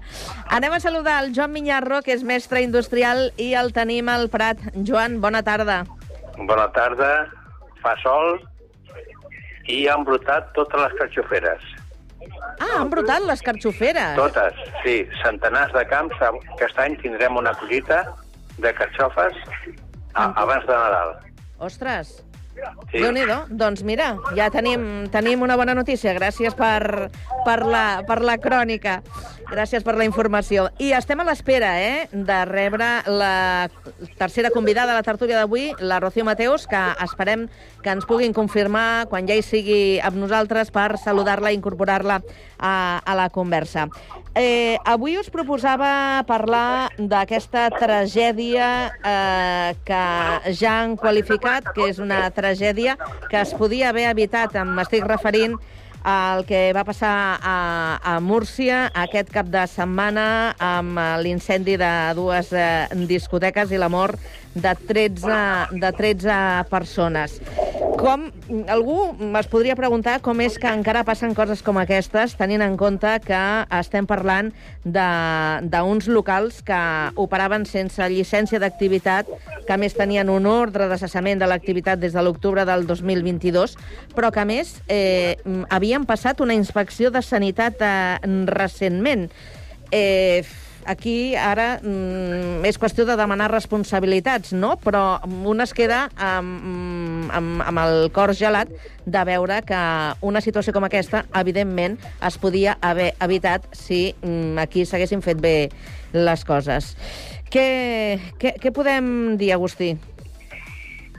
Anem 0.49 0.73
a 0.73 0.79
saludar 0.79 1.23
el 1.23 1.33
Joan 1.35 1.51
Minyarro, 1.53 2.01
que 2.01 2.13
és 2.13 2.23
mestre 2.23 2.63
industrial, 2.65 3.31
i 3.37 3.53
el 3.53 3.73
tenim 3.73 4.09
al 4.09 4.29
Prat. 4.33 4.57
Joan, 4.73 5.19
bona 5.21 5.43
tarda. 5.43 5.83
Bona 6.37 6.71
tarda, 6.73 7.27
fa 7.83 7.93
sol 8.01 8.39
i 9.69 9.85
han 9.87 10.03
brotat 10.03 10.49
totes 10.57 10.81
les 10.81 10.93
carxoferes. 10.97 11.61
Ah, 12.59 12.79
han 12.79 12.89
brotat 12.89 13.23
les 13.27 13.41
carxoferes. 13.41 14.15
Totes, 14.15 14.53
sí. 14.83 15.07
Centenars 15.23 15.73
de 15.73 15.85
camps. 15.89 16.15
Aquest 16.55 16.79
any 16.79 16.97
tindrem 17.01 17.37
una 17.37 17.53
collita 17.59 18.03
de 18.57 18.73
carxofes 18.73 19.33
a, 20.13 20.29
abans 20.41 20.65
de 20.67 20.73
Nadal. 20.73 21.17
Ostres, 21.59 22.23
Sí. 22.91 22.99
déu 23.01 23.11
nhi 23.11 23.23
Doncs 23.49 23.81
mira, 23.83 24.15
ja 24.37 24.49
tenim, 24.53 25.09
tenim 25.09 25.41
una 25.41 25.55
bona 25.57 25.73
notícia. 25.73 26.13
Gràcies 26.13 26.53
per, 26.53 27.09
per, 27.45 27.65
la, 27.65 28.03
per 28.07 28.21
la 28.21 28.37
crònica. 28.37 29.01
Gràcies 29.53 29.83
per 29.85 29.93
la 29.93 30.05
informació. 30.07 30.65
I 30.81 30.95
estem 30.97 31.19
a 31.21 31.25
l'espera 31.27 31.75
eh, 31.77 32.07
de 32.09 32.37
rebre 32.49 32.87
la 33.05 33.69
tercera 34.17 34.49
convidada 34.49 34.95
a 34.95 34.97
la 34.97 35.05
tertúlia 35.05 35.37
d'avui, 35.37 35.67
la 35.77 35.99
Rocío 36.01 36.25
Mateos, 36.25 36.65
que 36.65 36.79
esperem 37.05 37.45
que 37.83 37.91
ens 37.93 38.07
puguin 38.09 38.33
confirmar 38.33 39.05
quan 39.11 39.29
ja 39.29 39.37
hi 39.37 39.43
sigui 39.45 39.99
amb 40.01 40.17
nosaltres 40.17 40.71
per 40.73 40.97
saludar-la 40.97 41.51
i 41.53 41.59
incorporar-la 41.59 42.17
a, 42.57 42.73
a 43.05 43.15
la 43.19 43.27
conversa. 43.29 43.85
Eh, 44.33 44.79
avui 44.89 45.19
us 45.21 45.29
proposava 45.29 46.23
parlar 46.25 46.89
d'aquesta 46.97 47.67
tragèdia 47.77 48.71
eh, 48.89 49.77
que 49.85 50.01
ja 50.57 50.79
han 50.79 50.97
qualificat, 50.97 51.69
que 51.77 51.91
és 51.91 52.01
una 52.01 52.25
tragèdia 52.33 52.97
que 53.29 53.37
es 53.45 53.53
podia 53.53 53.93
haver 53.93 54.09
evitat. 54.09 54.57
M'estic 54.65 55.05
referint 55.05 55.59
al 56.03 56.43
que 56.45 56.71
va 56.75 56.83
passar 56.83 57.39
a, 57.39 57.57
a 58.03 58.19
Múrcia 58.19 58.89
aquest 59.05 59.31
cap 59.33 59.47
de 59.51 59.63
setmana 59.71 60.27
amb 60.59 60.99
l'incendi 61.23 61.77
de 61.79 61.91
dues 62.17 62.51
eh, 62.51 62.87
discoteques 63.09 63.71
i 63.71 63.79
la 63.79 63.89
mort 63.89 64.19
de 64.53 64.75
13, 64.87 65.39
de 65.79 65.93
13 65.97 66.39
persones. 66.69 67.39
Com, 67.93 68.25
algú 68.73 68.97
es 69.37 69.47
podria 69.51 69.75
preguntar 69.77 70.17
com 70.25 70.39
és 70.43 70.55
que 70.59 70.69
encara 70.71 71.03
passen 71.05 71.35
coses 71.37 71.61
com 71.65 71.77
aquestes, 71.77 72.33
tenint 72.39 72.63
en 72.65 72.75
compte 72.79 73.11
que 73.25 73.41
estem 73.77 74.07
parlant 74.09 74.49
d'uns 74.83 76.09
locals 76.09 76.61
que 76.65 76.79
operaven 77.21 77.67
sense 77.69 78.07
llicència 78.09 78.59
d'activitat, 78.63 79.29
que 79.67 79.77
més 79.79 79.95
tenien 79.97 80.31
un 80.33 80.49
ordre 80.49 80.89
de 80.89 80.97
cessament 80.99 81.41
de 81.41 81.49
l'activitat 81.49 82.01
des 82.01 82.17
de 82.17 82.25
l'octubre 82.25 82.65
del 82.65 82.87
2022, 82.89 83.77
però 84.17 84.33
que 84.33 84.41
a 84.41 84.49
més 84.49 84.75
eh, 84.87 85.37
havien 85.69 86.07
passat 86.09 86.41
una 86.41 86.57
inspecció 86.57 87.13
de 87.13 87.21
sanitat 87.21 87.81
eh, 87.85 88.19
recentment. 88.49 89.29
Eh, 89.93 90.41
aquí 90.85 91.35
ara 91.39 91.79
mm, 91.81 92.63
és 92.67 92.79
qüestió 92.79 93.05
de 93.07 93.17
demanar 93.19 93.49
responsabilitats, 93.51 94.53
no? 94.53 94.75
Però 94.83 95.19
un 95.23 95.63
es 95.63 95.73
queda 95.75 96.07
amb, 96.17 97.29
amb, 97.33 97.63
amb 97.65 97.83
el 97.83 98.09
cor 98.15 98.33
gelat 98.37 98.71
de 99.05 99.25
veure 99.27 99.61
que 99.67 99.81
una 100.21 100.41
situació 100.41 100.73
com 100.73 100.87
aquesta, 100.87 101.25
evidentment, 101.39 101.99
es 102.25 102.39
podia 102.39 102.77
haver 102.81 103.13
evitat 103.23 103.67
si 103.75 104.13
mm, 104.21 104.57
aquí 104.63 104.85
s'haguessin 104.85 105.23
fet 105.25 105.41
bé 105.41 105.57
les 106.13 106.45
coses. 106.47 106.93
Què, 107.53 107.67
què, 108.41 108.55
què 108.61 108.73
podem 108.73 109.37
dir, 109.37 109.53
Agustí? 109.53 109.93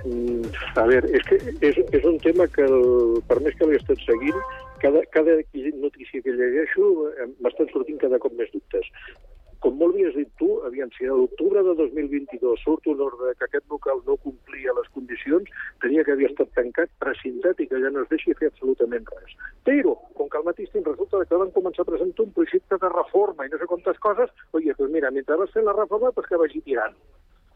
Mm, 0.05 0.51
a 0.77 0.85
veure, 0.91 1.09
és 1.17 1.25
que 1.29 1.39
és, 1.65 1.79
és 1.81 2.05
un 2.05 2.19
tema 2.21 2.47
que, 2.53 2.67
el, 2.67 3.23
per 3.29 3.41
més 3.41 3.57
que 3.57 3.69
l'he 3.69 3.79
estat 3.81 4.03
seguint, 4.05 4.41
cada, 4.85 5.01
cada 5.15 5.37
notícia 5.81 6.21
que 6.21 6.35
llegeixo 6.37 6.89
m'estan 7.41 7.71
sortint 7.73 8.01
cada 8.03 8.19
cop 8.21 8.35
més 8.37 8.51
dubtes. 8.53 8.91
Com 9.65 9.79
molt 9.81 9.95
havies 9.95 10.13
dit 10.13 10.29
tu, 10.37 10.49
aviam, 10.69 10.91
si 10.93 11.07
a 11.09 11.15
l'octubre 11.17 11.63
de 11.65 11.73
2022 11.79 12.61
surt 12.67 12.89
un 12.93 13.01
ordre 13.01 13.33
que 13.39 13.47
aquest 13.47 13.65
local 13.73 14.03
no 14.05 14.19
complia 14.21 14.75
les 14.77 14.91
condicions, 14.97 15.49
tenia 15.81 16.05
que 16.05 16.13
havia 16.13 16.29
estat 16.29 16.53
tancat, 16.59 16.93
precintat 17.01 17.65
i 17.65 17.69
que 17.71 17.81
ja 17.81 17.93
no 17.95 18.05
es 18.05 18.13
deixi 18.13 18.37
fer 18.37 18.53
absolutament 18.53 19.09
res. 19.15 19.33
Però, 19.65 19.97
com 20.21 20.29
que 20.29 20.41
al 20.43 20.45
mateix 20.51 20.69
temps 20.75 20.91
resulta 20.93 21.25
que 21.25 21.43
van 21.47 21.57
començar 21.57 21.89
a 21.89 21.93
presentar 21.95 22.29
un 22.29 22.37
projecte 22.37 22.81
de 22.85 22.93
reforma 22.93 23.49
i 23.49 23.55
no 23.55 23.63
sé 23.63 23.71
quantes 23.73 24.05
coses, 24.05 24.37
oye, 24.53 24.77
pues 24.77 24.93
mira, 24.93 25.15
mentre 25.17 25.41
vas 25.41 25.57
fent 25.57 25.65
la 25.65 25.79
reforma, 25.81 26.13
pues 26.13 26.29
que 26.29 26.45
vagi 26.45 26.61
tirant. 26.69 27.01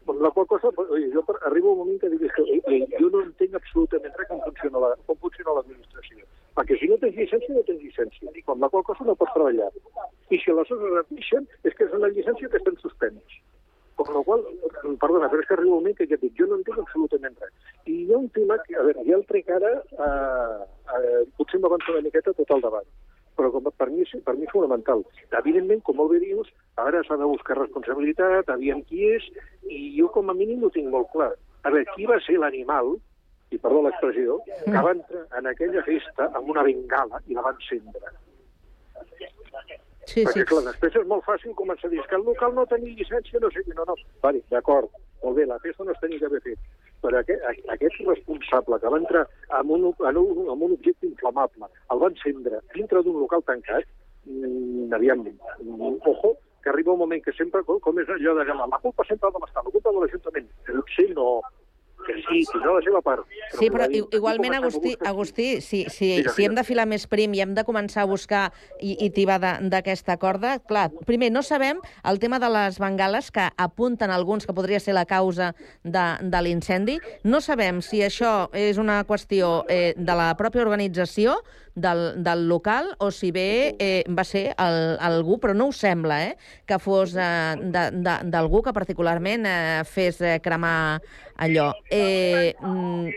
Amb 0.07 0.21
la 0.21 0.31
qual 0.31 0.47
cosa, 0.47 0.71
jo 1.13 1.21
per, 1.27 1.35
arriba 1.49 1.71
un 1.71 1.77
moment 1.83 1.99
que 2.01 2.09
dic 2.13 2.23
que 2.35 2.43
oye, 2.43 2.79
jo 2.95 3.09
no 3.13 3.21
entenc 3.25 3.57
absolutament 3.59 4.15
res 4.17 4.29
com 4.31 4.41
funciona 4.45 4.81
la, 4.83 4.89
com 5.05 5.19
funciona 5.25 5.55
l'administració. 5.57 6.25
Perquè 6.57 6.77
si 6.79 6.89
no 6.89 6.97
tens 7.01 7.19
llicència, 7.19 7.53
no 7.55 7.65
tens 7.67 7.83
llicència. 7.83 8.31
I 8.33 8.43
amb 8.47 8.65
la 8.65 8.69
qual 8.73 8.85
cosa 8.87 9.05
no 9.05 9.15
pots 9.19 9.35
treballar. 9.35 9.69
I 10.29 10.39
si 10.39 10.51
aleshores 10.51 10.87
es 10.87 10.95
repixen, 10.97 11.47
és 11.63 11.77
que 11.77 11.85
és 11.85 11.95
una 11.99 12.09
llicència 12.15 12.49
que 12.49 12.61
estan 12.61 12.79
suspens. 12.81 13.37
Com 13.99 14.09
la 14.15 14.23
qual, 14.23 14.45
perdona, 15.03 15.27
però 15.27 15.43
és 15.43 15.47
que 15.49 15.55
arriba 15.57 15.75
un 15.75 15.83
moment 15.83 15.99
que 15.99 16.07
ja 16.09 16.17
dic, 16.23 16.33
jo 16.39 16.47
no 16.49 16.57
entenc 16.61 16.81
absolutament 16.85 17.37
res. 17.43 17.53
I 17.85 17.99
hi 18.05 18.09
ha 18.13 18.23
un 18.23 18.31
tema 18.39 18.57
que, 18.65 18.79
a 18.79 18.87
veure, 18.87 19.05
ja 19.05 19.19
el 19.19 19.27
trec 19.29 19.53
ara, 19.59 19.75
eh, 20.07 20.65
eh, 20.97 21.21
potser 21.37 21.61
m'avança 21.61 21.93
una 21.93 22.05
miqueta 22.07 22.35
tot 22.39 22.57
el 22.57 22.65
debat 22.65 22.87
però 23.39 23.51
com 23.55 23.69
per 23.71 23.89
mi, 23.89 24.03
per 24.25 24.35
mi 24.35 24.47
és 24.47 24.51
fonamental. 24.51 25.05
Evidentment, 25.39 25.83
com 25.87 25.99
molt 25.99 26.11
bé 26.13 26.19
dius, 26.25 26.51
ara 26.83 27.01
s'ha 27.07 27.17
de 27.19 27.27
buscar 27.31 27.57
responsabilitat, 27.59 28.51
aviam 28.51 28.83
qui 28.89 29.05
és, 29.15 29.27
i 29.71 29.93
jo 29.95 30.09
com 30.15 30.29
a 30.29 30.35
mínim 30.35 30.65
ho 30.67 30.73
tinc 30.75 30.91
molt 30.91 31.07
clar. 31.15 31.31
A 31.63 31.71
veure, 31.71 31.87
qui 31.95 32.07
va 32.09 32.19
ser 32.25 32.37
l'animal, 32.41 32.97
i 33.49 33.57
perdó 33.57 33.81
l'expressió, 33.85 34.39
que 34.45 34.81
va 34.85 34.95
entrar 34.95 35.23
en 35.39 35.47
aquella 35.49 35.83
festa 35.87 36.27
amb 36.37 36.51
una 36.53 36.65
bengala 36.67 37.21
i 37.27 37.37
la 37.37 37.45
va 37.47 37.55
encendre? 37.55 38.11
Sí, 40.09 40.23
Perquè, 40.25 40.41
sí. 40.41 40.45
clar, 40.49 40.63
després 40.65 40.95
és 40.97 41.07
molt 41.09 41.25
fàcil 41.25 41.53
començar 41.57 41.87
a 41.89 41.93
dir 41.93 42.01
que 42.09 42.17
el 42.17 42.23
local 42.25 42.55
no 42.57 42.65
tenia 42.69 42.95
llicència, 42.97 43.41
no 43.41 43.51
sé 43.53 43.61
què, 43.65 43.75
no, 43.77 43.85
no. 43.85 43.95
Vale, 44.23 44.41
d'acord, 44.53 44.89
molt 45.23 45.37
bé, 45.37 45.45
la 45.49 45.59
festa 45.61 45.85
no 45.85 45.93
es 45.93 46.01
tenia 46.01 46.21
que 46.21 46.29
haver 46.29 46.41
fet. 46.45 46.63
Però 47.03 47.21
aquest, 47.21 47.45
aquest 47.75 48.01
responsable 48.07 48.79
que 48.81 48.91
va 48.91 48.99
entrar 48.99 49.23
amb 49.59 49.71
un, 49.75 49.87
en 50.09 50.19
un, 50.19 50.43
amb 50.51 50.67
un 50.67 50.75
objecte 50.75 51.07
inflamable, 51.07 51.69
el 51.93 52.03
va 52.03 52.11
encendre 52.11 52.59
dintre 52.75 53.03
d'un 53.05 53.21
local 53.23 53.45
tancat, 53.47 53.87
mm, 54.25 54.91
aviam, 54.97 55.23
ojo, 56.13 56.35
que 56.63 56.69
arriba 56.69 56.93
un 56.93 56.99
moment 56.99 57.23
que 57.23 57.31
sempre, 57.37 57.63
com, 57.63 57.99
és 58.03 58.09
allò 58.11 58.35
de 58.35 58.45
la, 58.51 58.81
culpa 58.83 59.05
sempre 59.07 59.29
ha 59.29 59.35
de 59.35 59.41
l'estat, 59.43 59.63
la 59.63 59.71
culpa 59.71 59.93
de 59.95 60.03
l'Ajuntament. 60.03 60.49
Potser 60.67 61.07
no, 61.15 61.29
que 62.09 62.15
sí, 62.25 62.41
tindrà 62.51 62.73
la 62.75 62.81
seva 62.85 63.01
part. 63.05 63.23
Sí, 63.59 63.69
però 63.69 63.85
com 63.85 63.93
i- 63.93 63.99
dic, 64.01 64.15
igualment, 64.19 64.55
Agustí, 64.57 64.89
buscar- 64.95 65.07
Agustí 65.13 65.47
si, 65.61 65.83
si, 65.93 66.09
Digues, 66.17 66.33
si 66.35 66.45
hem 66.47 66.55
de 66.57 66.63
filar 66.65 66.87
més 66.89 67.05
prim 67.07 67.33
i 67.37 67.41
hem 67.45 67.53
de 67.53 67.63
començar 67.67 68.03
a 68.03 68.09
buscar 68.09 68.43
i, 68.81 68.95
i 69.05 69.09
tibar 69.13 69.37
d'aquesta 69.61 70.17
corda, 70.17 70.57
clar, 70.59 70.89
primer, 71.05 71.29
no 71.31 71.43
sabem 71.45 71.79
el 72.03 72.19
tema 72.19 72.39
de 72.41 72.49
les 72.49 72.79
bengales 72.81 73.29
que 73.31 73.47
apunten 73.57 74.09
alguns 74.11 74.45
que 74.49 74.53
podria 74.57 74.79
ser 74.81 74.95
la 74.97 75.05
causa 75.05 75.53
de, 75.83 76.05
de 76.21 76.41
l'incendi. 76.41 76.97
No 77.23 77.41
sabem 77.41 77.81
si 77.85 78.01
això 78.01 78.49
és 78.53 78.77
una 78.81 79.03
qüestió 79.05 79.65
eh, 79.69 79.93
de 79.95 80.15
la 80.17 80.33
pròpia 80.37 80.61
organització 80.65 81.39
del, 81.75 82.23
del 82.23 82.47
local 82.47 82.93
o 82.99 83.11
si 83.11 83.31
bé 83.31 83.75
eh, 83.79 84.03
va 84.09 84.25
ser 84.27 84.53
el, 84.57 84.97
algú, 84.99 85.39
però 85.39 85.55
no 85.55 85.69
ho 85.69 85.75
sembla, 85.75 86.21
eh, 86.27 86.37
que 86.65 86.79
fos 86.81 87.15
eh, 87.17 87.55
d'algú 87.63 88.63
que 88.65 88.75
particularment 88.75 89.47
eh, 89.49 89.81
fes 89.87 90.21
eh, 90.21 90.37
cremar 90.43 90.99
allò. 91.37 91.71
Eh, 91.89 92.53
mm, 92.59 93.09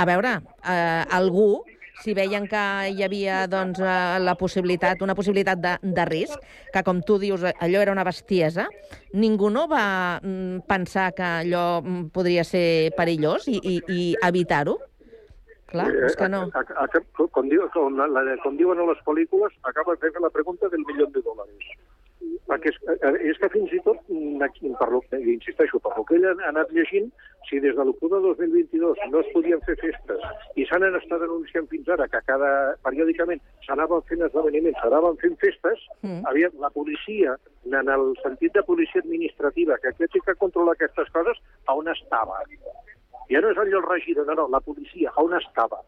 a 0.00 0.06
veure, 0.08 0.38
eh, 0.64 1.04
algú, 1.10 1.62
si 2.00 2.14
veien 2.16 2.46
que 2.48 2.60
hi 2.94 3.04
havia 3.04 3.44
doncs, 3.50 3.80
eh, 3.84 4.18
la 4.24 4.34
possibilitat, 4.40 5.02
una 5.04 5.14
possibilitat 5.14 5.60
de, 5.60 5.74
de 5.82 6.04
risc, 6.08 6.40
que 6.72 6.82
com 6.86 7.02
tu 7.04 7.18
dius, 7.20 7.44
allò 7.52 7.82
era 7.84 7.92
una 7.92 8.06
bestiesa, 8.08 8.68
ningú 9.12 9.50
no 9.52 9.66
va 9.68 10.20
mm, 10.22 10.62
pensar 10.68 11.10
que 11.16 11.26
allò 11.44 11.80
mm, 11.82 12.08
podria 12.14 12.44
ser 12.44 12.92
perillós 12.96 13.48
i, 13.52 13.60
i, 13.60 13.76
i 13.88 14.06
evitar-ho? 14.26 14.78
Clar, 15.70 15.86
és 16.08 16.16
que 16.18 16.28
no. 16.28 16.42
A, 16.52 16.64
a, 16.82 16.84
a, 16.84 17.26
com, 17.36 17.48
diu, 17.48 17.66
com, 17.74 17.96
la, 17.96 18.24
com 18.44 18.58
diuen 18.58 18.82
a 18.82 18.90
les 18.90 19.00
pel·lícules, 19.06 19.54
acaba 19.70 19.94
de 19.94 20.10
fer 20.10 20.22
la 20.22 20.32
pregunta 20.34 20.68
del 20.68 20.84
milió 20.88 21.06
de 21.14 21.22
dòlars. 21.22 21.72
Perquè 22.50 22.72
és, 22.72 22.78
eh, 22.90 23.12
és 23.30 23.38
que 23.38 23.48
fins 23.52 23.72
i 23.72 23.78
tot, 23.84 24.00
mm, 24.10 24.74
per 24.78 24.88
lo, 24.90 25.00
insisteixo, 25.14 25.78
per 25.78 25.92
lo 25.96 26.04
que 26.04 26.16
ell 26.18 26.26
ha 26.26 26.48
anat 26.48 26.72
llegint, 26.74 27.12
si 27.48 27.60
des 27.60 27.76
de 27.76 27.84
l'octubre 27.84 28.18
de 28.18 28.34
2022 28.34 28.98
no 29.10 29.20
es 29.20 29.30
podien 29.32 29.60
fer 29.66 29.76
festes 29.80 30.20
i 30.56 30.66
s'han 30.66 30.84
estat 30.94 31.22
anunciant 31.22 31.68
fins 31.70 31.88
ara 31.88 32.06
que 32.08 32.20
cada 32.26 32.50
periòdicament 32.84 33.40
s'anaven 33.66 34.02
fent 34.10 34.26
esdeveniments, 34.26 34.78
s'anaven 34.82 35.16
fent 35.22 35.38
festes, 35.38 35.86
Mm. 36.02 36.26
havia, 36.26 36.50
la 36.58 36.70
policia, 36.70 37.38
en 37.64 37.88
el 37.88 38.16
sentit 38.22 38.52
de 38.52 38.62
policia 38.62 39.00
administrativa, 39.00 39.78
que 39.78 39.88
aquest 39.88 40.18
que 40.26 40.34
controla 40.34 40.72
aquestes 40.72 41.08
coses, 41.10 41.38
on 41.68 41.88
estava? 41.88 42.42
Ja 43.30 43.40
no 43.42 43.50
és 43.52 43.58
allò 43.62 43.78
el 43.78 43.88
regidor, 43.88 44.26
no, 44.26 44.34
no, 44.38 44.48
la 44.50 44.60
policia, 44.64 45.12
on 45.22 45.36
estava? 45.38 45.80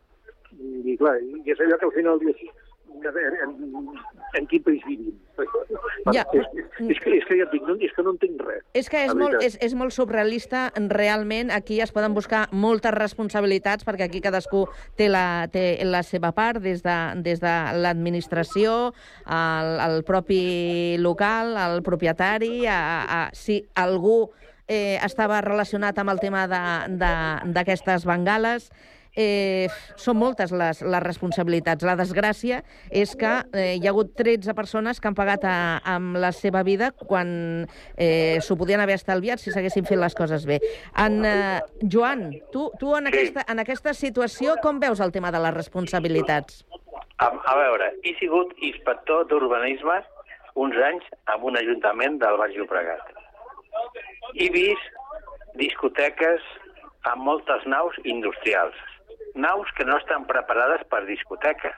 I 0.52 0.96
clar, 1.00 1.16
i 1.22 1.42
és 1.50 1.60
allò 1.64 1.78
que 1.80 1.88
al 1.88 1.96
final 1.96 2.20
dius, 2.22 2.42
veure, 3.00 3.38
en, 3.42 3.88
en 4.38 4.46
quin 4.46 4.62
país 4.62 4.82
vivim? 4.86 5.14
Ja. 6.12 6.24
És, 6.34 6.46
és, 6.78 7.00
que, 7.00 7.14
és 7.16 7.24
que 7.26 7.38
ja 7.38 7.46
et 7.46 7.54
dic, 7.54 7.64
no, 7.66 7.74
és 7.80 7.94
que 7.96 8.04
no 8.04 8.12
entenc 8.14 8.42
res. 8.44 8.62
És 8.78 8.90
que 8.92 9.00
és 9.06 9.14
molt, 9.16 9.38
és, 9.44 9.56
és 9.64 9.74
molt 9.78 9.94
surrealista. 9.94 10.66
Realment, 10.92 11.50
aquí 11.54 11.80
es 11.82 11.92
poden 11.94 12.14
buscar 12.14 12.44
moltes 12.52 12.94
responsabilitats, 12.94 13.86
perquè 13.88 14.06
aquí 14.08 14.22
cadascú 14.24 14.66
té 14.98 15.08
la, 15.10 15.48
té 15.52 15.80
la 15.88 16.02
seva 16.06 16.32
part, 16.36 16.62
des 16.62 16.84
de, 16.84 16.98
des 17.24 17.42
de 17.42 17.56
l'administració, 17.82 18.92
el, 19.26 19.74
el 19.88 20.04
propi 20.08 20.42
local, 21.00 21.56
el 21.64 21.82
propietari, 21.86 22.66
a, 22.66 22.78
a, 23.02 23.20
si 23.36 23.62
algú 23.74 24.30
eh, 24.68 24.98
estava 25.02 25.40
relacionat 25.40 25.98
amb 25.98 26.14
el 26.14 26.20
tema 26.22 26.46
d'aquestes 26.48 28.06
bengales. 28.08 28.70
eh, 29.16 29.68
són 30.00 30.16
moltes 30.16 30.52
les, 30.56 30.82
les 30.82 31.02
responsabilitats. 31.04 31.84
La 31.84 31.96
desgràcia 31.98 32.62
és 32.90 33.14
que 33.18 33.32
eh, 33.52 33.74
hi 33.76 33.86
ha 33.86 33.92
hagut 33.92 34.14
13 34.18 34.54
persones 34.56 35.00
que 35.00 35.10
han 35.10 35.16
pagat 35.18 35.44
a, 35.48 35.56
amb 35.94 36.16
la 36.22 36.32
seva 36.36 36.62
vida 36.66 36.92
quan 36.96 37.66
eh, 37.96 38.38
s'ho 38.40 38.56
podien 38.60 38.80
haver 38.80 38.96
estalviat 38.98 39.42
si 39.42 39.52
s'haguessin 39.52 39.88
fet 39.88 40.00
les 40.00 40.16
coses 40.18 40.46
bé. 40.48 40.60
En, 40.96 41.20
eh, 41.28 41.60
Joan, 41.84 42.30
tu, 42.52 42.70
tu 42.80 42.94
en, 42.96 43.10
aquesta, 43.12 43.44
en 43.48 43.62
aquesta 43.62 43.94
situació 43.96 44.56
com 44.62 44.80
veus 44.82 45.00
el 45.00 45.12
tema 45.12 45.32
de 45.32 45.42
les 45.44 45.54
responsabilitats? 45.54 46.64
A, 47.20 47.28
a 47.28 47.56
veure, 47.58 47.92
he 48.02 48.16
sigut 48.18 48.56
inspector 48.64 49.28
d'urbanisme 49.30 50.00
uns 50.58 50.76
anys 50.84 51.04
en 51.32 51.44
un 51.48 51.56
ajuntament 51.56 52.18
del 52.20 52.40
Baix 52.40 52.56
Llobregat. 52.56 53.21
He 54.34 54.48
vist 54.54 54.88
discoteques 55.60 56.44
amb 57.10 57.24
moltes 57.26 57.64
naus 57.66 57.96
industrials. 58.04 58.76
Naus 59.34 59.70
que 59.76 59.86
no 59.88 59.96
estan 60.00 60.26
preparades 60.28 60.84
per 60.92 61.02
discoteques, 61.08 61.76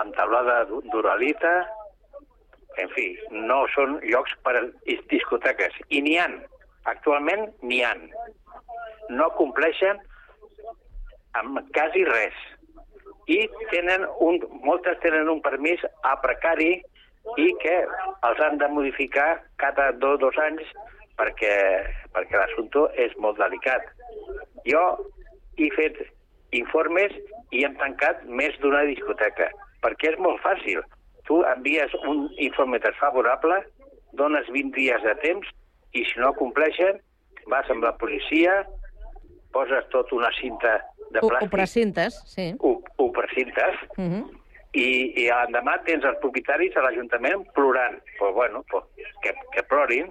amb 0.00 0.16
taulada 0.16 0.64
d'uralita, 0.68 1.52
en 2.82 2.90
fi, 2.92 3.06
no 3.32 3.62
són 3.74 3.96
llocs 4.04 4.34
per 4.44 4.54
discoteques. 5.12 5.76
I 5.88 6.02
n'hi 6.04 6.16
han, 6.20 6.36
actualment 6.92 7.46
n'hi 7.62 7.82
han. 7.84 8.04
No 9.12 9.30
compleixen 9.38 10.00
amb 11.40 11.62
quasi 11.76 12.04
res. 12.08 12.36
I 13.32 13.40
tenen 13.72 14.04
un, 14.22 14.38
moltes 14.64 15.00
tenen 15.02 15.28
un 15.32 15.40
permís 15.44 15.82
a 16.06 16.14
precari 16.22 16.76
i 17.42 17.46
que 17.62 17.78
els 18.28 18.42
han 18.44 18.60
de 18.60 18.68
modificar 18.70 19.30
cada 19.62 19.90
dos, 20.02 20.20
dos 20.22 20.36
anys 20.44 20.68
perquè, 21.18 21.54
perquè 22.14 22.38
l'assumpte 22.38 22.86
és 23.00 23.14
molt 23.22 23.38
delicat. 23.40 23.82
Jo 24.68 24.82
he 25.56 25.70
fet 25.76 25.98
informes 26.56 27.14
i 27.54 27.64
hem 27.64 27.76
tancat 27.80 28.24
més 28.26 28.56
d'una 28.62 28.84
discoteca, 28.88 29.50
perquè 29.84 30.12
és 30.12 30.18
molt 30.22 30.40
fàcil. 30.44 30.82
Tu 31.26 31.40
envies 31.50 31.92
un 32.06 32.26
informe 32.38 32.78
desfavorable, 32.84 33.62
dones 34.18 34.48
20 34.54 34.74
dies 34.76 35.02
de 35.02 35.14
temps 35.22 35.48
i 35.96 36.04
si 36.04 36.20
no 36.20 36.32
compleixen, 36.38 37.00
vas 37.50 37.68
amb 37.70 37.84
la 37.86 37.94
policia, 37.98 38.64
poses 39.54 39.86
tot 39.92 40.10
una 40.12 40.30
cinta 40.40 40.78
de 41.14 41.22
O, 41.22 41.26
o 41.26 41.30
plàstic, 41.30 41.52
precintes, 41.52 42.18
sí. 42.28 42.50
ho, 42.60 42.76
ho 42.98 43.12
precintes, 43.12 43.78
Uh 43.96 44.04
-huh. 44.04 44.24
i, 44.72 44.88
i 45.22 45.28
l'endemà 45.30 45.78
tens 45.84 46.04
els 46.04 46.18
propietaris 46.20 46.76
a 46.76 46.82
l'Ajuntament 46.82 47.46
plorant. 47.54 47.96
Pues 48.18 48.34
bueno, 48.34 48.64
pues, 48.70 48.84
que, 49.22 49.32
que 49.52 49.62
plorin, 49.62 50.10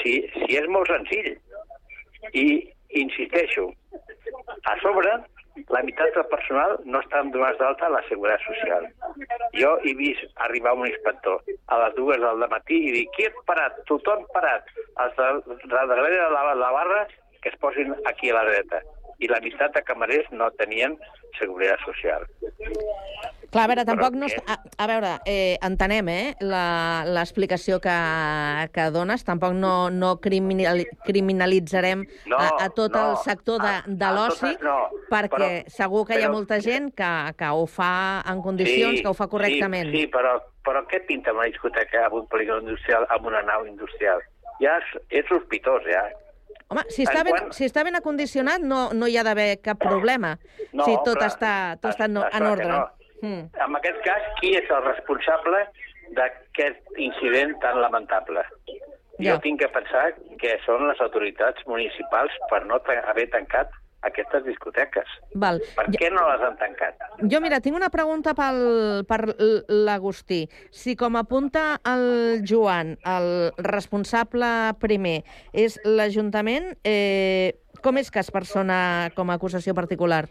si, 0.00 0.18
si 0.36 0.58
és 0.58 0.68
molt 0.68 0.90
senzill. 0.90 1.34
I 2.32 2.46
insisteixo, 3.02 3.68
a 4.70 4.76
sobre, 4.82 5.14
la 5.68 5.82
meitat 5.84 6.14
del 6.16 6.24
personal 6.32 6.78
no 6.84 7.00
estan 7.04 7.30
donats 7.34 7.58
d'alta 7.60 7.86
a 7.88 7.92
la 7.96 8.02
Seguretat 8.08 8.44
Social. 8.46 8.86
Jo 9.58 9.74
he 9.84 9.92
vist 9.98 10.24
arribar 10.46 10.72
un 10.78 10.86
inspector 10.88 11.42
a 11.68 11.80
les 11.84 11.96
dues 11.98 12.22
del 12.22 12.46
matí 12.54 12.78
i 12.88 12.94
dir, 12.96 13.04
qui 13.16 13.28
és 13.28 13.42
parat? 13.48 13.76
Tothom 13.90 14.24
parat. 14.32 14.72
Els 15.04 15.18
de, 15.18 15.58
de 15.66 15.84
darrere 15.92 16.16
de 16.16 16.30
la, 16.32 16.54
la 16.62 16.72
barra 16.78 17.04
que 17.42 17.50
es 17.50 17.58
posin 17.60 17.94
aquí 18.06 18.30
a 18.30 18.38
la 18.38 18.44
dreta. 18.48 18.80
I 19.18 19.28
la 19.28 19.40
meitat 19.40 19.74
de 19.76 19.82
camarers 19.86 20.30
no 20.32 20.50
tenien 20.58 20.96
Seguretat 21.38 21.80
Social. 21.84 22.24
Clar, 23.52 23.64
a 23.64 23.68
veure, 23.68 23.84
tampoc 23.84 24.14
Però 24.14 24.20
no... 24.22 24.28
A, 24.48 24.54
a 24.80 24.86
veure, 24.88 25.10
eh, 25.28 25.58
entenem, 25.60 26.08
eh, 26.08 26.34
la- 26.40 27.04
l'explicació 27.04 27.76
que, 27.84 27.92
que 28.72 28.86
dones. 28.94 29.24
Tampoc 29.28 29.52
no, 29.52 29.90
no 29.92 30.14
criminali 30.24 30.86
criminalitzarem 31.04 32.06
No, 32.32 32.38
a, 32.40 32.46
a 32.64 32.68
tot 32.72 32.94
no, 32.96 33.02
el 33.10 33.16
sector 33.26 33.60
de, 33.60 33.74
de 33.92 34.12
l'oci, 34.16 34.54
no, 34.64 34.78
perquè 35.10 35.28
però- 35.34 35.74
segur 35.76 36.06
que 36.08 36.16
hi 36.16 36.22
ha 36.24 36.30
però- 36.30 36.38
molta 36.38 36.60
gent 36.64 36.90
que, 36.96 37.12
que 37.36 37.52
ho 37.52 37.66
fa 37.68 37.92
en 38.32 38.40
condicions, 38.42 39.02
que 39.02 39.08
ho 39.12 39.14
fa 39.18 39.28
correctament. 39.28 39.92
Sí, 39.92 40.06
sí 40.06 40.12
però, 40.16 40.38
però 40.64 40.84
què 40.88 41.02
pinta 41.06 41.34
una 41.36 41.44
discoteca 41.50 42.06
amb 42.06 42.22
un 42.22 42.26
polígon 42.32 42.64
industrial, 42.64 43.04
amb 43.12 43.26
una 43.28 43.42
nau 43.44 43.66
industrial? 43.68 44.24
Ja 44.64 44.78
és, 44.80 44.96
és 45.10 45.28
sospitós, 45.28 45.84
ja. 45.90 46.06
Home, 46.72 46.82
si 46.88 47.04
està, 47.04 47.20
En 47.20 47.28
ben, 47.28 47.36
quan- 47.36 47.52
si 47.52 47.66
està 47.68 47.84
ben 47.84 47.96
acondicionat 47.98 48.64
no, 48.64 48.80
no 48.96 49.06
hi 49.08 49.16
ha 49.20 49.24
d'haver 49.26 49.60
cap 49.62 49.78
problema. 49.78 50.38
No, 50.72 50.84
si 50.86 50.96
tot 51.04 51.18
clar, 51.20 51.28
està, 51.30 51.52
tot 51.80 51.92
està 51.92 52.08
en, 52.08 52.16
és 52.16 52.38
en 52.40 52.48
ordre. 52.48 52.68
no. 52.72 52.88
Mm. 53.22 53.44
En 53.54 53.76
aquest 53.78 54.00
cas, 54.02 54.22
qui 54.40 54.50
és 54.58 54.70
el 54.74 54.82
responsable 54.84 55.60
d'aquest 56.16 56.98
incident 56.98 57.54
tan 57.62 57.80
lamentable? 57.80 58.42
Ja. 59.20 59.34
Jo 59.34 59.38
tinc 59.44 59.60
que 59.60 59.68
pensar 59.68 60.14
que 60.40 60.56
són 60.64 60.88
les 60.88 61.00
autoritats 61.04 61.62
municipals 61.68 62.32
per 62.50 62.64
no 62.66 62.80
haver 62.82 63.28
tancat 63.30 63.70
aquestes 64.06 64.44
discoteques. 64.44 65.08
Val. 65.38 65.60
Per 65.76 65.86
què 65.94 66.10
no 66.12 66.24
les 66.28 66.44
han 66.46 66.56
tancat? 66.60 67.06
Jo, 67.30 67.40
mira, 67.44 67.60
tinc 67.64 67.78
una 67.78 67.90
pregunta 67.94 68.34
pel, 68.38 68.60
per 69.08 69.20
l'Agustí. 69.70 70.42
Si, 70.74 70.96
com 70.98 71.16
apunta 71.20 71.78
el 71.88 72.42
Joan, 72.48 72.96
el 73.06 73.30
responsable 73.62 74.50
primer 74.82 75.20
és 75.52 75.78
l'Ajuntament, 75.86 76.72
eh, 76.84 77.54
com 77.82 77.98
és 77.98 78.10
que 78.10 78.22
es 78.22 78.30
persona 78.34 79.10
com 79.16 79.30
a 79.30 79.38
acusació 79.38 79.74
particular? 79.74 80.26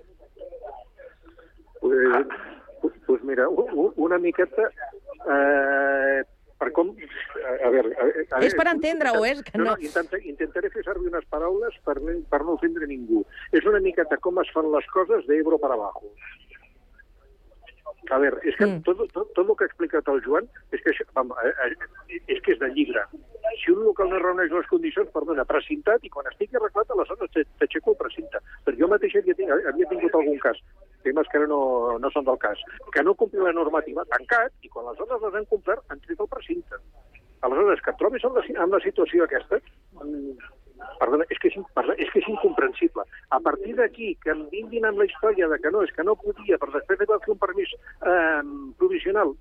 Pues, 1.82 2.94
pues 3.08 3.24
mira, 3.24 3.48
una 3.50 4.20
miqueta... 4.20 4.70
Eh, 5.22 6.22
per 6.62 6.70
com... 6.78 6.92
A, 6.94 7.56
a 7.68 7.72
veure... 7.74 7.92
A, 7.98 8.08
a, 8.38 8.42
És 8.46 8.54
per 8.58 8.68
entendre-ho, 8.72 9.24
és 9.26 9.42
que 9.48 9.58
no... 9.58 9.72
no 9.72 9.76
intenta, 9.82 10.20
intentaré 10.34 10.70
fer 10.74 10.86
servir 10.86 11.10
unes 11.10 11.26
paraules 11.34 11.76
per, 11.88 11.98
no- 12.06 12.20
per 12.30 12.44
no 12.46 12.56
ofendre 12.60 12.88
ningú. 12.90 13.24
És 13.58 13.66
una 13.70 13.82
miqueta 13.84 14.20
com 14.22 14.38
es 14.44 14.54
fan 14.54 14.70
les 14.76 14.88
coses 14.94 15.26
d'Ebro 15.30 15.58
per 15.62 15.74
abajo. 15.74 16.14
A 18.10 18.18
veure, 18.18 18.40
és 18.44 18.56
que 18.58 18.66
mm. 18.66 18.82
tot, 18.88 19.02
tot, 19.14 19.30
tot 19.38 19.46
el 19.46 19.56
que 19.56 19.66
ha 19.68 19.70
explicat 19.70 20.08
el 20.10 20.22
Joan 20.26 20.48
és 20.74 20.82
que, 20.82 20.90
això, 20.90 21.06
vam, 21.16 21.30
eh, 21.46 21.52
eh, 21.68 22.22
és 22.34 22.42
que 22.44 22.56
és 22.56 22.60
de 22.60 22.70
llibre. 22.74 23.04
Si 23.62 23.72
un 23.72 23.84
local 23.86 24.10
no 24.10 24.20
reuneix 24.20 24.52
les 24.52 24.68
condicions, 24.72 25.12
perdona, 25.14 25.46
precintat, 25.48 26.04
i 26.04 26.10
quan 26.10 26.28
estigui 26.32 26.58
arreglat, 26.58 26.90
aleshores 26.92 27.32
t'aixeco 27.62 27.94
el 27.94 28.00
precinte. 28.00 28.42
Però 28.66 28.80
jo 28.80 28.90
mateix 28.92 29.16
havia, 29.20 29.38
ting 29.38 29.54
havia 29.54 29.90
tingut 29.92 30.18
algun 30.18 30.42
cas, 30.42 30.60
temes 31.06 31.30
que 31.30 31.40
ara 31.40 31.50
no, 31.52 31.62
no 32.02 32.12
són 32.14 32.26
del 32.28 32.42
cas, 32.42 32.64
que 32.96 33.06
no 33.06 33.16
complia 33.20 33.48
la 33.48 33.56
normativa, 33.60 34.08
tancat, 34.16 34.56
i 34.66 34.74
quan 34.74 34.90
les 34.90 34.98
zones 35.00 35.22
les 35.28 35.38
han 35.38 35.48
complert, 35.54 35.86
han 35.94 36.02
tret 36.08 36.26
el 36.26 36.32
precinte. 36.34 36.82
Aleshores, 37.46 37.86
que 37.86 37.94
et 37.94 38.02
trobis 38.02 38.26
en 38.26 38.36
la, 38.38 38.44
en 38.66 38.76
la 38.76 38.82
situació 38.84 39.26
aquesta, 39.26 39.62
mm, 40.02 40.52
perdona, 41.00 41.26
és 41.30 41.40
que 41.40 41.54
és, 41.54 41.58
és 41.98 42.12
que 42.12 42.20
és 42.22 42.30
incomprensible. 42.34 42.91
A 43.32 43.40
partir 43.40 43.78
d'aquí, 43.78 44.16
que 44.24 44.34
em 44.34 44.44
vinguin 44.52 44.86
amb 44.88 45.00
la 45.00 45.08
història 45.08 45.48
de 45.48 45.58
que 45.64 45.72
no, 45.72 45.86
és 45.88 45.94
que 45.96 46.04
no 46.04 46.18
podia, 46.20 46.58
però 46.60 46.74
després 46.76 47.00
li 47.00 47.08
va 47.08 47.20
fer 47.24 47.32
un 47.32 47.40
permís 47.40 47.72
eh, 47.74 48.42
provisional, 48.82 49.32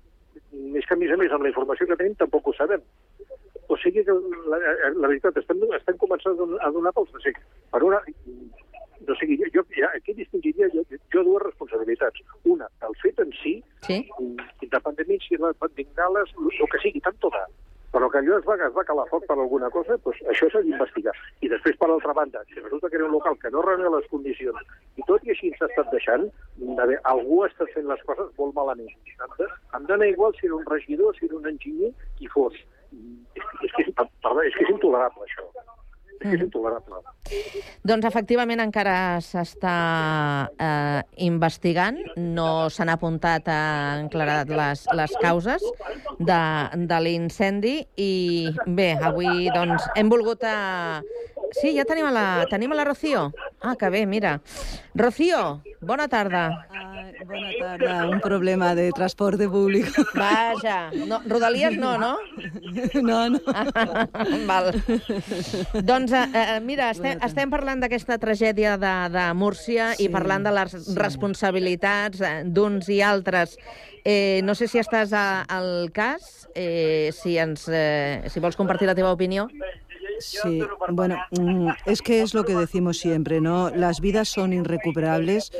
és 0.79 0.85
que, 0.87 0.95
a 0.95 0.99
més 0.99 1.11
a 1.11 1.17
més, 1.19 1.31
amb 1.31 1.43
la 1.43 1.51
informació 1.51 1.87
que 1.89 1.97
tenim, 1.99 2.15
tampoc 2.19 2.47
ho 2.47 2.53
sabem. 2.55 2.85
O 3.67 3.77
sigui 3.79 4.03
que, 4.07 4.15
la, 4.51 4.59
la 4.95 5.09
veritat, 5.11 5.37
estem, 5.41 5.59
estem 5.75 5.99
començant 5.99 6.39
a 6.39 6.71
donar, 6.71 6.93
pels 6.95 7.11
de 7.15 7.23
sec. 7.25 7.41
Per 7.71 7.83
una... 7.87 7.99
No 9.01 9.15
sé, 9.17 9.25
jo, 9.33 9.47
jo 9.49 9.63
ja, 9.73 9.87
aquí 9.97 10.13
distingiria 10.13 10.67
jo, 10.69 10.83
jo 11.11 11.23
dues 11.25 11.41
responsabilitats. 11.41 12.21
Una, 12.45 12.67
el 12.85 12.93
fet 13.01 13.17
en 13.23 13.31
si, 13.39 13.55
sí. 13.87 13.97
independentment 14.61 15.23
si 15.25 15.39
les 15.41 15.57
bengales, 15.79 16.35
el 16.37 16.69
que 16.69 16.81
sigui, 16.83 17.01
tant 17.01 17.17
tot 17.23 17.39
però 17.91 18.09
que 18.09 18.19
allò 18.21 18.37
es 18.39 18.45
va, 18.47 18.55
es 18.55 18.73
va 18.75 18.85
calar 18.87 19.05
foc 19.09 19.25
per 19.27 19.35
alguna 19.37 19.69
cosa, 19.73 19.97
doncs 20.05 20.21
això 20.33 20.47
s'ha 20.51 20.61
d'investigar. 20.65 21.13
I 21.43 21.51
després, 21.51 21.75
per 21.79 21.89
l'altra 21.91 22.15
banda, 22.15 22.43
si 22.47 22.59
resulta 22.59 22.89
que 22.89 22.99
era 22.99 23.07
un 23.09 23.15
local 23.17 23.35
que 23.41 23.51
no 23.51 23.63
reuneix 23.65 23.91
les 23.97 24.07
condicions, 24.13 24.61
i 24.95 25.07
tot 25.09 25.27
i 25.27 25.35
així 25.35 25.51
s'ha 25.57 25.67
estat 25.67 25.91
deixant, 25.95 26.29
a 26.79 26.87
algú 27.11 27.41
està 27.47 27.67
fent 27.73 27.89
les 27.91 28.05
coses 28.07 28.31
molt 28.39 28.55
malament. 28.55 28.95
Em 29.75 29.89
dona 29.91 30.07
igual 30.07 30.35
si 30.39 30.47
era 30.47 30.55
un 30.61 30.65
regidor, 30.71 31.17
si 31.17 31.27
era 31.27 31.39
un 31.41 31.51
enginyer, 31.51 31.91
qui 32.19 32.31
fos. 32.31 32.55
És, 33.35 33.43
és, 33.67 33.71
que, 33.75 33.87
és, 33.87 33.93
és 33.93 34.55
que 34.55 34.67
és 34.67 34.75
intolerable, 34.77 35.27
això. 35.27 35.47
És 36.21 36.41
intolerable. 36.43 37.01
Doncs 37.87 38.05
efectivament 38.05 38.61
encara 38.61 38.95
s'està 39.25 39.75
eh, 40.53 41.01
investigant, 41.25 41.97
no 42.17 42.69
s'han 42.69 42.91
apuntat 42.93 43.49
a 43.49 43.61
enclarat 44.01 44.51
les, 44.51 44.85
les 44.97 45.17
causes 45.23 45.65
de, 46.19 46.41
de 46.91 47.01
l'incendi 47.05 47.75
i 47.97 48.13
bé, 48.65 48.93
avui 49.01 49.49
doncs 49.55 49.89
hem 49.95 50.11
volgut 50.11 50.45
a... 50.45 51.01
Sí, 51.51 51.73
ja 51.75 51.83
tenim 51.83 52.07
a 52.07 52.13
la, 52.15 52.27
tenim 52.47 52.71
a 52.71 52.77
la 52.79 52.85
Rocío. 52.87 53.25
Ah, 53.59 53.75
que 53.75 53.89
bé, 53.91 54.05
mira. 54.07 54.37
Rocío, 54.95 55.59
bona 55.81 56.07
tarda. 56.07 56.45
Bona 57.27 57.51
tarda, 57.59 58.07
un 58.07 58.19
problema 58.19 58.73
de 58.73 58.91
transporte 58.91 59.47
público. 59.47 60.03
Vaja, 60.15 60.91
no, 61.07 61.21
Rodalies 61.27 61.77
no, 61.77 61.97
no? 61.97 62.17
No, 63.01 63.29
no. 63.29 63.39
Val. 64.47 64.71
Doncs, 65.83 66.10
eh, 66.13 66.27
eh, 66.33 66.59
mira, 66.63 66.89
estem, 66.91 67.19
estem 67.25 67.51
parlant 67.51 67.81
d'aquesta 67.83 68.17
tragèdia 68.21 68.77
de, 68.81 68.93
de 69.13 69.25
Múrcia 69.37 69.91
sí, 69.95 70.05
i 70.05 70.11
parlant 70.13 70.45
de 70.45 70.53
les 70.55 70.75
sí. 70.75 70.95
responsabilitats 70.97 72.21
eh, 72.21 72.33
d'uns 72.45 72.89
i 72.91 73.01
altres. 73.05 73.57
Eh, 74.03 74.41
no 74.43 74.55
sé 74.57 74.67
si 74.71 74.81
estàs 74.81 75.13
a, 75.13 75.43
al 75.45 75.91
cas, 75.93 76.47
eh, 76.55 77.11
si, 77.13 77.37
ens, 77.37 77.67
eh, 77.69 78.23
si 78.33 78.41
vols 78.41 78.57
compartir 78.57 78.89
la 78.89 78.97
teva 78.97 79.13
opinió. 79.13 79.47
Sí, 80.21 80.61
bueno, 80.89 81.17
mm, 81.31 81.69
es 81.85 82.01
que 82.01 82.21
es 82.21 82.33
lo 82.33 82.43
que 82.43 82.53
decimos 82.53 82.97
siempre, 82.97 83.41
¿no? 83.41 83.69
Las 83.69 84.01
vidas 84.01 84.29
son 84.29 84.53
irrecuperables. 84.53 85.51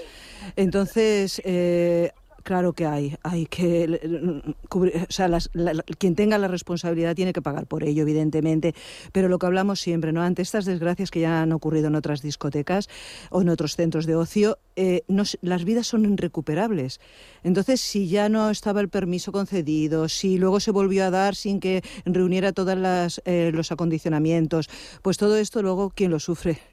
Entonces, 0.56 1.42
eh, 1.46 2.12
Claro 2.44 2.74
que 2.74 2.86
hay, 2.86 3.16
hay 3.24 3.46
que 3.46 4.52
cubrir, 4.70 4.96
o 5.10 5.12
sea, 5.12 5.28
las, 5.28 5.50
la, 5.54 5.84
quien 5.84 6.16
tenga 6.16 6.38
la 6.38 6.48
responsabilidad 6.48 7.16
tiene 7.16 7.34
que 7.34 7.42
pagar 7.42 7.68
por 7.68 7.84
ello, 7.84 8.02
evidentemente, 8.02 8.74
pero 9.12 9.30
lo 9.30 9.38
que 9.40 9.46
hablamos 9.46 9.80
siempre, 9.80 10.12
¿no? 10.12 10.22
Ante 10.22 10.42
estas 10.42 10.66
desgracias 10.66 11.12
que 11.12 11.20
ya 11.20 11.42
han 11.42 11.52
ocurrido 11.52 11.88
en 11.88 11.96
otras 11.96 12.22
discotecas 12.22 12.90
o 13.30 13.42
en 13.42 13.50
otros 13.50 13.76
centros 13.76 14.06
de 14.06 14.16
ocio, 14.16 14.58
eh, 14.76 15.04
no, 15.08 15.24
las 15.42 15.66
vidas 15.66 15.88
son 15.88 16.06
irrecuperables. 16.06 17.00
Entonces, 17.44 17.82
si 17.82 18.08
ya 18.08 18.30
no 18.30 18.50
estaba 18.50 18.82
el 18.82 18.90
permiso 18.90 19.32
concedido, 19.32 20.10
si 20.10 20.38
luego 20.38 20.60
se 20.60 20.72
volvió 20.72 21.06
a 21.06 21.10
dar 21.10 21.36
sin 21.36 21.60
que 21.60 21.84
reuniera 22.06 22.54
todos 22.54 23.22
eh, 23.26 23.52
los 23.54 23.72
acondicionamientos, 23.72 24.70
pues 25.02 25.18
todo 25.18 25.38
esto 25.38 25.62
luego, 25.62 25.92
¿quién 25.94 26.12
lo 26.12 26.20
sufre? 26.20 26.71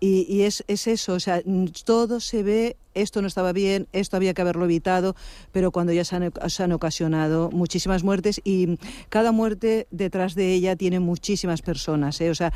Y, 0.00 0.26
y 0.28 0.42
es, 0.42 0.64
es, 0.68 0.86
eso, 0.86 1.14
o 1.14 1.20
sea, 1.20 1.40
todo 1.84 2.20
se 2.20 2.42
ve, 2.42 2.76
esto 2.94 3.22
no 3.22 3.28
estaba 3.28 3.52
bien, 3.52 3.88
esto 3.92 4.16
había 4.16 4.34
que 4.34 4.42
haberlo 4.42 4.64
evitado, 4.64 5.16
pero 5.52 5.70
cuando 5.70 5.92
ya 5.92 6.04
se 6.04 6.16
han, 6.16 6.32
se 6.48 6.62
han, 6.62 6.72
ocasionado 6.72 7.50
muchísimas 7.50 8.04
muertes 8.04 8.40
y 8.44 8.78
cada 9.08 9.32
muerte 9.32 9.86
detrás 9.90 10.34
de 10.34 10.52
ella 10.52 10.76
tiene 10.76 11.00
muchísimas 11.00 11.62
personas. 11.62 12.20
¿eh? 12.20 12.30
O 12.30 12.34
sea, 12.34 12.52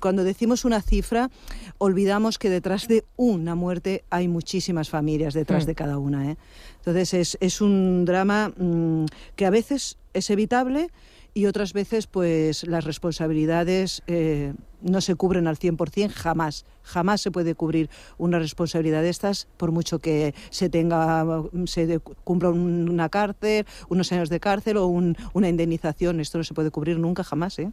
cuando 0.00 0.24
decimos 0.24 0.64
una 0.64 0.82
cifra, 0.82 1.30
olvidamos 1.78 2.38
que 2.38 2.50
detrás 2.50 2.88
de 2.88 3.04
una 3.16 3.54
muerte 3.54 4.04
hay 4.10 4.28
muchísimas 4.28 4.88
familias 4.88 5.34
detrás 5.34 5.64
mm. 5.64 5.66
de 5.66 5.74
cada 5.74 5.98
una. 5.98 6.30
¿eh? 6.30 6.36
Entonces 6.78 7.14
es, 7.14 7.38
es 7.40 7.60
un 7.60 8.04
drama 8.04 8.52
mmm, 8.56 9.04
que 9.36 9.46
a 9.46 9.50
veces 9.50 9.98
es 10.12 10.30
evitable 10.30 10.90
y 11.34 11.46
otras 11.46 11.72
veces 11.72 12.06
pues 12.06 12.66
las 12.66 12.84
responsabilidades 12.84 14.02
eh, 14.06 14.54
no 14.82 15.00
se 15.00 15.14
cubren 15.14 15.46
al 15.46 15.58
100%, 15.58 16.10
jamás, 16.10 16.64
jamás 16.82 17.20
se 17.20 17.30
puede 17.30 17.54
cubrir 17.54 17.90
una 18.18 18.38
responsabilidad 18.38 19.02
de 19.02 19.10
estas 19.10 19.46
por 19.56 19.72
mucho 19.72 19.98
que 19.98 20.34
se 20.50 20.68
tenga, 20.68 21.24
se 21.66 22.00
cumpla 22.24 22.50
una 22.50 23.08
cárcel, 23.08 23.66
unos 23.88 24.12
años 24.12 24.28
de 24.28 24.40
cárcel 24.40 24.76
o 24.76 24.86
un, 24.86 25.16
una 25.32 25.48
indemnización, 25.48 26.20
esto 26.20 26.38
no 26.38 26.44
se 26.44 26.54
puede 26.54 26.70
cubrir 26.70 26.98
nunca, 26.98 27.24
jamás, 27.24 27.58
¿eh? 27.58 27.70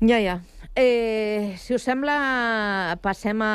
Ja, 0.00 0.20
ja. 0.20 0.42
Eh, 0.76 1.54
si 1.56 1.76
us 1.76 1.84
sembla, 1.86 2.96
passem 2.98 3.38
a, 3.46 3.50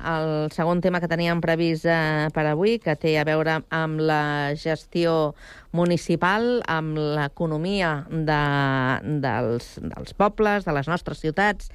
al 0.00 0.30
segon 0.56 0.80
tema 0.80 0.96
que 1.02 1.10
teníem 1.12 1.42
previst 1.44 1.84
eh, 1.84 2.30
per 2.32 2.46
avui, 2.48 2.78
que 2.80 2.94
té 2.96 3.12
a 3.20 3.26
veure 3.28 3.58
amb 3.68 4.00
la 4.00 4.56
gestió 4.56 5.34
municipal, 5.76 6.62
amb 6.64 6.96
l'economia 6.96 7.92
de, 8.08 8.40
dels, 9.20 9.68
dels 9.84 10.16
pobles, 10.16 10.64
de 10.64 10.78
les 10.78 10.88
nostres 10.88 11.20
ciutats, 11.20 11.68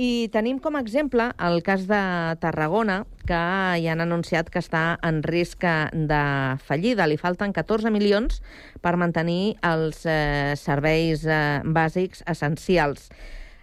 i 0.00 0.32
tenim 0.32 0.64
com 0.64 0.80
a 0.80 0.84
exemple 0.84 1.28
el 1.36 1.60
cas 1.60 1.84
de 1.84 2.02
Tarragona, 2.40 3.02
que 3.28 3.44
ja 3.84 3.92
han 3.92 4.00
anunciat 4.00 4.48
que 4.48 4.64
està 4.64 4.96
en 5.04 5.20
risc 5.28 5.60
de 5.92 6.26
fallida. 6.64 7.04
Li 7.04 7.20
falten 7.20 7.52
14 7.52 7.92
milions 7.92 8.40
per 8.80 8.96
mantenir 8.96 9.58
els 9.60 10.06
eh, 10.08 10.56
serveis 10.56 11.28
eh, 11.28 11.60
bàsics 11.68 12.24
essencials. 12.24 13.10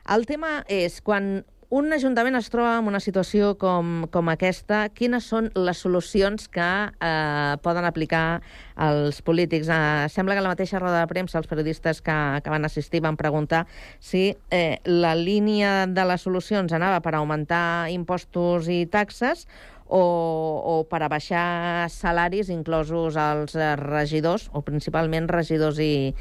El 0.03 0.25
tema 0.27 0.65
és, 0.67 0.97
quan 0.99 1.45
un 1.73 1.93
ajuntament 1.95 2.35
es 2.35 2.49
troba 2.51 2.73
en 2.77 2.89
una 2.91 2.99
situació 2.99 3.53
com, 3.57 4.03
com 4.11 4.27
aquesta, 4.29 4.81
quines 4.93 5.25
són 5.31 5.47
les 5.55 5.79
solucions 5.79 6.49
que 6.51 6.67
eh, 6.91 7.53
poden 7.63 7.87
aplicar 7.87 8.41
els 8.75 9.21
polítics? 9.23 9.71
Eh, 9.71 10.09
sembla 10.11 10.35
que 10.35 10.43
a 10.43 10.45
la 10.45 10.51
mateixa 10.51 10.81
roda 10.83 10.99
de 10.99 11.09
premsa 11.09 11.39
els 11.39 11.47
periodistes 11.47 12.03
que, 12.03 12.17
que 12.43 12.51
van 12.51 12.67
assistir 12.67 13.01
van 13.01 13.17
preguntar 13.17 13.63
si 14.03 14.35
eh, 14.51 14.83
la 14.83 15.15
línia 15.15 15.87
de 15.87 16.05
les 16.11 16.27
solucions 16.27 16.75
anava 16.75 16.99
per 16.99 17.15
augmentar 17.15 17.89
impostos 17.95 18.67
i 18.67 18.83
taxes 18.85 19.47
o, 19.87 20.03
o 20.03 20.77
per 20.91 21.05
abaixar 21.07 21.87
salaris, 21.95 22.51
inclosos 22.51 23.15
els 23.15 23.55
regidors, 23.79 24.49
o 24.51 24.67
principalment 24.67 25.31
regidors 25.31 25.79
i, 25.79 26.13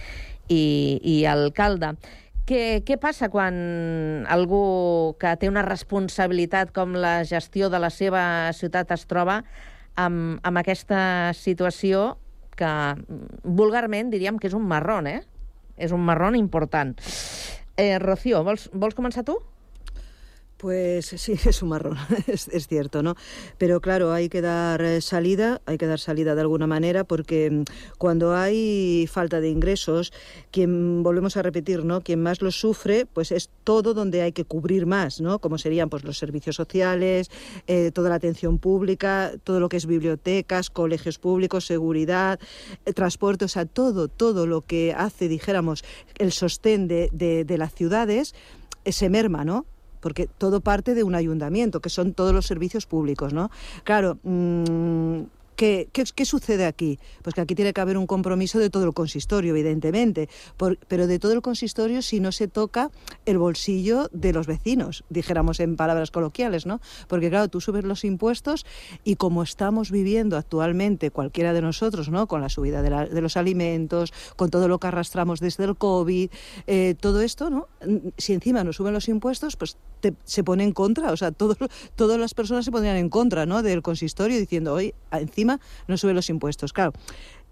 i, 0.49 0.65
i 1.03 1.23
alcalde. 1.27 1.97
Què, 2.43 2.83
què 2.83 2.97
passa 2.99 3.29
quan 3.31 3.55
algú 4.27 5.15
que 5.23 5.31
té 5.39 5.47
una 5.51 5.63
responsabilitat 5.63 6.73
com 6.75 6.97
la 6.99 7.21
gestió 7.29 7.69
de 7.71 7.79
la 7.79 7.91
seva 7.95 8.25
ciutat 8.59 8.91
es 8.97 9.07
troba 9.07 9.45
amb, 9.95 10.41
amb 10.43 10.59
aquesta 10.59 11.31
situació 11.39 12.17
que 12.59 12.73
vulgarment 13.45 14.11
diríem 14.11 14.43
que 14.43 14.51
és 14.51 14.59
un 14.59 14.67
marrón, 14.67 15.07
eh? 15.07 15.23
És 15.79 15.95
un 15.95 16.03
marrón 16.05 16.35
important. 16.37 16.97
Eh, 17.79 17.97
Rocío, 18.03 18.43
vols, 18.45 18.69
vols 18.75 18.99
començar 18.99 19.23
tu? 19.25 19.39
Pues 20.63 21.07
sí, 21.17 21.33
es 21.45 21.61
un 21.61 21.71
marrón, 21.71 21.97
es, 22.29 22.47
es, 22.47 22.69
cierto, 22.69 23.03
¿no? 23.03 23.17
Pero 23.59 23.81
claro, 23.81 24.13
hay 24.13 24.29
que 24.29 24.41
dar 24.41 24.81
eh, 24.81 25.01
salida, 25.01 25.61
hay 25.67 25.77
que 25.77 25.89
dar 25.89 25.99
salida 25.99 26.37
de 26.37 26.41
alguna 26.41 26.69
manera, 26.69 27.03
porque 27.03 27.51
mm, 27.51 27.65
cuando 27.99 28.37
hay 28.37 29.09
falta 29.11 29.41
de 29.41 29.51
ingresos, 29.51 30.13
quien, 30.53 31.03
volvemos 31.03 31.37
a 31.37 31.43
repetir, 31.43 31.85
¿no? 31.85 32.01
Quien 32.01 32.23
más 32.23 32.43
lo 32.43 32.53
sufre, 32.53 33.07
pues 33.07 33.33
es 33.33 33.51
todo 33.65 33.93
donde 33.93 34.23
hay 34.23 34.31
que 34.31 34.45
cubrir 34.45 34.87
más, 34.87 35.21
¿no? 35.21 35.41
Como 35.41 35.59
serían 35.59 35.91
pues 35.91 36.05
los 36.05 36.17
servicios 36.17 36.55
sociales, 36.55 37.29
eh, 37.67 37.91
toda 37.93 38.09
la 38.11 38.15
atención 38.15 38.59
pública, 38.59 39.33
todo 39.43 39.59
lo 39.59 39.69
que 39.69 39.79
es 39.79 39.87
bibliotecas, 39.87 40.71
colegios 40.71 41.19
públicos, 41.19 41.67
seguridad, 41.67 42.39
eh, 42.87 42.93
transporte, 42.93 43.47
o 43.47 43.49
sea, 43.49 43.67
todo, 43.67 44.07
todo 44.07 44.47
lo 44.47 44.61
que 44.61 44.95
hace, 44.97 45.27
dijéramos, 45.27 45.83
el 46.19 46.31
sostén 46.31 46.87
de, 46.87 47.09
de, 47.13 47.45
de 47.45 47.59
las 47.59 47.75
ciudades, 47.75 48.37
se 48.85 49.11
merma, 49.11 49.45
¿no? 49.45 49.67
Porque 50.03 50.27
todo 50.27 50.61
parte 50.61 50.95
de 50.95 51.05
un 51.05 51.15
ayuntamiento, 51.15 51.81
que 51.81 51.89
son 51.89 52.13
todos 52.13 52.35
los 52.35 52.45
servicios 52.45 52.85
públicos, 52.85 53.33
¿no? 53.33 53.51
Claro, 53.85 54.19
mmm, 54.25 55.23
¿Qué, 55.57 55.89
¿Qué, 55.93 56.25
sucede 56.25 56.65
aquí? 56.65 56.99
Pues 57.23 57.35
que 57.35 57.41
aquí 57.41 57.55
tiene 57.55 57.73
que 57.73 57.81
haber 57.81 57.99
un 57.99 58.07
compromiso 58.07 58.59
de 58.59 58.71
todo 58.71 58.85
el 58.85 58.95
consistorio, 58.95 59.53
evidentemente, 59.55 60.29
pero 60.89 61.07
de 61.07 61.19
todo 61.19 61.33
el 61.33 61.43
consistorio 61.43 62.03
si 62.03 62.21
no 62.21 62.33
se 62.33 62.49
toca 62.49 62.91
el 63.27 63.39
bolsillo 63.39 64.09
de 64.13 64.33
los 64.33 64.47
vecinos, 64.47 65.05
dijéramos 65.09 65.61
en 65.61 65.77
palabras 65.77 66.11
coloquiales, 66.11 66.67
¿no? 66.67 66.81
Porque 67.07 67.31
claro, 67.31 67.49
tú 67.49 67.61
subes 67.61 67.85
los 67.85 68.05
impuestos 68.05 68.67
y 69.05 69.17
como 69.17 69.43
estamos 69.43 69.91
viviendo 69.91 70.37
actualmente 70.37 71.11
cualquiera 71.11 71.53
de 71.53 71.63
nosotros, 71.63 72.09
¿no? 72.09 72.27
Con 72.27 72.41
la 72.41 72.49
subida 72.49 72.83
de 72.83 73.21
los 73.21 73.37
alimentos, 73.37 74.13
con 74.37 74.51
todo 74.51 74.69
lo 74.69 74.81
que 74.81 74.87
arrastramos 74.89 75.39
desde 75.39 75.65
el 75.65 75.77
COVID, 75.77 76.31
eh, 76.67 76.95
todo 76.99 77.21
esto, 77.21 77.51
¿no? 77.51 77.69
Si 78.17 78.33
encima 78.33 78.65
nos 78.65 78.77
suben 78.77 78.95
los 78.95 79.09
impuestos, 79.09 79.57
pues 79.57 79.77
te, 80.03 80.15
se 80.25 80.45
pone 80.45 80.65
en 80.65 80.73
contra, 80.73 81.13
o 81.13 81.17
sea, 81.17 81.33
todo, 81.33 81.57
todas 81.97 82.19
las 82.19 82.35
personas 82.35 82.67
se 82.67 82.71
pondrían 82.71 82.97
en 82.97 83.09
contra, 83.09 83.47
¿no? 83.47 83.63
Del 83.63 83.81
consistorio 83.81 84.39
diciendo, 84.39 84.75
hoy 84.75 84.95
encima 85.13 85.61
no 85.89 85.97
sube 85.97 86.13
los 86.13 86.29
impuestos. 86.29 86.75
Claro, 86.75 86.93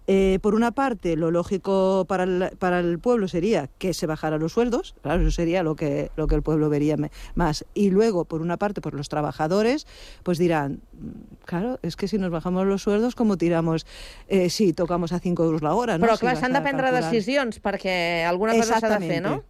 eh, 0.07 0.41
por 0.43 0.57
una 0.57 0.73
parte, 0.73 1.15
lo 1.15 1.31
lógico 1.31 2.05
para 2.09 2.25
el, 2.25 2.51
para 2.59 2.81
el, 2.81 2.99
pueblo 2.99 3.29
sería 3.29 3.69
que 3.79 3.95
se 3.95 4.07
bajaran 4.07 4.41
los 4.41 4.53
sueldos, 4.53 4.97
claro, 5.03 5.23
eso 5.23 5.31
sería 5.31 5.63
lo 5.63 5.77
que, 5.77 6.11
lo 6.17 6.27
que 6.27 6.35
el 6.35 6.43
pueblo 6.43 6.69
vería 6.69 6.97
más. 7.37 7.65
Y 7.75 7.91
luego, 7.91 8.25
por 8.25 8.41
una 8.41 8.57
parte, 8.57 8.81
por 8.81 8.95
los 8.95 9.09
trabajadores, 9.09 9.87
pues 10.25 10.39
dirán, 10.39 10.81
mm, 10.95 11.45
claro, 11.45 11.79
es 11.83 11.95
que 11.95 12.09
si 12.09 12.19
nos 12.19 12.31
bajamos 12.31 12.67
los 12.67 12.83
sueldos, 12.83 13.15
¿cómo 13.15 13.37
tiramos? 13.37 13.87
Eh, 14.27 14.51
sí, 14.51 14.73
tocamos 14.73 15.13
a 15.13 15.21
5 15.21 15.45
euros 15.45 15.63
la 15.63 15.75
hora, 15.75 15.97
no? 15.97 16.07
Però, 16.07 16.19
clar, 16.19 16.35
si 16.35 16.43
s'han 16.43 16.59
de 16.59 16.61
prendre 16.61 16.91
calcular... 16.91 17.07
decisions 17.07 17.63
perquè 17.63 18.27
alguna 18.27 18.57
cosa 18.59 18.81
s'ha 18.83 18.99
de 18.99 19.07
fer, 19.07 19.23
no? 19.23 19.45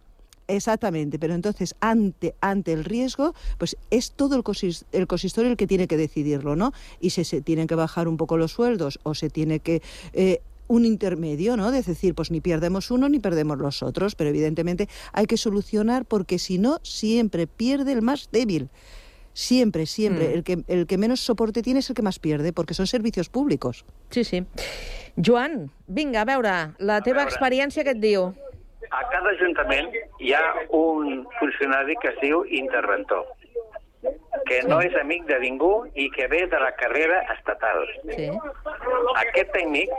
Exactamente, 0.47 1.17
pero 1.17 1.33
entonces 1.33 1.75
ante, 1.79 2.35
ante 2.41 2.73
el 2.73 2.83
riesgo, 2.83 3.33
pues 3.57 3.77
es 3.89 4.11
todo 4.11 4.35
el, 4.35 4.43
consist, 4.43 4.83
el 4.91 5.07
consistorio 5.07 5.51
el 5.51 5.57
que 5.57 5.67
tiene 5.67 5.87
que 5.87 5.97
decidirlo, 5.97 6.55
¿no? 6.55 6.73
Y 6.99 7.11
si 7.11 7.23
se 7.23 7.41
tienen 7.41 7.67
que 7.67 7.75
bajar 7.75 8.07
un 8.07 8.17
poco 8.17 8.37
los 8.37 8.51
sueldos 8.51 8.99
o 9.03 9.13
se 9.15 9.29
tiene 9.29 9.59
que... 9.59 9.81
Eh, 10.13 10.41
un 10.67 10.85
intermedio, 10.85 11.57
¿no? 11.57 11.69
De 11.69 11.81
decir, 11.81 12.15
pues 12.15 12.31
ni 12.31 12.39
perdemos 12.39 12.91
uno 12.91 13.09
ni 13.09 13.19
perdemos 13.19 13.57
los 13.57 13.83
otros, 13.83 14.15
pero 14.15 14.29
evidentemente 14.29 14.87
hay 15.11 15.25
que 15.25 15.35
solucionar 15.35 16.05
porque 16.05 16.39
si 16.39 16.59
no, 16.59 16.79
siempre 16.81 17.45
pierde 17.45 17.91
el 17.91 18.01
más 18.01 18.29
débil. 18.31 18.69
Siempre, 19.33 19.85
siempre. 19.85 20.29
Mm. 20.29 20.31
El, 20.31 20.43
que, 20.43 20.63
el 20.67 20.87
que 20.87 20.97
menos 20.97 21.19
soporte 21.19 21.61
tiene 21.61 21.79
es 21.79 21.89
el 21.89 21.95
que 21.95 22.01
más 22.01 22.19
pierde, 22.19 22.53
porque 22.53 22.73
son 22.73 22.87
servicios 22.87 23.27
públicos. 23.27 23.85
Sí, 24.09 24.23
sí. 24.23 24.45
Joan, 25.23 25.71
vinga, 25.87 26.21
a 26.21 26.25
veure, 26.25 26.55
la 26.79 27.01
teva 27.03 27.25
experiència 27.27 27.83
què 27.83 27.97
et 27.97 27.99
diu? 27.99 28.31
A 28.91 29.01
cada 29.09 29.31
ajuntament 29.31 29.93
hi 30.19 30.33
ha 30.35 30.43
un 30.75 31.23
funcionari 31.39 31.95
que 32.01 32.09
es 32.11 32.19
diu 32.21 32.43
interventor, 32.61 33.25
que 34.47 34.61
no 34.67 34.81
és 34.83 34.95
amic 34.99 35.27
de 35.29 35.37
ningú 35.43 35.71
i 36.03 36.09
que 36.15 36.27
ve 36.31 36.41
de 36.51 36.59
la 36.59 36.71
carrera 36.79 37.21
estatal. 37.35 37.85
Sí. 38.09 38.27
Aquest 39.23 39.53
tècnic 39.55 39.93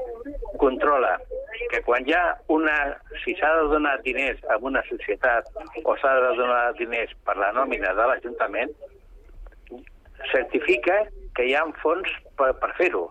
controla 0.61 1.15
que 1.73 1.81
quan 1.87 2.07
hi 2.09 2.17
ha 2.19 2.25
una... 2.53 2.77
si 3.25 3.37
s'ha 3.39 3.53
de 3.61 3.69
donar 3.73 3.99
diners 4.05 4.41
a 4.53 4.59
una 4.61 4.83
societat 4.89 5.49
o 5.85 5.97
s'ha 6.01 6.15
de 6.27 6.33
donar 6.41 6.65
diners 6.81 7.13
per 7.25 7.37
la 7.41 7.53
nòmina 7.57 7.95
de 7.97 8.09
l'Ajuntament, 8.11 8.73
certifica 10.33 11.03
que 11.37 11.49
hi 11.49 11.55
ha 11.57 11.65
fons 11.83 12.11
per, 12.37 12.53
per 12.61 12.73
fer-ho 12.77 13.07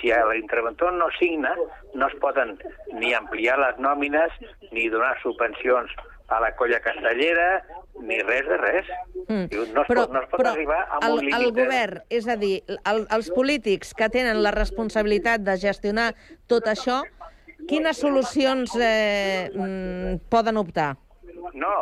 si 0.00 0.08
l'interventor 0.32 0.92
no 0.96 1.06
signa, 1.18 1.54
no 1.94 2.06
es 2.08 2.14
poden 2.20 2.56
ni 2.98 3.12
ampliar 3.14 3.58
les 3.60 3.78
nòmines 3.78 4.32
ni 4.72 4.88
donar 4.88 5.14
subvencions 5.22 5.90
a 6.32 6.38
la 6.40 6.54
colla 6.56 6.80
castellera, 6.80 7.62
ni 8.00 8.16
res 8.24 8.46
de 8.48 8.56
res. 8.56 8.86
Mm. 9.28 9.44
No, 9.74 9.82
es 9.82 9.88
Però, 9.88 10.06
pot, 10.06 10.12
no 10.14 10.22
es 10.22 10.28
pot 10.30 10.40
però 10.40 10.52
arribar 10.54 10.80
a 10.88 10.98
el, 11.06 11.12
un 11.12 11.20
límit. 11.26 11.34
el 11.36 11.44
de- 11.52 11.62
govern, 11.64 12.00
és 12.10 12.28
a 12.28 12.36
dir, 12.40 12.54
el, 12.66 13.04
els 13.12 13.28
polítics 13.30 13.92
que 13.94 14.08
tenen 14.08 14.40
la 14.42 14.50
responsabilitat 14.56 15.44
de 15.44 15.56
gestionar 15.60 16.14
tot 16.48 16.64
això, 16.66 17.02
quines 17.68 18.00
solucions 18.00 18.72
eh, 18.80 19.50
mm, 19.54 20.24
poden 20.32 20.56
optar? 20.56 20.94
No, 21.54 21.74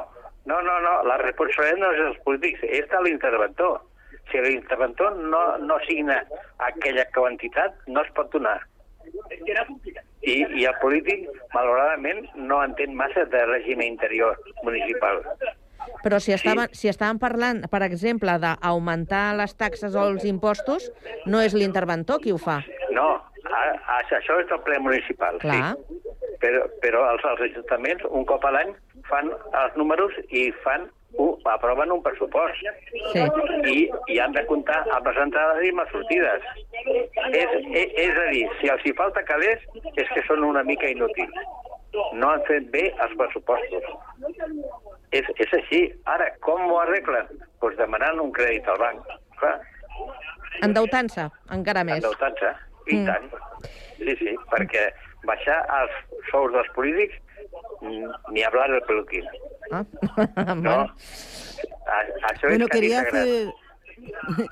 no, 0.44 0.59
no, 0.61 0.74
no, 0.82 0.98
la 1.07 1.16
responsabilitat 1.22 1.78
no 1.80 1.92
és 1.94 2.03
dels 2.03 2.20
polítics, 2.26 2.61
és 2.66 2.90
de 2.90 3.00
l'interventor. 3.07 3.80
Si 4.33 4.41
l'interventor 4.41 5.16
no, 5.20 5.41
no 5.61 5.78
signa 5.87 6.22
aquella 6.64 7.05
quantitat, 7.12 7.74
no 7.87 8.01
es 8.01 8.12
pot 8.16 8.33
donar. 8.33 8.59
I, 10.22 10.35
I 10.57 10.64
el 10.68 10.76
polític, 10.80 11.26
malauradament, 11.53 12.24
no 12.49 12.62
entén 12.64 12.95
massa 12.97 13.26
de 13.28 13.43
règim 13.51 13.83
interior 13.85 14.39
municipal. 14.62 15.20
Però 16.03 16.18
si 16.22 16.33
estaven, 16.33 16.70
si 16.78 16.89
estaven 16.89 17.18
parlant, 17.22 17.64
per 17.70 17.83
exemple, 17.85 18.35
d'augmentar 18.41 19.33
les 19.39 19.55
taxes 19.59 19.99
o 19.99 20.07
els 20.12 20.24
impostos, 20.28 20.89
no 21.26 21.43
és 21.43 21.57
l'interventor 21.59 22.22
qui 22.22 22.33
ho 22.33 22.39
fa. 22.41 22.61
No, 22.95 23.09
a, 23.45 23.61
a, 23.61 23.99
això 24.01 24.39
és 24.41 24.49
del 24.51 24.62
ple 24.66 24.78
municipal, 24.83 25.39
Clar. 25.43 25.74
sí. 25.74 26.01
Però, 26.43 26.64
però 26.83 27.05
els, 27.12 27.22
els 27.35 27.45
ajuntaments, 27.51 28.07
un 28.11 28.24
cop 28.26 28.47
a 28.47 28.51
l'any, 28.55 28.72
fan 29.11 29.30
els 29.30 29.76
números 29.78 30.16
i 30.30 30.49
fan 30.64 30.89
un, 31.20 31.34
aproven 31.52 31.92
un 31.92 32.02
pressupost. 32.02 32.62
Sí. 33.12 33.24
I, 33.72 33.90
I 34.14 34.18
han 34.22 34.32
de 34.36 34.44
comptar 34.46 34.80
amb 34.96 35.06
les 35.10 35.18
entrades 35.24 35.64
i 35.66 35.72
amb 35.72 35.82
les 35.82 35.90
sortides. 35.92 36.46
És, 37.32 37.56
és, 37.72 37.92
és 38.06 38.18
a 38.18 38.26
dir, 38.32 38.44
si 38.60 38.70
els 38.72 38.86
hi 38.88 38.94
falta 38.98 39.22
calés, 39.28 39.60
és 39.96 40.08
que 40.14 40.24
són 40.28 40.44
una 40.48 40.62
mica 40.64 40.88
inútils. 40.88 41.34
No 42.16 42.30
han 42.32 42.42
fet 42.48 42.70
bé 42.72 42.86
els 43.04 43.12
pressupostos. 43.20 43.84
És, 45.12 45.26
és 45.44 45.52
així. 45.58 45.82
Ara, 46.08 46.30
com 46.40 46.64
ho 46.70 46.78
arreglen? 46.80 47.26
Doncs 47.28 47.50
pues 47.60 47.76
demanant 47.78 48.18
un 48.20 48.32
crèdit 48.34 48.66
al 48.72 48.78
banc. 48.80 49.04
Clar, 49.38 49.58
Endeutant-se, 50.62 51.28
encara 51.54 51.84
més. 51.84 52.00
endeutant-se. 52.02 52.50
I 52.90 52.96
Mm. 52.96 53.06
tant. 53.06 53.28
Sí, 53.98 54.14
sí, 54.18 54.32
perquè 54.50 54.88
baixar 55.24 55.60
els 55.80 55.92
sous 56.32 56.50
dels 56.52 56.68
polítics 56.74 57.14
ni 58.30 58.42
hablar 58.42 58.70
del 58.70 58.82
peluquín. 58.82 59.24
Ah. 59.70 59.84
No? 60.56 60.76
A, 61.82 61.96
això 62.30 62.48
Bueno, 62.48 62.66
és 62.66 62.70
que 62.70 62.78
quería 62.78 63.00
a 63.00 63.04
ti 63.04 63.10
t'agrada. 63.10 63.22
hacer... 63.22 63.54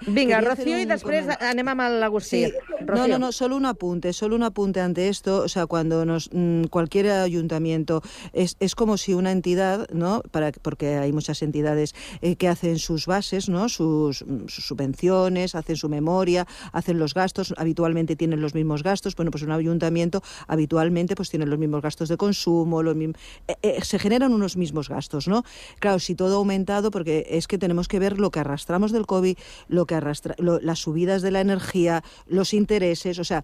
Vinga, 0.06 0.40
Rocío, 0.40 0.78
i 0.78 0.86
després 0.88 1.24
comen- 1.24 1.38
anem 1.50 1.68
amb 1.72 1.80
l'Agustí. 2.00 2.44
Sí, 2.46 2.52
no, 2.86 3.06
no, 3.06 3.18
no, 3.18 3.32
solo 3.32 3.56
un 3.56 3.66
apunte, 3.66 4.12
solo 4.12 4.36
un 4.36 4.42
apunte 4.42 4.80
ante 4.80 5.08
esto. 5.08 5.42
O 5.42 5.48
sea, 5.48 5.66
cuando 5.66 6.04
nos, 6.04 6.28
mm, 6.32 6.64
cualquier 6.64 7.10
ayuntamiento 7.10 8.02
es, 8.32 8.56
es 8.60 8.74
como 8.74 8.96
si 8.96 9.14
una 9.14 9.32
entidad, 9.32 9.88
¿no? 9.92 10.22
Para, 10.30 10.52
porque 10.52 10.96
hay 10.96 11.12
muchas 11.12 11.42
entidades 11.42 11.94
eh, 12.22 12.36
que 12.36 12.48
hacen 12.48 12.78
sus 12.78 13.06
bases, 13.06 13.48
¿no? 13.48 13.68
Sus, 13.68 14.22
mm, 14.26 14.48
sus 14.48 14.66
subvenciones, 14.66 15.54
hacen 15.54 15.76
su 15.76 15.88
memoria, 15.88 16.46
hacen 16.72 16.98
los 16.98 17.14
gastos, 17.14 17.54
habitualmente 17.56 18.16
tienen 18.16 18.40
los 18.40 18.54
mismos 18.54 18.82
gastos. 18.82 19.14
Bueno, 19.16 19.30
pues 19.30 19.42
un 19.42 19.52
ayuntamiento 19.52 20.22
habitualmente 20.48 21.14
pues 21.14 21.30
tiene 21.30 21.46
los 21.46 21.58
mismos 21.58 21.82
gastos 21.82 22.08
de 22.08 22.16
consumo, 22.16 22.82
los 22.82 22.96
mismos, 22.96 23.16
eh, 23.48 23.54
eh, 23.62 23.78
se 23.84 23.98
generan 23.98 24.32
unos 24.32 24.56
mismos 24.56 24.88
gastos, 24.88 25.28
¿no? 25.28 25.44
Claro, 25.78 25.98
si 25.98 26.14
todo 26.14 26.34
ha 26.34 26.38
aumentado, 26.38 26.90
porque 26.90 27.26
es 27.30 27.46
que 27.46 27.58
tenemos 27.58 27.88
que 27.88 27.98
ver 27.98 28.18
lo 28.18 28.30
que 28.30 28.40
arrastramos 28.40 28.92
del 28.92 29.06
COVID, 29.06 29.36
lo 29.68 29.86
que 29.86 29.94
arrastra, 29.94 30.34
lo- 30.38 30.60
las 30.60 30.78
subidas 30.80 31.22
de 31.22 31.30
la 31.30 31.40
energía, 31.40 32.02
los 32.26 32.52
intereses, 32.54 33.18
o 33.18 33.24
sea, 33.24 33.42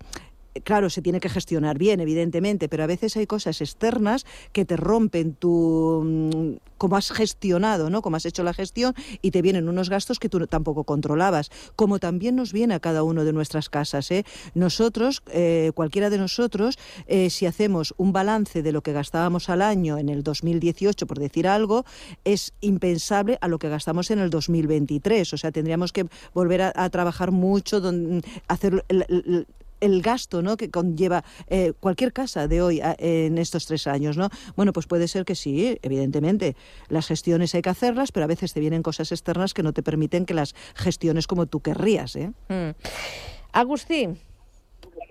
Claro, 0.64 0.90
se 0.90 1.02
tiene 1.02 1.20
que 1.20 1.28
gestionar 1.28 1.78
bien, 1.78 2.00
evidentemente, 2.00 2.68
pero 2.68 2.84
a 2.84 2.86
veces 2.86 3.16
hay 3.16 3.26
cosas 3.26 3.60
externas 3.60 4.24
que 4.52 4.64
te 4.64 4.76
rompen 4.76 5.34
tu 5.34 6.02
mm, 6.04 6.56
cómo 6.78 6.96
has 6.96 7.10
gestionado, 7.10 7.88
¿no? 7.90 8.02
Cómo 8.02 8.16
has 8.16 8.26
hecho 8.26 8.42
la 8.42 8.52
gestión 8.52 8.94
y 9.22 9.30
te 9.30 9.42
vienen 9.42 9.68
unos 9.68 9.88
gastos 9.88 10.18
que 10.18 10.28
tú 10.28 10.46
tampoco 10.46 10.84
controlabas. 10.84 11.50
Como 11.74 11.98
también 11.98 12.36
nos 12.36 12.52
viene 12.52 12.74
a 12.74 12.80
cada 12.80 13.02
uno 13.02 13.24
de 13.24 13.32
nuestras 13.32 13.68
casas, 13.70 14.10
¿eh? 14.10 14.24
Nosotros, 14.54 15.22
eh, 15.32 15.72
cualquiera 15.74 16.10
de 16.10 16.18
nosotros, 16.18 16.78
eh, 17.06 17.30
si 17.30 17.46
hacemos 17.46 17.94
un 17.96 18.12
balance 18.12 18.62
de 18.62 18.72
lo 18.72 18.82
que 18.82 18.92
gastábamos 18.92 19.48
al 19.48 19.62
año 19.62 19.96
en 19.98 20.08
el 20.08 20.22
2018, 20.22 21.06
por 21.06 21.18
decir 21.18 21.48
algo, 21.48 21.84
es 22.24 22.52
impensable 22.60 23.38
a 23.40 23.48
lo 23.48 23.58
que 23.58 23.68
gastamos 23.68 24.10
en 24.10 24.18
el 24.18 24.30
2023. 24.30 25.32
O 25.32 25.36
sea, 25.36 25.52
tendríamos 25.52 25.92
que 25.92 26.06
volver 26.34 26.62
a, 26.62 26.72
a 26.74 26.90
trabajar 26.90 27.30
mucho, 27.30 27.80
don- 27.80 28.22
hacer 28.48 28.84
el- 29.80 30.02
gasto 30.02 30.42
¿no? 30.42 30.56
que 30.56 30.70
conlleva 30.70 31.24
eh, 31.48 31.72
cualquier 31.80 32.12
casa 32.12 32.48
de 32.48 32.62
hoy 32.62 32.80
a- 32.80 32.94
en 32.98 33.38
estos 33.38 33.66
tres 33.66 33.86
años. 33.86 34.16
¿no? 34.16 34.28
Bueno, 34.56 34.72
pues 34.72 34.86
puede 34.86 35.08
ser 35.08 35.24
que 35.24 35.34
sí, 35.34 35.78
evidentemente. 35.82 36.54
Las 36.88 37.06
gestiones 37.08 37.54
hay 37.54 37.62
que 37.62 37.70
hacerlas, 37.70 38.12
pero 38.12 38.24
a 38.24 38.28
veces 38.28 38.52
te 38.52 38.60
vienen 38.60 38.82
cosas 38.82 39.12
externas 39.12 39.54
que 39.54 39.62
no 39.62 39.72
te 39.72 39.82
permiten 39.82 40.26
que 40.26 40.34
las 40.34 40.54
gestiones 40.74 41.26
como 41.26 41.46
tú 41.46 41.60
querrías. 41.60 42.16
¿eh? 42.16 42.30
Mm. 42.48 42.70
Agustí, 43.52 44.08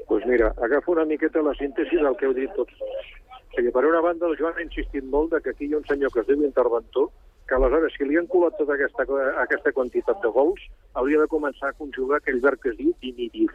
Doncs 0.07 0.25
mira, 0.27 0.53
agafo 0.61 0.91
una 0.91 1.03
miqueta 1.05 1.41
la 1.41 1.53
síntesi 1.55 1.95
del 1.97 2.15
que 2.19 2.27
heu 2.27 2.33
dit 2.37 2.51
tots. 2.53 2.73
O 2.77 3.55
sigui, 3.55 3.71
per 3.73 3.85
una 3.89 4.01
banda, 4.05 4.27
el 4.29 4.35
Joan 4.37 4.53
ha 4.59 4.61
insistit 4.61 5.03
molt 5.03 5.31
de 5.33 5.39
que 5.41 5.49
aquí 5.55 5.65
hi 5.65 5.73
ha 5.73 5.79
un 5.79 5.85
senyor 5.89 6.11
que 6.13 6.21
es 6.21 6.27
diu 6.29 6.43
interventor, 6.45 7.07
que 7.49 7.55
aleshores, 7.57 7.95
si 7.97 8.05
li 8.05 8.17
han 8.19 8.27
colat 8.29 8.53
tota 8.59 8.75
aquesta, 8.77 9.05
aquesta 9.41 9.71
quantitat 9.73 10.21
de 10.21 10.29
vols, 10.29 10.61
hauria 10.93 11.23
de 11.23 11.27
començar 11.31 11.71
a 11.71 11.77
conjugar 11.79 12.19
aquell 12.21 12.37
verb 12.43 12.61
que 12.61 12.69
es 12.73 12.77
diu 12.77 12.93
dimitir 13.01 13.47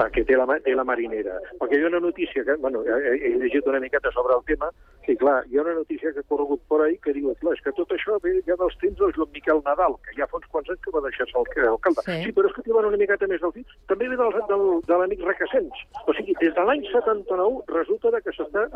perquè 0.00 0.24
té 0.26 0.38
la, 0.40 0.46
té 0.64 0.74
la 0.74 0.86
marinera. 0.88 1.38
Perquè 1.60 1.78
hi 1.78 1.84
ha 1.84 1.92
una 1.92 2.02
notícia 2.02 2.44
que, 2.44 2.56
bueno, 2.64 2.82
he, 2.86 3.14
he 3.14 3.34
llegit 3.42 3.68
una 3.70 3.82
miqueta 3.84 4.12
sobre 4.16 4.36
el 4.38 4.44
tema, 4.48 4.70
i 5.06 5.16
clar, 5.20 5.42
hi 5.50 5.58
ha 5.58 5.64
una 5.66 5.76
notícia 5.76 6.12
que 6.12 6.24
ha 6.24 6.28
corregut 6.32 6.62
por 6.68 6.82
ahí 6.82 6.96
que 7.04 7.12
diu, 7.12 7.34
clar, 7.42 7.54
és 7.54 7.62
que 7.64 7.74
tot 7.76 7.92
això 7.92 8.18
ve 8.24 8.38
ja 8.48 8.56
dels 8.60 8.76
temps 8.80 8.98
del 8.98 9.12
Joan 9.16 9.32
Miquel 9.36 9.60
Nadal, 9.66 9.98
que 10.06 10.16
ja 10.16 10.28
fa 10.30 10.40
uns 10.40 10.48
quants 10.52 10.70
anys 10.72 10.80
que 10.84 10.94
va 10.94 11.04
deixar-se 11.04 11.36
el 11.36 11.68
alcalde. 11.68 12.06
Sí. 12.06 12.14
Sí. 12.14 12.28
sí, 12.28 12.32
però 12.36 12.48
és 12.48 12.56
que 12.56 12.74
van 12.74 12.88
una 12.88 13.00
miqueta 13.00 13.28
més 13.30 13.42
del 13.42 13.52
fi. 13.54 13.64
També 13.90 14.08
ve 14.10 14.18
del, 14.20 14.36
del, 14.50 14.64
de 14.88 14.98
l'amic 15.00 15.24
Requesens. 15.26 15.84
O 16.06 16.14
sigui, 16.16 16.36
des 16.40 16.54
de 16.56 16.66
l'any 16.68 16.84
79 16.92 17.64
resulta 17.74 18.20
que 18.24 18.34
s'està 18.36 18.66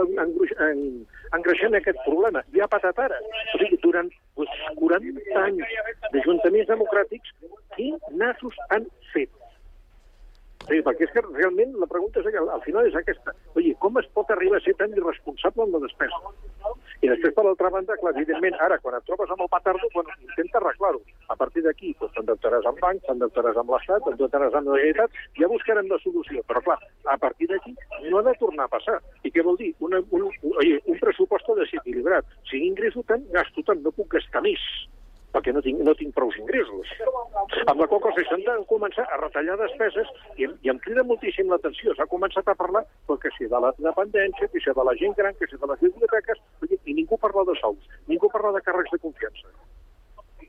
engreixant 1.38 1.78
aquest 1.78 2.00
problema. 2.06 2.42
Hi 2.54 2.64
ha 2.64 2.70
patatara. 2.72 3.20
O 3.54 3.62
sigui, 3.62 3.80
durant 3.84 4.10
pues, 4.38 4.52
40 4.80 5.44
anys 5.44 5.76
d'ajuntaments 6.14 6.72
democràtics, 6.72 7.34
qui 7.76 7.92
nassos 8.20 8.58
han 8.74 8.88
fet? 9.12 9.30
Sí, 10.68 10.82
perquè 10.84 11.06
és 11.06 11.12
que 11.14 11.22
realment 11.24 11.70
la 11.80 11.88
pregunta 11.88 12.20
és 12.20 12.28
que 12.28 12.40
al 12.42 12.62
final 12.64 12.86
és 12.88 12.96
aquesta. 12.98 13.32
Oye, 13.56 13.72
com 13.80 13.96
es 14.00 14.08
pot 14.16 14.28
arribar 14.34 14.58
a 14.58 14.64
ser 14.64 14.74
tan 14.76 14.92
irresponsable 14.92 15.64
amb 15.64 15.78
la 15.78 15.80
despesa? 15.86 16.18
I 17.00 17.08
després, 17.08 17.32
per 17.34 17.44
l'altra 17.46 17.70
banda, 17.72 17.96
clar, 18.00 18.12
evidentment, 18.16 18.56
ara, 18.64 18.76
quan 18.82 18.98
et 18.98 19.06
trobes 19.08 19.30
amb 19.32 19.44
el 19.44 19.50
petardo, 19.54 19.88
bueno, 19.94 20.12
intenta 20.26 20.60
arreglar-ho. 20.60 21.00
A 21.32 21.36
partir 21.40 21.62
d'aquí, 21.64 21.94
doncs, 22.00 22.12
t'endeutaràs 22.16 22.68
amb 22.68 22.82
bancs, 22.84 23.06
t'endeutaràs 23.06 23.60
amb 23.62 23.72
l'Estat, 23.72 24.04
t'endeutaràs 24.04 24.58
amb 24.58 24.68
la 24.68 24.76
Generalitat, 24.76 25.22
ja 25.40 25.50
buscarem 25.54 25.88
la 25.88 26.00
solució. 26.04 26.44
Però, 26.50 26.64
clar, 26.68 26.78
a 27.14 27.16
partir 27.22 27.48
d'aquí 27.52 27.72
no 28.10 28.20
ha 28.20 28.26
de 28.28 28.36
tornar 28.42 28.68
a 28.68 28.74
passar. 28.76 28.98
I 29.24 29.32
què 29.32 29.46
vol 29.46 29.56
dir? 29.62 29.72
Una, 29.88 30.02
un, 30.10 30.28
un, 30.28 30.60
un 30.60 31.00
pressupost 31.00 31.48
ha 31.48 31.58
de 31.62 31.70
ser 31.70 31.80
equilibrat. 31.80 32.28
Si 32.50 32.60
ingresso 32.66 33.06
tant, 33.08 33.24
gasto 33.32 33.64
tant, 33.64 33.80
no 33.86 33.94
puc 33.94 34.18
gastar 34.18 34.44
més 34.44 34.68
perquè 35.38 35.54
no 35.54 35.62
tinc, 35.62 35.80
no 35.86 35.94
tinc 35.94 36.14
prou 36.16 36.32
ingressos. 36.34 36.90
Amb 37.70 37.80
la 37.80 37.86
qual 37.86 38.02
cosa 38.02 38.24
s'han 38.26 38.42
de 38.46 38.56
començar 38.70 39.06
a 39.06 39.20
retallar 39.22 39.58
despeses 39.62 40.10
i, 40.36 40.48
i 40.66 40.72
em 40.72 40.80
crida 40.82 41.06
moltíssim 41.06 41.50
l'atenció. 41.52 41.94
S'ha 41.94 42.10
començat 42.10 42.50
a 42.50 42.56
parlar 42.58 42.84
que 43.22 43.32
si 43.38 43.46
de 43.50 43.62
la 43.62 43.72
dependència, 43.78 44.50
que 44.52 44.62
si 44.62 44.74
de 44.74 44.86
la 44.90 44.96
gent 44.98 45.14
gran, 45.18 45.38
que 45.38 45.46
si 45.50 45.58
de 45.58 45.70
les 45.70 45.84
biblioteques, 45.86 46.42
i 46.84 46.94
ningú 46.94 47.18
parla 47.22 47.46
de 47.48 47.54
sous, 47.62 47.90
ningú 48.10 48.30
parla 48.34 48.56
de 48.58 48.64
càrrecs 48.66 48.94
de 48.94 49.02
confiança. 49.06 49.46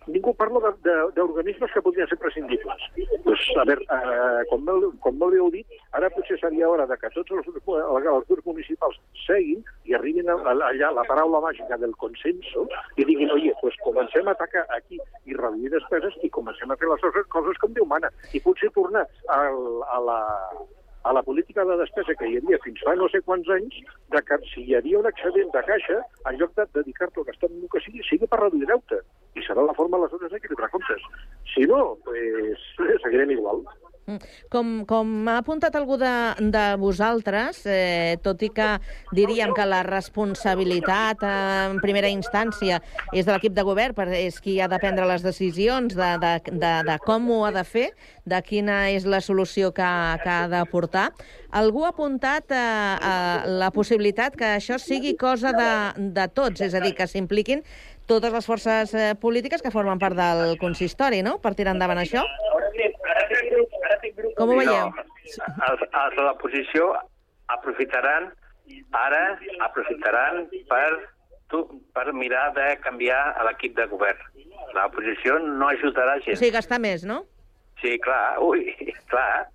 Ningú 0.08 0.32
parla 0.34 0.72
d'organismes 1.16 1.72
que 1.74 1.82
podrien 1.86 2.08
ser 2.10 2.18
prescindibles. 2.18 2.82
Pues, 3.24 3.42
a 3.60 3.66
veure, 3.68 3.84
eh, 3.84 4.46
com, 4.50 4.64
molt, 4.66 4.96
com 5.04 5.18
molt 5.20 5.36
bé 5.36 5.42
heu 5.42 5.52
dit, 5.54 5.68
ara 5.94 6.10
potser 6.10 6.40
seria 6.40 6.70
hora 6.70 6.88
de 6.90 6.98
que 6.98 7.10
tots 7.14 7.32
els, 7.36 7.46
grups- 7.46 7.84
els 8.14 8.26
grups 8.30 8.46
municipals 8.48 8.98
seguin 9.28 9.62
i 9.86 9.94
arribin 9.94 10.30
a, 10.30 10.34
a, 10.40 10.56
allà 10.72 10.90
la 10.96 11.04
paraula 11.10 11.42
màgica 11.46 11.78
del 11.78 11.94
consenso 12.02 12.66
i 12.98 13.06
diguin, 13.06 13.30
oye, 13.36 13.54
pues 13.62 13.76
comencem 13.84 14.28
a 14.28 14.32
atacar 14.38 14.66
aquí 14.78 14.98
i 15.26 15.38
reduir 15.38 15.70
despeses 15.76 16.18
i 16.24 16.30
comencem 16.30 16.72
a 16.72 16.78
fer 16.80 16.90
les 16.90 17.02
coses, 17.06 17.30
coses 17.30 17.58
com 17.62 17.74
Déu 17.78 17.86
mana. 17.86 18.10
I 18.34 18.42
potser 18.42 18.72
tornar 18.74 19.06
al, 19.30 19.62
a 19.94 20.00
la 20.10 20.20
a 21.04 21.14
la 21.14 21.24
política 21.24 21.64
de 21.66 21.78
despesa 21.78 22.16
que 22.20 22.28
hi 22.28 22.38
havia 22.40 22.60
fins 22.64 22.82
fa 22.86 22.96
no 23.00 23.08
sé 23.12 23.22
quants 23.26 23.50
anys, 23.56 23.78
de 24.16 24.22
que 24.28 24.38
si 24.52 24.66
hi 24.66 24.76
havia 24.78 25.00
un 25.00 25.08
excedent 25.10 25.52
de 25.56 25.64
caixa, 25.70 26.00
en 26.32 26.40
lloc 26.42 26.56
de 26.60 26.66
dedicar-lo 26.80 27.24
a 27.24 27.30
gastar 27.32 27.50
en 27.52 27.62
el 27.64 27.70
que 27.74 27.84
sigui, 27.86 28.04
sigui 28.10 28.28
per 28.28 28.42
reduir 28.44 28.68
deute. 28.72 29.00
I 29.40 29.46
serà 29.48 29.64
la 29.66 29.78
forma 29.78 29.98
aleshores 30.00 30.34
d'equilibrar 30.34 30.72
comptes. 30.74 31.06
Si 31.54 31.68
no, 31.72 31.96
pues, 32.06 32.68
seguirem 33.06 33.32
igual. 33.38 33.64
Com, 34.50 34.84
com 34.90 35.12
ha 35.30 35.40
apuntat 35.42 35.76
algú 35.78 35.98
de, 36.02 36.14
de 36.54 36.66
vosaltres, 36.82 37.62
eh, 37.70 38.18
tot 38.24 38.42
i 38.46 38.52
que 38.56 38.70
diríem 39.16 39.54
que 39.58 39.66
la 39.68 39.82
responsabilitat 39.88 41.24
eh, 41.26 41.34
en 41.70 41.80
primera 41.84 42.12
instància 42.12 42.80
és 43.14 43.26
de 43.26 43.34
l'equip 43.34 43.56
de 43.58 43.66
govern, 43.68 43.96
per, 43.98 44.08
és 44.16 44.40
qui 44.44 44.60
ha 44.62 44.70
de 44.72 44.80
prendre 44.82 45.08
les 45.10 45.26
decisions 45.26 45.96
de, 45.96 46.12
de, 46.22 46.34
de, 46.50 46.74
de 46.88 46.98
com 47.06 47.30
ho 47.34 47.44
ha 47.48 47.54
de 47.56 47.66
fer, 47.68 47.90
de 48.30 48.40
quina 48.46 48.82
és 48.94 49.06
la 49.10 49.22
solució 49.26 49.74
que, 49.76 49.90
que 50.24 50.34
ha 50.34 50.48
d'aportar, 50.52 51.10
algú 51.52 51.86
ha 51.86 51.94
apuntat 51.94 52.52
eh, 52.54 52.58
eh, 52.60 53.54
la 53.62 53.72
possibilitat 53.76 54.38
que 54.38 54.56
això 54.58 54.78
sigui 54.82 55.16
cosa 55.18 55.54
de, 55.56 55.72
de 56.16 56.28
tots, 56.34 56.62
és 56.62 56.76
a 56.76 56.84
dir, 56.84 56.94
que 56.98 57.10
s'impliquin 57.10 57.64
totes 58.10 58.34
les 58.34 58.46
forces 58.46 58.94
eh, 58.94 59.14
polítiques 59.22 59.62
que 59.62 59.74
formen 59.74 60.02
part 60.02 60.18
del 60.18 60.58
consistori, 60.62 61.22
no?, 61.26 61.38
per 61.44 61.54
tirar 61.58 61.78
endavant 61.78 62.02
això. 62.02 62.26
Com 64.38 64.52
ho 64.52 64.58
veieu? 64.60 64.92
No, 64.96 65.06
els, 65.70 65.82
els 65.88 66.16
de 66.18 66.26
l'oposició 66.26 66.92
aprofitaran, 67.56 68.30
ara 68.98 69.22
aprofitaran 69.66 70.46
per, 70.70 70.90
tu, 71.50 71.64
per 71.96 72.06
mirar 72.14 72.50
de 72.58 72.68
canviar 72.84 73.22
a 73.36 73.48
l'equip 73.50 73.76
de 73.80 73.88
govern. 73.92 74.22
L'oposició 74.76 75.40
no 75.46 75.72
ajudarà 75.72 76.18
O 76.20 76.26
gens. 76.26 76.40
sigui, 76.40 76.54
gastar 76.56 76.80
més, 76.84 77.06
no? 77.08 77.24
Sí, 77.82 77.96
clar, 78.04 78.38
ui, 78.44 78.76
clar, 79.12 79.48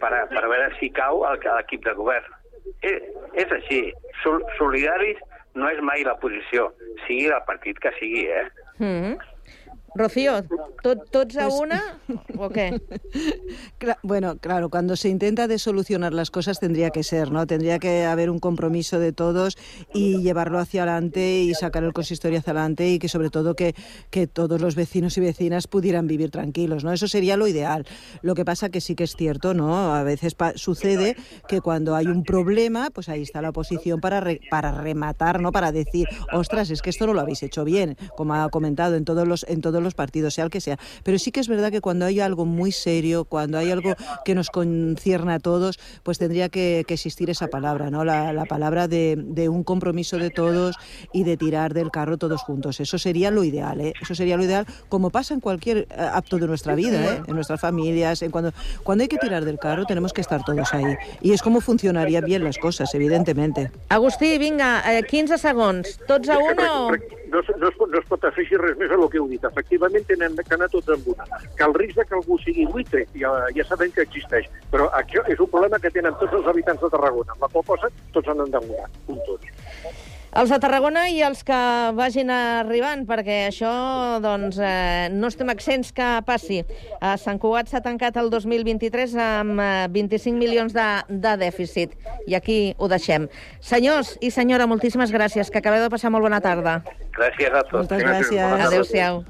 per, 0.00 0.12
per 0.30 0.44
veure 0.46 0.70
si 0.78 0.88
cau 0.94 1.24
l'equip 1.34 1.84
de 1.84 1.94
govern. 1.98 2.38
És, 2.86 3.02
és 3.38 3.52
així. 3.58 3.82
Sol, 4.22 4.40
solidaris 4.58 5.18
no 5.58 5.68
és 5.68 5.80
mai 5.84 6.04
l'oposició, 6.06 6.70
sigui 7.06 7.28
el 7.28 7.44
partit 7.48 7.78
que 7.82 7.92
sigui, 7.98 8.24
eh? 8.30 8.46
Mm 8.78 8.96
-hmm. 9.02 9.31
Rocío, 9.94 10.42
tot, 10.82 11.10
tots 11.10 11.36
a 11.36 11.48
una 11.48 11.82
o? 12.38 12.48
Cla- 13.78 13.98
Bueno, 14.02 14.38
claro, 14.38 14.70
cuando 14.70 14.96
se 14.96 15.08
intenta 15.10 15.46
de 15.48 15.58
solucionar 15.58 16.14
las 16.14 16.30
cosas 16.30 16.58
tendría 16.60 16.90
que 16.90 17.02
ser, 17.02 17.30
¿no? 17.30 17.46
Tendría 17.46 17.78
que 17.78 18.04
haber 18.04 18.30
un 18.30 18.38
compromiso 18.38 18.98
de 18.98 19.12
todos 19.12 19.58
y 19.92 20.22
llevarlo 20.22 20.58
hacia 20.58 20.84
adelante 20.84 21.42
y 21.42 21.52
sacar 21.54 21.84
el 21.84 21.92
consistorio 21.92 22.38
hacia 22.38 22.52
adelante 22.52 22.88
y 22.88 22.98
que 22.98 23.08
sobre 23.08 23.28
todo 23.30 23.54
que, 23.54 23.74
que 24.10 24.26
todos 24.26 24.60
los 24.60 24.74
vecinos 24.76 25.16
y 25.18 25.20
vecinas 25.20 25.66
pudieran 25.66 26.06
vivir 26.06 26.30
tranquilos, 26.30 26.84
¿no? 26.84 26.92
Eso 26.92 27.06
sería 27.06 27.36
lo 27.36 27.46
ideal. 27.46 27.86
Lo 28.22 28.34
que 28.34 28.44
pasa 28.44 28.70
que 28.70 28.80
sí 28.80 28.94
que 28.94 29.04
es 29.04 29.14
cierto, 29.14 29.52
¿no? 29.52 29.94
A 29.94 30.02
veces 30.04 30.34
sucede 30.56 31.16
que 31.48 31.60
cuando 31.60 31.94
hay 31.94 32.06
un 32.06 32.24
problema, 32.24 32.88
pues 32.90 33.08
ahí 33.08 33.22
está 33.22 33.42
la 33.42 33.50
oposición 33.50 34.00
para, 34.00 34.20
re- 34.20 34.40
para 34.50 34.72
rematar, 34.72 35.40
¿no? 35.40 35.52
Para 35.52 35.70
decir, 35.72 36.06
ostras, 36.32 36.70
es 36.70 36.80
que 36.80 36.90
esto 36.90 37.06
no 37.06 37.12
lo 37.14 37.20
habéis 37.20 37.42
hecho 37.42 37.64
bien, 37.64 37.96
como 38.16 38.34
ha 38.34 38.48
comentado 38.48 38.96
en 38.96 39.04
todos 39.04 39.28
los, 39.28 39.44
en 39.48 39.60
todos 39.60 39.81
los 39.82 39.94
partidos, 39.94 40.34
sea 40.34 40.44
el 40.44 40.50
que 40.50 40.60
sea. 40.60 40.78
Pero 41.02 41.18
sí 41.18 41.32
que 41.32 41.40
es 41.40 41.48
verdad 41.48 41.70
que 41.70 41.80
cuando 41.80 42.06
hay 42.06 42.20
algo 42.20 42.44
muy 42.44 42.72
serio, 42.72 43.24
cuando 43.24 43.58
hay 43.58 43.70
algo 43.70 43.94
que 44.24 44.34
nos 44.34 44.50
concierne 44.50 45.34
a 45.34 45.38
todos, 45.38 45.78
pues 46.02 46.18
tendría 46.18 46.48
que, 46.48 46.84
existir 46.92 47.30
esa 47.30 47.48
palabra, 47.48 47.90
¿no? 47.90 48.04
La, 48.04 48.34
la 48.34 48.44
palabra 48.44 48.86
de, 48.86 49.16
de 49.16 49.48
un 49.48 49.64
compromiso 49.64 50.18
de 50.18 50.28
todos 50.28 50.76
y 51.12 51.24
de 51.24 51.38
tirar 51.38 51.72
del 51.72 51.90
carro 51.90 52.18
todos 52.18 52.42
juntos. 52.42 52.80
Eso 52.80 52.98
sería 52.98 53.30
lo 53.30 53.44
ideal, 53.44 53.80
¿eh? 53.80 53.94
Eso 54.00 54.14
sería 54.14 54.36
lo 54.36 54.44
ideal, 54.44 54.66
como 54.88 55.10
pasa 55.10 55.34
en 55.34 55.40
cualquier 55.40 55.78
eh, 55.78 55.86
acto 55.98 56.38
de 56.38 56.46
nuestra 56.46 56.74
vida, 56.74 57.02
¿eh? 57.02 57.22
En 57.26 57.34
nuestras 57.34 57.60
familias, 57.60 58.22
en 58.22 58.30
cuando, 58.30 58.52
cuando 58.82 59.02
hay 59.02 59.08
que 59.08 59.18
tirar 59.18 59.44
del 59.44 59.58
carro 59.58 59.84
tenemos 59.86 60.12
que 60.12 60.20
estar 60.20 60.42
todos 60.44 60.72
ahí. 60.74 60.96
Y 61.20 61.32
es 61.32 61.42
como 61.42 61.60
funcionarían 61.60 62.24
bien 62.24 62.44
las 62.44 62.58
cosas, 62.58 62.94
evidentemente. 62.94 63.70
Agustí, 63.88 64.38
vinga, 64.38 64.82
eh, 64.92 65.02
15 65.02 65.38
segons. 65.38 65.98
Tots 66.06 66.28
a 66.28 66.38
una 66.38 66.82
o... 66.82 67.21
no, 67.32 67.40
no, 67.58 67.68
es, 67.68 67.78
no 67.80 67.98
es 67.98 68.08
pot 68.10 68.24
afegir 68.28 68.60
res 68.60 68.76
més 68.80 68.92
a 68.92 68.98
el 68.98 69.06
que 69.12 69.20
heu 69.20 69.28
dit. 69.30 69.44
Efectivament, 69.48 70.04
tenen 70.08 70.36
que 70.36 70.56
anar 70.56 70.68
tots 70.74 70.92
amb 70.92 71.08
una. 71.14 71.26
Que 71.56 71.66
el 71.66 71.76
risc 71.80 71.98
de 71.98 72.06
que 72.08 72.18
algú 72.18 72.38
sigui 72.44 72.68
buitre 72.74 73.06
ja, 73.16 73.32
ja 73.56 73.66
sabem 73.70 73.92
que 73.96 74.04
existeix, 74.04 74.50
però 74.74 74.90
això 75.00 75.24
és 75.32 75.40
un 75.40 75.50
problema 75.54 75.80
que 75.82 75.92
tenen 75.96 76.18
tots 76.20 76.36
els 76.40 76.52
habitants 76.52 76.84
de 76.84 76.92
Tarragona, 76.92 77.36
amb 77.36 77.46
la 77.46 77.52
qual 77.54 77.68
cosa 77.72 77.92
tots 78.12 78.28
han 78.28 78.44
d'endemonar, 78.44 78.90
un 79.08 79.22
tots. 79.28 79.61
Els 80.32 80.48
de 80.48 80.56
Tarragona 80.62 81.02
i 81.12 81.18
els 81.26 81.42
que 81.44 81.56
vagin 81.92 82.30
arribant, 82.32 83.02
perquè 83.08 83.50
això 83.50 83.72
doncs, 84.24 84.56
eh, 84.64 85.10
no 85.12 85.28
estem 85.28 85.52
accents 85.52 85.92
que 85.92 86.06
passi. 86.24 86.62
A 87.04 87.18
Sant 87.20 87.36
Cugat 87.42 87.68
s'ha 87.68 87.82
tancat 87.84 88.16
el 88.16 88.32
2023 88.32 89.12
amb 89.20 89.60
eh, 89.60 89.68
25 89.92 90.40
milions 90.40 90.72
de, 90.72 90.88
de 91.12 91.36
dèficit. 91.44 91.92
I 92.24 92.38
aquí 92.40 92.58
ho 92.78 92.88
deixem. 92.88 93.28
Senyors 93.60 94.16
i 94.24 94.32
senyora, 94.32 94.66
moltíssimes 94.70 95.12
gràcies. 95.12 95.52
Que 95.52 95.60
acabeu 95.60 95.84
de 95.84 95.92
passar 95.92 96.08
molt 96.14 96.24
bona 96.24 96.40
tarda. 96.40 96.80
Gràcies 97.12 97.52
a 97.52 97.66
tots. 97.68 97.82
Moltes 97.82 98.06
gràcies. 98.08 98.60
Adéu-siau. 98.72 99.24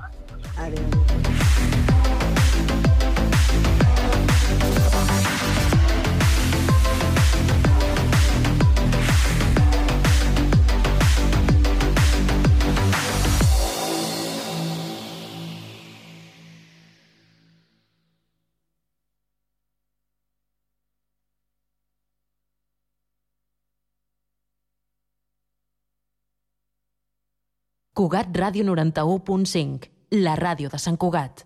Cugat 27.93 28.30
Ràdio 28.32 28.64
91.5, 28.64 29.90
la 30.24 30.32
ràdio 30.38 30.70
de 30.72 30.78
Sant 30.80 30.97
Cugat. 30.97 31.43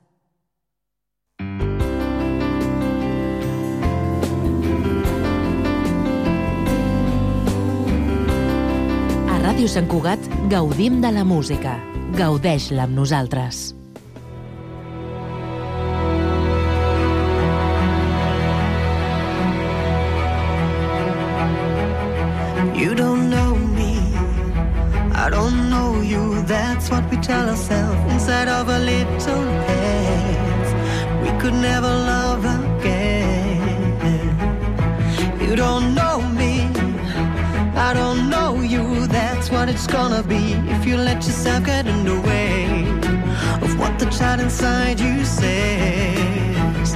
A 9.26 9.40
Ràdio 9.42 9.66
Sant 9.66 9.90
Cugat 9.90 10.30
gaudim 10.46 11.02
de 11.02 11.10
la 11.10 11.26
música. 11.26 11.74
Gaudeix-la 12.14 12.86
amb 12.86 12.94
nosaltres. 12.94 13.74
You 22.78 22.94
don't 22.94 23.30
know 23.34 23.56
me, 23.74 23.98
I 25.10 25.26
don't. 25.34 25.65
That's 26.46 26.90
what 26.90 27.10
we 27.10 27.16
tell 27.16 27.48
ourselves 27.48 28.12
inside 28.12 28.46
of 28.46 28.68
our 28.68 28.78
little 28.78 29.42
heads. 29.66 30.70
We 31.20 31.30
could 31.40 31.54
never 31.54 31.88
love 31.88 32.44
again. 32.44 33.96
You 35.40 35.56
don't 35.56 35.92
know 35.92 36.20
me, 36.22 36.70
I 37.74 37.92
don't 37.92 38.30
know 38.30 38.60
you. 38.60 39.08
That's 39.08 39.50
what 39.50 39.68
it's 39.68 39.88
gonna 39.88 40.22
be 40.22 40.52
if 40.74 40.86
you 40.86 40.96
let 40.96 41.16
yourself 41.16 41.64
get 41.64 41.88
in 41.88 42.04
the 42.04 42.20
way 42.20 42.64
of 43.60 43.76
what 43.80 43.98
the 43.98 44.06
child 44.06 44.40
inside 44.40 45.00
you 45.00 45.24
says. 45.24 46.94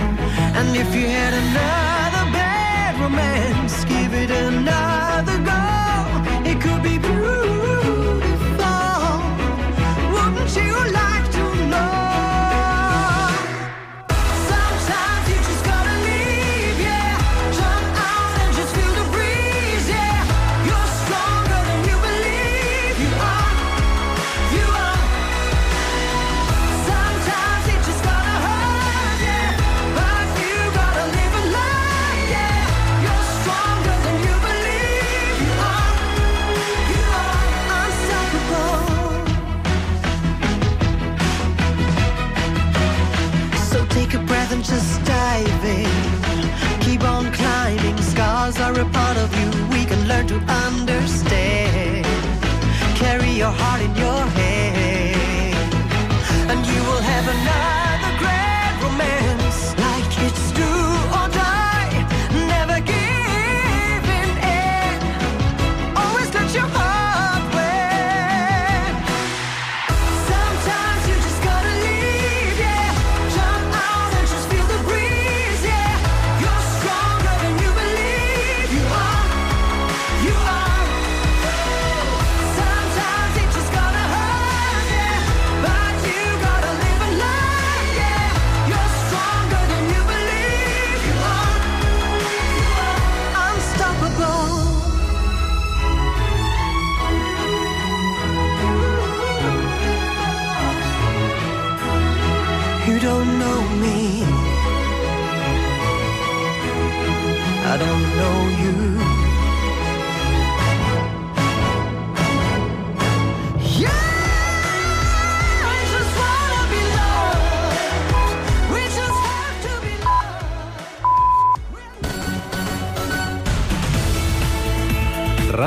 And 0.59 0.77
if 0.77 0.95
you 0.95 1.09
had 1.09 1.35
another 1.35 2.31
bad 2.39 3.01
romance, 3.01 3.85
give 3.85 4.15
it 4.15 4.31
another 4.31 5.39
go. 5.45 5.80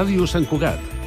Ràdio 0.03 0.25
Sant 0.27 0.43
Cugat, 0.49 0.81